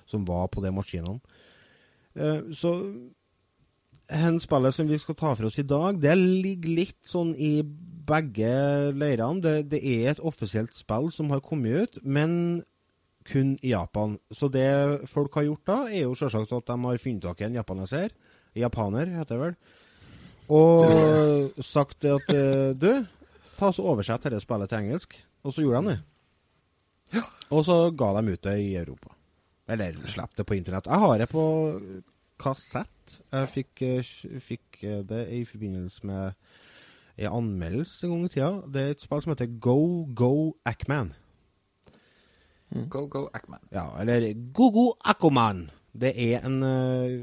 som 0.07 0.25
var 0.29 0.49
på 0.53 0.62
de 0.65 0.73
maskinene. 0.75 1.21
Eh, 2.15 2.41
Så 2.55 2.75
hen 4.12 4.37
spillet 4.43 4.77
som 4.77 4.89
vi 4.91 4.99
skal 5.01 5.17
ta 5.17 5.33
for 5.35 5.49
oss 5.49 5.59
i 5.59 5.65
dag, 5.67 5.97
det 6.03 6.12
ligger 6.21 6.77
litt 6.83 7.01
sånn 7.09 7.33
i 7.41 7.62
begge 7.65 8.93
leirene. 8.93 9.41
Det, 9.41 9.55
det 9.73 9.81
er 9.81 10.11
et 10.12 10.21
offisielt 10.21 10.77
spill 10.77 11.09
som 11.15 11.33
har 11.33 11.41
kommet 11.45 11.73
ut, 11.87 11.99
men 12.05 12.62
kun 13.25 13.55
i 13.65 13.71
Japan. 13.73 14.19
Så 14.29 14.51
det 14.53 15.09
folk 15.09 15.33
har 15.39 15.47
gjort 15.49 15.65
da, 15.71 15.79
er 15.89 16.05
jo 16.05 16.17
selvsagt 16.19 16.53
at 16.53 16.69
de 16.69 16.77
har 16.85 17.01
funnet 17.01 17.25
tak 17.25 17.41
i 17.41 17.47
en 17.49 17.57
japaneser. 17.57 18.12
Japaner, 18.55 19.09
heter 19.17 19.39
det 19.39 19.43
vel. 19.47 19.55
Og 20.53 21.55
sagt 21.65 22.05
at 22.05 22.29
eh, 22.29 22.75
Du, 22.77 22.91
ta 23.57 23.71
så 23.73 23.87
oversett 23.89 24.27
dette 24.29 24.43
spillet 24.45 24.69
til 24.69 24.85
engelsk. 24.85 25.17
Og 25.45 25.57
så 25.57 25.65
gjorde 25.65 25.81
de 25.87 25.95
det. 25.95 26.03
Og 27.55 27.64
så 27.66 27.78
ga 27.96 28.12
de 28.18 28.34
ut 28.34 28.42
det 28.42 28.55
i 28.62 28.74
Europa. 28.80 29.14
Eller 29.68 29.96
slapp 30.11 30.36
det 30.36 30.46
på 30.46 30.57
internett. 30.57 30.86
Jeg 30.90 31.05
har 31.05 31.18
det 31.18 31.28
på 31.30 31.44
kassett. 32.40 33.18
Jeg 33.32 33.50
fikk, 33.52 33.82
eh, 33.82 34.40
fikk 34.40 34.82
eh, 34.82 35.02
det 35.07 35.28
i 35.32 35.44
forbindelse 35.44 36.07
med 36.07 36.32
en 37.16 37.36
anmeldelse 37.38 38.07
en 38.07 38.11
gang 38.11 38.24
i 38.24 38.28
tida. 38.28 38.52
Det 38.66 38.82
er 38.82 38.94
et 38.94 39.05
spill 39.05 39.22
som 39.22 39.34
heter 39.34 39.59
Go 39.61 40.07
Go 40.14 40.57
Ackman. 40.66 41.14
Go, 42.90 43.07
go, 43.07 43.28
Ackman. 43.34 43.62
Ja, 43.70 44.00
eller 44.00 44.32
Go 44.52 44.70
Go 44.70 44.92
Akkoman. 45.05 45.70
Det 45.94 46.11
er 46.18 46.42
en 46.42 46.62
uh, 46.62 47.22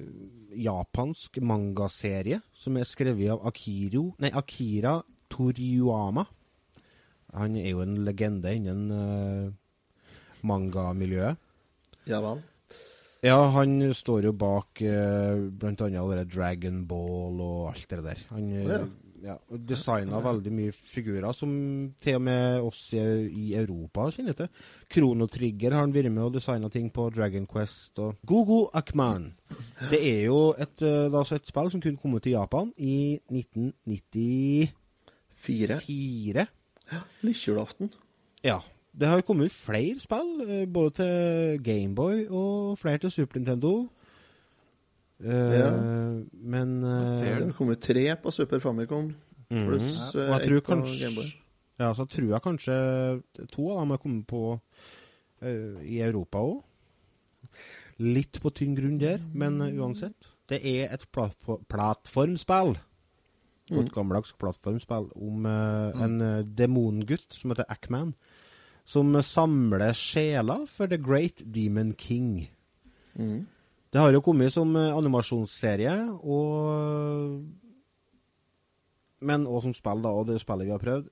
japansk 0.55 1.41
mangaserie 1.43 2.39
som 2.55 2.77
er 2.77 2.87
skrevet 2.87 3.33
av 3.33 3.43
Akiro, 3.49 4.13
nei, 4.23 4.31
Akira 4.31 5.01
Toriyama. 5.31 6.23
Han 7.35 7.57
er 7.59 7.67
jo 7.69 7.83
en 7.83 7.97
legende 8.05 8.53
innen 8.55 8.85
uh, 8.95 9.51
mangamiljøet. 10.47 11.37
Ja 12.09 12.21
vel. 12.23 12.41
Ja, 13.21 13.37
han 13.53 13.75
står 13.93 14.25
jo 14.25 14.33
bak 14.33 14.81
eh, 14.81 15.37
blant 15.53 15.81
annet 15.85 16.25
Dragon 16.33 16.81
Ball 16.89 17.37
og 17.45 17.67
alt 17.69 17.85
det 17.91 17.99
der. 18.07 18.23
Han 18.31 18.47
uh, 18.49 18.63
Ja. 18.65 18.79
ja, 19.21 19.35
designa 19.69 20.17
veldig 20.25 20.53
mye 20.57 20.73
figurer 20.73 21.29
som 21.37 21.51
til 22.01 22.17
og 22.17 22.23
med 22.25 22.65
oss 22.65 22.87
i, 22.97 23.03
i 23.29 23.53
Europa 23.59 24.07
kjenner 24.15 24.33
til. 24.39 24.49
Kronotrigger 24.89 25.77
har 25.77 25.85
han 25.85 25.93
vært 25.93 26.09
med 26.09 26.23
og 26.23 26.33
designa 26.33 26.69
ting 26.73 26.89
på 26.89 27.11
Dragon 27.13 27.45
Quest 27.45 28.01
og 28.01 28.17
Gogo 28.25 28.63
Akman. 28.73 29.35
Det 29.91 30.01
er 30.01 30.25
jo 30.25 30.55
et, 30.57 30.81
uh, 30.81 31.05
da, 31.13 31.21
altså 31.21 31.37
et 31.37 31.45
spill 31.53 31.69
som 31.69 31.81
kunne 31.85 32.01
komme 32.01 32.19
til 32.25 32.33
Japan 32.39 32.73
i 32.81 33.19
1994. 33.29 34.73
Fire. 35.41 36.47
Lille 37.21 37.37
julaften. 37.37 37.93
Ja. 38.41 38.57
Det 38.99 39.07
har 39.07 39.21
kommet 39.21 39.45
ut 39.45 39.55
flere 39.55 39.99
spill, 39.99 40.31
eh, 40.43 40.65
både 40.67 40.91
til 40.99 41.63
Gameboy 41.63 42.25
og 42.29 42.77
flere 42.77 42.97
til 42.97 43.11
Super 43.11 43.39
Nintendo. 43.39 43.89
Eh, 45.23 45.53
Ja. 45.59 45.69
Men 46.33 46.83
uh, 46.83 47.21
Det 47.21 47.43
har 47.43 47.51
kommet 47.51 47.79
tre 47.79 48.15
på 48.15 48.31
Super 48.31 48.59
Famicom, 48.59 49.15
mhm. 49.51 49.67
pluss 49.67 50.15
Og 50.15 50.21
eh, 50.21 50.35
ett 50.35 50.63
på 50.63 50.71
kanskje 50.71 51.05
Gameboy. 51.05 51.33
Ja, 51.79 51.93
så 51.93 52.05
tror 52.05 52.29
jeg 52.29 52.41
kanskje 52.41 52.73
to 53.51 53.71
av 53.71 53.79
dem 53.79 53.89
har 53.89 53.97
kommet 53.97 54.27
på 54.27 54.59
uh, 55.43 55.81
i 55.83 56.01
Europa 56.01 56.37
òg. 56.37 56.61
Litt 57.97 58.41
på 58.41 58.49
tynn 58.49 58.75
grunn 58.75 58.99
der, 58.99 59.19
men 59.33 59.61
uansett. 59.61 60.33
Det 60.49 60.59
er 60.65 60.93
et 60.93 61.05
plattfor 61.11 61.61
plattformspill. 61.69 62.77
Godt 63.71 63.87
Mm. 63.87 63.93
gammeldags 63.93 64.33
plattformspill 64.33 65.11
om 65.15 65.45
en 65.45 66.19
demongutt 66.55 67.33
som 67.33 67.51
heter 67.51 67.65
Ackman, 67.69 68.13
som 68.85 69.15
eh, 69.15 69.25
samler 69.25 69.93
sjeler 69.97 70.67
for 70.69 70.91
The 70.91 70.99
Great 71.01 71.43
Demon 71.45 71.95
King. 71.97 72.51
Mm. 73.13 73.45
Det 73.91 73.99
har 73.99 74.13
jo 74.15 74.23
kommet 74.23 74.53
som 74.53 74.75
eh, 74.75 74.93
animasjonsserie, 74.95 75.95
og 76.23 77.41
men 79.21 79.43
òg 79.45 79.65
som 79.67 79.73
spill, 79.77 80.01
da, 80.01 80.11
og 80.17 80.29
det 80.29 80.39
spillet 80.41 80.65
vi 80.65 80.73
har 80.73 80.81
prøvd. 80.81 81.09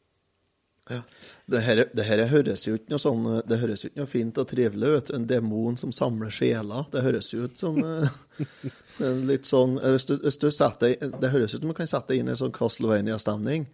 Ja. 0.89 1.03
Det 1.45 1.59
her, 1.61 1.84
det 1.93 2.05
her 2.07 2.24
høres 2.32 2.63
jo 2.65 2.74
ikke 2.80 2.89
noe 2.95 3.01
sånn 3.01 3.26
Det 3.45 3.59
høres 3.61 3.84
jo 3.84 3.91
ikke 3.91 3.99
noe 4.01 4.09
fint 4.09 4.39
og 4.41 4.47
trivelig 4.49 4.89
ut. 4.89 5.11
En 5.13 5.28
demon 5.30 5.78
som 5.78 5.91
samler 5.93 6.34
sjeler. 6.34 6.88
Det 6.89 7.03
høres 7.05 7.30
jo 7.30 7.45
ut 7.45 7.61
som 7.61 7.78
eh, 7.78 8.15
en 9.05 9.22
litt 9.30 9.45
sånn 9.45 9.78
eh, 9.78 9.93
hvis 9.93 10.09
du, 10.09 10.15
hvis 10.24 10.41
du 10.41 10.47
setter, 10.49 10.95
Det 10.97 11.30
høres 11.30 11.53
ut 11.53 11.61
som 11.61 11.70
du 11.70 11.78
kan 11.78 11.89
sette 11.89 12.13
deg 12.13 12.24
inn 12.24 12.32
i 12.32 12.34
en 12.34 12.41
sånn 12.41 12.55
Castlevania-stemning. 12.55 13.67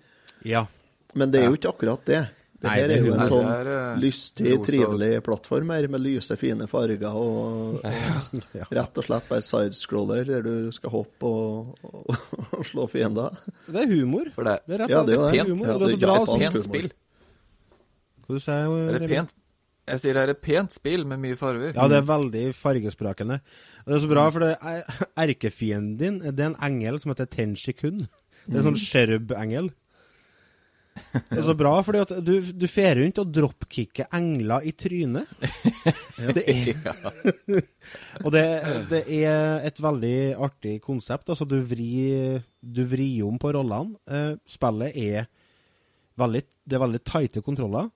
Ja. 0.44 0.66
Men 1.16 1.32
det 1.32 1.40
er 1.40 1.48
jo 1.48 1.60
ikke 1.60 1.72
akkurat 1.72 2.04
det. 2.10 2.26
Det 2.56 2.70
Nei, 2.70 2.76
her 2.80 2.88
det 2.88 2.96
er 2.96 3.06
jo 3.06 3.14
en 3.18 3.28
sånn 3.28 3.48
er, 3.52 3.68
eh, 3.68 3.98
lystig, 4.00 4.54
trivelig 4.64 5.10
plattform 5.26 5.74
her, 5.76 5.88
med 5.92 6.02
lyse, 6.02 6.38
fine 6.40 6.66
farger 6.72 7.12
og, 7.20 7.82
og 8.64 8.72
rett 8.78 9.02
og 9.02 9.06
slett 9.10 9.28
bare 9.28 9.44
sidescroller 9.44 10.24
der 10.30 10.46
du 10.46 10.72
skal 10.74 10.94
hoppe 10.94 11.28
og, 11.28 11.74
og, 11.84 12.16
og 12.56 12.64
slå 12.66 12.88
fiender. 12.90 13.36
Det 13.68 13.84
er 13.84 13.92
humor. 13.92 14.32
For 14.34 14.48
det, 14.48 14.62
Det 14.66 14.78
er 14.78 14.86
rett 14.86 14.94
Ja, 14.96 15.02
og 15.04 15.10
det 15.12 15.18
er 15.20 15.28
slett 15.36 15.52
humor. 15.52 15.68
Ja, 15.68 15.76
det 15.76 15.90
er 15.90 15.92
så 15.92 16.00
det 16.00 16.00
er 16.00 16.08
bra. 16.08 16.18
sånn- 16.32 16.46
pent 16.46 16.56
humor. 16.56 16.68
spill. 16.70 16.90
Hva 18.26 18.40
du 18.40 18.42
sier 18.48 18.66
du? 18.72 18.78
Er 18.96 19.00
det 19.04 19.12
pent? 19.12 19.36
Jeg 19.86 20.02
sier 20.02 20.18
det 20.18 20.22
er 20.24 20.32
et 20.34 20.42
pent 20.42 20.74
spill 20.74 21.04
med 21.06 21.22
mye 21.22 21.38
farger. 21.38 21.76
Ja, 21.76 21.84
det 21.92 22.00
er 22.00 22.08
veldig 22.10 22.46
fargesprakende. 22.58 23.42
Og 23.84 23.92
det 23.92 24.00
er 24.00 24.06
så 24.08 24.10
bra, 24.16 24.24
for 24.34 24.42
det 24.48 24.56
er 24.58 25.02
erkefienden 25.28 25.98
din 26.00 26.22
det 26.26 26.40
er 26.42 26.54
en 26.56 26.62
engel 26.72 26.98
som 27.04 27.12
heter 27.14 27.28
Tenshi-kun. 27.30 28.08
Det 28.48 28.56
er 28.56 28.64
en 28.64 28.72
sånn 28.72 28.82
cherub-engel. 28.82 29.70
Det 30.96 31.38
er 31.38 31.44
så 31.44 31.56
bra, 31.58 31.74
fordi 31.84 32.22
du, 32.24 32.34
du 32.56 32.66
fer 32.72 32.96
rundt 33.00 33.20
og 33.20 33.32
dropkicker 33.36 34.08
engler 34.16 34.64
i 34.68 34.72
trynet. 34.80 35.28
Det 36.36 36.44
er 36.48 36.70
Og 38.26 38.32
det, 38.32 38.44
det 38.90 39.02
er 39.18 39.66
et 39.68 39.82
veldig 39.84 40.20
artig 40.48 40.78
konsept. 40.84 41.30
Altså, 41.34 41.48
du 41.48 41.58
vrir, 41.68 42.40
du 42.60 42.82
vrir 42.88 43.26
om 43.28 43.38
på 43.42 43.52
rollene. 43.56 44.00
Eh, 44.08 44.32
spillet 44.48 44.96
er 44.96 45.28
veldig, 46.20 46.44
det 46.64 46.78
er 46.78 46.84
veldig 46.86 47.04
tighte 47.04 47.44
kontroller. 47.46 47.92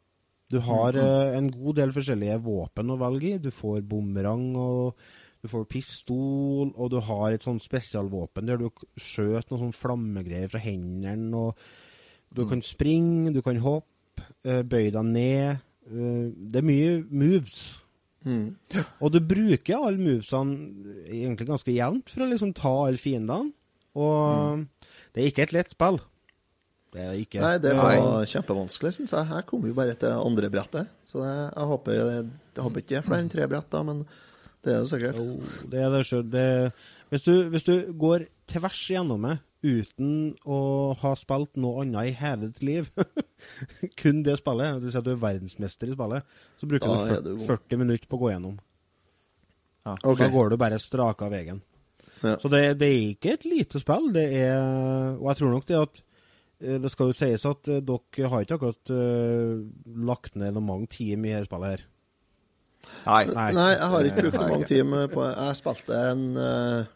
Du 0.52 0.60
har 0.66 0.98
eh, 1.00 1.38
en 1.38 1.50
god 1.54 1.80
del 1.80 1.96
forskjellige 1.96 2.40
våpen 2.44 2.92
å 2.92 3.00
velge 3.00 3.34
i. 3.34 3.42
Du 3.42 3.52
får 3.56 3.84
bumerang, 3.88 4.48
og 4.60 5.00
du 5.40 5.48
får 5.52 5.68
pistol, 5.72 6.74
og 6.74 6.90
du 6.92 7.00
har 7.08 7.32
et 7.32 7.46
sånn 7.46 7.62
spesialvåpen 7.64 8.50
der 8.50 8.60
du 8.60 8.68
skjøt 9.00 9.54
noen 9.54 9.70
sånn 9.70 9.78
flammegreier 9.78 10.52
fra 10.52 10.62
hendene. 10.64 11.48
og 11.48 11.88
Du 12.36 12.44
kan 12.50 12.62
springe, 12.62 13.34
du 13.34 13.42
kan 13.42 13.58
hoppe, 13.64 14.24
eh, 14.46 14.62
bøye 14.64 14.92
deg 14.94 15.06
ned. 15.06 15.60
eh, 15.90 16.26
det 16.52 16.62
er 16.62 16.68
mye 16.68 16.92
moves. 17.10 17.56
Mm. 18.26 18.56
Og 19.02 19.12
du 19.14 19.20
bruker 19.24 19.80
alle 19.80 19.98
movesene 19.98 20.94
egentlig 21.08 21.48
ganske 21.48 21.72
jevnt 21.74 22.10
for 22.12 22.26
å 22.26 22.30
liksom 22.30 22.54
ta 22.54 22.74
alle 22.86 22.98
fiendene. 23.02 23.54
Og 23.96 24.66
det 25.16 25.24
er 25.24 25.32
ikke 25.32 25.44
et 25.48 25.54
lett 25.56 25.72
spill. 25.74 25.98
Det 26.94 27.02
er 27.06 27.18
ikke 27.22 27.42
Nei, 27.42 27.58
det 27.62 27.72
var 27.78 28.26
kjempevanskelig, 28.26 28.92
syns 28.96 29.12
jeg. 29.14 29.26
Her 29.30 29.42
kom 29.46 29.62
vi 29.62 29.72
bare 29.78 29.94
til 29.98 30.10
andre 30.10 30.50
brettet. 30.50 30.88
Så 31.06 31.22
det, 31.22 31.34
jeg 31.56 31.68
håper 31.72 31.98
jeg 32.00 32.30
håper 32.64 32.82
ikke 32.84 32.90
det 32.90 32.98
er 32.98 33.06
flere 33.08 33.24
enn 33.24 33.30
tre 33.34 33.48
brett, 33.48 33.70
da, 33.70 33.84
men 33.86 34.06
det 34.66 34.74
er 34.74 34.80
det 34.84 34.90
sikkert. 34.90 35.16
Jo, 35.16 35.70
det 35.70 35.80
er 35.86 35.90
det, 35.94 36.02
sjø- 36.10 36.24
det 36.30 36.48
hvis, 37.10 37.24
du, 37.26 37.34
hvis 37.54 37.64
du 37.68 37.76
går 37.94 38.26
tvers 38.50 38.82
gjennom 38.90 39.22
det 39.30 39.38
uten 39.66 40.12
å 40.48 40.60
ha 41.02 41.12
spilt 41.20 41.58
noe 41.60 41.84
annet 41.84 42.12
i 42.12 42.16
hele 42.16 42.50
ditt 42.50 42.62
liv, 42.64 42.90
kun 44.00 44.24
det 44.24 44.38
spillet, 44.40 44.80
Du 44.80 44.90
sier 44.90 45.02
at 45.02 45.08
du 45.08 45.14
er 45.14 45.22
verdensmester 45.22 45.92
i 45.92 45.96
spillet, 45.96 46.36
så 46.60 46.70
bruker 46.70 46.88
Da 46.88 47.20
du 47.20 47.34
du 47.34 47.46
40, 47.46 47.48
40 47.48 47.82
minutter 47.82 48.08
på 48.08 48.20
å 48.20 48.24
gå 48.24 48.32
gjennom. 48.34 48.60
Ja. 49.86 49.96
okay. 50.04 50.26
Da 50.26 50.32
går 50.34 50.54
du 50.54 50.60
bare 50.60 50.80
strak 50.80 51.24
av 51.26 51.34
veien. 51.34 51.62
Ja. 52.20 52.36
Så 52.40 52.52
det, 52.52 52.62
det 52.80 52.88
er 52.88 53.02
ikke 53.14 53.36
et 53.38 53.48
lite 53.48 53.80
spill, 53.80 54.10
det 54.12 54.26
er 54.42 55.16
Og 55.16 55.30
jeg 55.30 55.40
tror 55.40 55.54
nok 55.54 55.68
det 55.70 55.78
at 55.80 56.02
eh, 56.60 56.76
Det 56.84 56.90
skal 56.92 57.08
jo 57.08 57.16
sies 57.16 57.46
at 57.48 57.70
eh, 57.72 57.80
dere 57.80 58.32
har 58.34 58.44
ikke 58.44 58.58
akkurat 58.58 58.92
uh, 58.92 59.62
lagt 60.10 60.36
ned 60.36 60.52
noe 60.58 60.66
mange 60.66 60.90
timer 60.92 61.30
i 61.30 61.38
dette 61.38 61.48
spillet 61.48 61.78
her. 61.78 61.86
Nei. 63.06 63.22
Nei. 63.32 63.48
Nei, 63.56 63.70
jeg 63.72 63.92
har 63.94 64.10
ikke 64.10 64.26
brukt 64.26 64.44
mange 64.44 64.68
timer 64.68 65.08
på 65.12 65.24
Jeg 65.30 65.60
spilte 65.62 66.02
en 66.12 66.26
uh... 66.36 66.90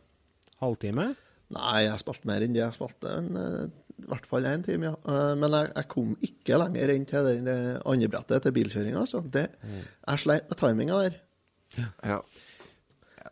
Halvtime? 0.60 1.14
Nei, 1.54 1.80
jeg 1.88 2.02
spilte 2.02 2.30
mer 2.30 2.46
enn 2.46 2.56
det. 2.56 2.62
Jeg 2.64 2.76
spilte 2.78 3.12
en, 3.20 3.28
eh, 3.40 3.66
i 4.04 4.08
hvert 4.10 4.26
fall 4.30 4.48
én 4.50 4.64
time, 4.66 4.90
ja. 4.92 4.96
Eh, 5.06 5.34
Men 5.40 5.58
jeg, 5.58 5.72
jeg 5.76 5.90
kom 5.92 6.16
ikke 6.30 6.60
lenger 6.62 6.94
enn 6.96 7.06
til 7.10 7.30
det 7.30 7.36
eh, 7.54 7.82
andre 7.94 8.10
brettet 8.16 8.48
til 8.48 8.56
bilkjøringa. 8.58 9.04
Så 9.10 9.22
det, 9.34 9.46
jeg 9.64 10.24
sleit 10.24 10.50
med 10.50 10.60
timinga 10.64 11.04
der. 11.06 11.20
Ja. 11.78 12.20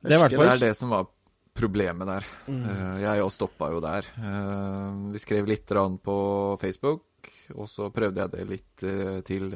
Det 0.01 0.15
er 0.15 0.25
i 0.25 0.29
Det 0.33 0.47
er 0.49 0.63
det 0.65 0.75
som 0.79 0.93
var 0.93 1.09
problemet 1.53 2.07
der. 2.07 2.25
Mm. 2.47 2.63
jeg 3.03 3.21
òg 3.25 3.31
stoppa 3.35 3.69
jo 3.73 3.81
der. 3.83 4.07
Eh, 4.17 4.99
vi 5.13 5.21
skrev 5.21 5.49
litt 5.49 5.67
grann 5.69 5.97
på 6.01 6.15
Facebook, 6.61 7.29
og 7.53 7.67
så 7.69 7.91
prøvde 7.93 8.23
jeg 8.23 8.33
det 8.33 8.47
litt 8.49 8.85
til 9.27 9.51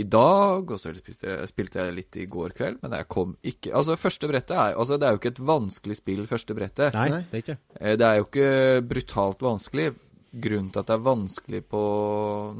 i 0.00 0.04
dag, 0.08 0.70
og 0.72 0.78
så 0.80 0.92
spilte 0.96 1.28
jeg, 1.28 1.48
spilte 1.50 1.80
jeg 1.82 1.94
litt 1.96 2.16
i 2.22 2.26
går 2.30 2.54
kveld, 2.56 2.78
men 2.82 2.94
jeg 2.96 3.08
kom 3.12 3.34
ikke 3.46 3.72
Altså, 3.76 3.96
første 4.00 4.28
brettet 4.30 4.56
er 4.56 4.76
Altså, 4.80 4.96
det 5.00 5.06
er 5.08 5.14
jo 5.16 5.20
ikke 5.20 5.32
et 5.34 5.42
vanskelig 5.50 5.96
spill, 6.00 6.22
første 6.30 6.56
brettet. 6.56 6.94
Nei, 6.96 7.08
det 7.30 7.36
er 7.38 7.44
ikke. 7.44 7.58
Eh, 7.80 7.96
Det 8.00 8.06
er 8.08 8.16
jo 8.20 8.28
ikke 8.28 8.50
brutalt 8.94 9.44
vanskelig. 9.44 9.88
Grunnen 10.30 10.70
til 10.70 10.78
at 10.84 10.86
det 10.86 10.94
er 10.94 11.06
vanskelig 11.08 11.60
på 11.72 11.80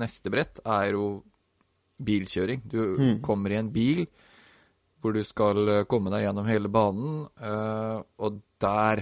neste 0.00 0.30
brett, 0.34 0.58
er 0.66 0.90
jo 0.96 1.04
bilkjøring. 2.02 2.62
Du 2.72 2.80
kommer 3.22 3.52
i 3.54 3.60
en 3.60 3.70
bil 3.72 4.06
hvor 5.00 5.14
du 5.16 5.22
skal 5.24 5.62
eh, 5.68 5.84
komme 5.88 6.10
deg 6.12 6.26
gjennom 6.26 6.48
hele 6.50 6.68
banen, 6.68 7.22
eh, 7.40 8.02
og 8.20 8.40
der 8.60 9.00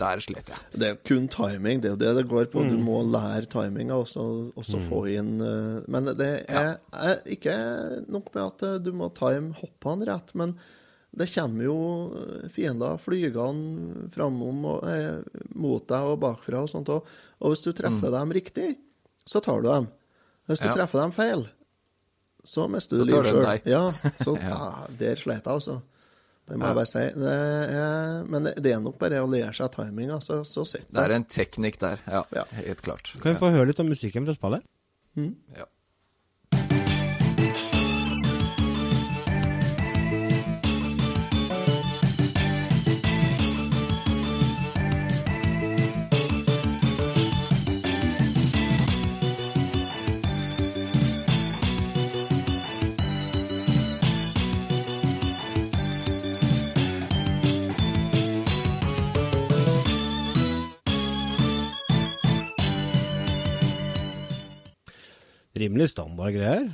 Der 0.00 0.22
slet 0.24 0.48
jeg. 0.48 0.66
Det 0.72 0.88
er 0.88 0.98
kun 1.04 1.28
timing, 1.32 1.82
det 1.84 1.92
er 1.92 2.00
det 2.00 2.12
det 2.16 2.26
går 2.30 2.48
på. 2.52 2.64
Du 2.64 2.78
må 2.80 3.02
lære 3.04 3.48
timinga 3.50 3.98
og 4.00 4.08
så 4.08 4.24
mm. 4.56 4.84
få 4.88 5.04
inn 5.12 5.32
eh, 5.44 5.80
Men 5.92 6.12
det 6.16 6.30
er, 6.48 6.78
er 6.96 7.20
ikke 7.28 7.56
nok 8.08 8.30
med 8.34 8.44
at 8.46 8.64
eh, 8.68 8.78
du 8.80 8.92
må 8.96 9.10
time 9.16 9.52
hoppene 9.60 10.08
rett, 10.08 10.32
men 10.38 10.56
det 11.10 11.26
kommer 11.34 11.66
jo 11.66 11.78
eh, 12.16 12.48
fiender 12.54 13.00
flygende 13.02 14.08
framom 14.14 14.64
og, 14.76 14.84
eh, 14.88 15.42
mot 15.58 15.84
deg 15.90 16.12
og 16.12 16.20
bakfra 16.22 16.64
og 16.64 16.70
sånt 16.72 16.90
òg. 16.92 17.08
Og 17.40 17.52
hvis 17.52 17.64
du 17.66 17.72
treffer 17.76 18.12
dem 18.14 18.34
riktig, 18.36 18.74
så 19.26 19.42
tar 19.44 19.62
du 19.64 19.68
dem. 19.68 19.88
Hvis 20.48 20.62
du 20.62 20.68
Ja. 20.70 20.76
treffer 20.80 21.02
dem 21.02 21.12
feil, 21.14 21.48
så 22.44 22.68
mister 22.70 22.96
du 22.98 23.04
tar 23.04 23.10
liv 23.10 23.22
du 23.22 23.30
sjøl. 23.30 23.60
Ja, 23.68 23.92
så 24.22 24.36
Ja. 24.40 24.48
ja, 24.48 24.86
der 24.98 25.16
slet 25.16 25.44
jeg, 25.44 25.52
altså. 25.52 25.80
Det 26.50 26.58
må 26.58 26.66
Ja. 26.66 26.70
jeg 26.72 26.78
bare 26.80 26.90
si. 26.90 27.02
Det 27.14 27.34
er, 27.78 28.24
men 28.26 28.48
det 28.50 28.72
er 28.74 28.80
nok 28.82 28.96
bare 28.98 29.20
å 29.22 29.28
lære 29.30 29.52
seg 29.54 29.70
timinga, 29.76 30.16
så, 30.24 30.40
så 30.44 30.64
sitter 30.66 30.90
Det 30.98 31.04
er 31.06 31.14
en 31.14 31.24
teknikk 31.30 31.78
der, 31.78 32.00
ja. 32.10 32.22
Ja. 32.34 32.44
Helt 32.58 32.82
klart. 32.82 33.12
Kan 33.22 33.36
vi 33.36 33.38
få 33.38 33.52
høre 33.54 33.68
litt 33.70 33.80
om 33.82 33.86
musikken 33.92 34.26
fra 34.26 34.34
spillet? 34.34 34.66
Ja. 35.56 35.66
Rimelig 65.60 65.90
standard 65.92 66.32
greier. 66.36 66.70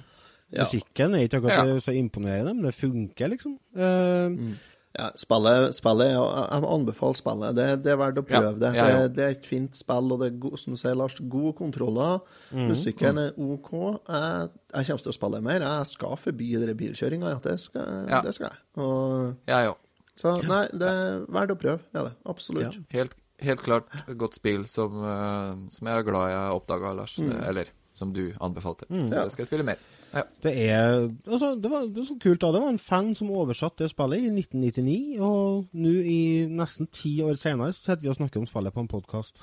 Ja. 0.54 0.62
Musikken 0.62 1.14
er 1.18 1.26
ikke 1.26 1.40
akkurat 1.42 1.68
Ja. 1.74 1.80
så 1.82 1.92
imponerende, 1.98 2.54
men 2.54 2.64
det 2.70 2.74
funker, 2.78 3.28
liksom. 3.34 3.58
Eh, 3.74 4.56
Ja, 4.96 5.10
spillet, 5.12 5.74
spillet 5.76 6.06
ja, 6.14 6.22
Jeg 6.54 6.64
anbefaler 6.72 7.16
spillet. 7.18 7.54
Det, 7.58 7.64
det 7.84 7.90
er 7.92 7.96
verdt 8.00 8.16
å 8.16 8.22
prøve 8.24 8.46
Ja, 8.48 8.52
det. 8.56 8.70
Det, 8.72 9.10
det 9.18 9.24
er 9.26 9.34
et 9.34 9.44
fint 9.44 9.76
spill, 9.76 10.06
og 10.14 10.22
det 10.22 10.30
er 10.30 10.38
god, 10.40 10.54
som 10.62 10.72
du 10.72 10.78
sier, 10.80 10.94
Lars, 10.96 11.18
gode 11.28 11.52
kontroller. 11.58 12.22
Musikken 12.56 13.18
er 13.20 13.34
OK. 13.36 13.68
Jeg, 14.08 14.48
jeg 14.72 14.86
kommer 14.88 15.04
til 15.04 15.12
å 15.12 15.16
spille 15.18 15.42
mer. 15.44 15.60
Jeg 15.66 15.86
skal 15.90 16.16
forbi 16.16 16.48
bilkjøringa. 16.80 17.34
Ja, 17.34 17.38
det, 17.44 17.58
skal, 17.60 18.06
Ja. 18.08 18.22
det 18.24 18.32
skal 18.38 18.48
jeg. 18.54 18.58
Og, 18.86 19.34
ja, 19.52 19.60
òg. 19.68 19.76
så 20.16 20.32
nei, 20.48 20.62
det 20.72 20.88
er 20.88 21.26
verdt 21.28 21.52
å 21.52 21.58
prøve. 21.60 21.80
Ja, 21.92 22.04
det. 22.08 22.12
Absolutt. 22.24 22.78
Helt, 22.96 23.14
helt 23.44 23.60
klart 23.66 23.84
et 24.08 24.16
godt 24.16 24.34
spill 24.40 24.64
som, 24.64 24.96
eh, 25.04 25.52
som 25.76 25.88
jeg 25.92 25.98
er 25.98 26.08
glad 26.08 26.30
jeg 26.32 26.56
oppdaga, 26.56 26.94
Lars. 27.02 27.18
Eller 27.20 27.66
som 27.96 28.12
du 28.12 28.26
anbefalte. 28.44 28.86
Så 28.90 29.14
Ja. 29.16 29.24
det 29.24 29.32
skal 29.32 29.44
jeg 29.46 29.50
spille 29.50 29.64
mer. 29.66 29.78
Ja. 30.14 30.22
Det 30.42 30.52
er 30.70 31.08
altså, 31.26 31.48
det, 31.60 31.68
var, 31.70 31.86
det 31.90 31.98
var 31.98 32.06
så 32.08 32.18
kult 32.22 32.40
da. 32.40 32.52
Det 32.54 32.60
var 32.62 32.68
en 32.72 32.78
fan 32.80 33.10
som 33.18 33.30
oversatte 33.34 33.84
det 33.84 33.90
spillet 33.90 34.22
i 34.22 34.30
1999, 34.30 35.18
og 35.20 35.66
nå 35.76 35.92
i 36.06 36.20
nesten 36.48 36.86
ti 36.94 37.16
år 37.26 37.34
senere 37.40 37.72
så 37.74 37.82
sitter 37.90 38.04
vi 38.06 38.12
og 38.12 38.16
snakker 38.20 38.40
om 38.40 38.46
spillet 38.48 38.72
på 38.76 38.84
en 38.84 38.88
podkast. 38.92 39.42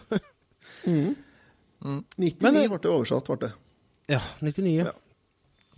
99 0.86 1.16
Men, 2.46 2.56
eh, 2.56 2.70
ble 2.72 2.80
det 2.80 2.90
oversatt, 2.94 3.28
ble 3.28 3.38
det. 3.48 3.52
ja, 4.16 4.22
99. 4.42 4.76
Ja. 4.80 4.94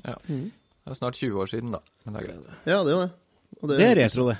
ja. 0.05 0.15
Det 0.29 0.93
er 0.93 0.99
snart 0.99 1.17
20 1.17 1.39
år 1.41 1.49
siden, 1.49 1.71
da. 1.73 1.79
Men 2.05 2.13
det 2.13 2.21
er 2.21 2.27
greit. 2.29 2.59
Ja, 2.69 2.83
det 2.85 2.91
er 2.91 2.95
jo 2.95 3.01
det. 3.01 3.11
Og 3.61 3.69
Det 3.71 3.79
er 3.87 3.95
retro, 4.03 4.27
det. 4.29 4.37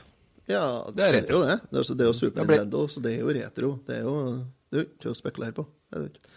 Ja, 0.51 0.61
Det 0.93 1.01
er 1.07 1.13
retro. 1.17 1.39
det. 1.41 1.55
Det 1.71 1.79
er, 1.79 1.81
jo- 1.81 1.95
det 1.97 2.03
er 2.05 2.09
jo 2.11 2.13
Super 2.13 2.41
Det 2.41 2.47
ble- 2.47 2.59
Nintendo, 2.59 2.87
så 2.87 3.01
det 3.01 3.13
er 3.15 3.19
jo 3.23 3.33
retro. 3.33 3.71
Det 3.87 3.95
er 3.97 4.01
jo 4.05 4.15
Det 4.69 4.77
er 4.77 4.83
jo 4.83 4.89
ikke 4.91 5.09
å 5.09 5.15
spekulere 5.17 5.53
på. 5.57 5.65
Det 5.89 5.97
er 5.97 6.03
det 6.03 6.11
ikke. 6.13 6.33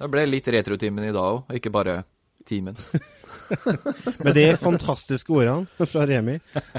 Det 0.00 0.08
ble 0.12 0.24
litt 0.28 0.48
retrotimen 0.54 1.04
i 1.08 1.12
dag 1.14 1.22
òg, 1.24 1.42
og 1.50 1.56
ikke 1.58 1.72
bare 1.74 2.00
timen. 2.48 2.76
Med 4.24 4.34
de 4.36 4.44
fantastiske 4.58 5.32
ordene 5.34 5.86
fra 5.90 6.04
Remi, 6.06 6.36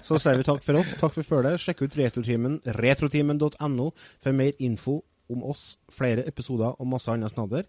så 0.07 0.17
sier 0.21 0.39
vi 0.39 0.45
takk 0.47 0.61
for 0.65 0.79
oss. 0.79 0.93
Takk 0.99 1.15
for 1.17 1.27
følget. 1.27 1.59
Sjekk 1.61 1.83
ut 1.85 1.97
retrotimen, 1.99 2.59
retrotimen.no 2.79 3.89
for 4.23 4.37
mer 4.37 4.53
info 4.63 5.01
om 5.31 5.43
oss, 5.51 5.75
flere 5.91 6.25
episoder 6.27 6.73
og 6.79 6.87
masse 6.91 7.11
annet 7.11 7.31
snadder. 7.33 7.67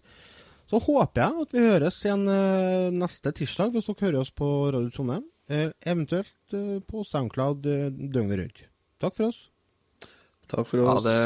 Så 0.71 0.79
håper 0.83 1.21
jeg 1.21 1.43
at 1.43 1.53
vi 1.53 1.63
høres 1.67 1.99
igjen 2.03 2.23
eh, 2.31 2.87
neste 2.95 3.31
tirsdag, 3.35 3.73
hvis 3.75 3.87
dere 3.89 4.05
hører 4.07 4.21
oss 4.23 4.31
på 4.35 4.47
Radio 4.73 4.91
Trondheim. 4.95 5.25
Eh, 5.51 5.69
eventuelt 5.85 6.55
eh, 6.55 6.77
på 6.87 7.03
Soundcloud 7.07 7.61
døgnet 7.67 8.39
rundt. 8.39 8.63
Takk 9.03 9.17
for 9.19 9.27
oss. 9.29 9.43
Takk 10.49 10.67
for 10.69 10.83
Ha 10.87 10.95
oss. 10.97 11.05
det. 11.07 11.19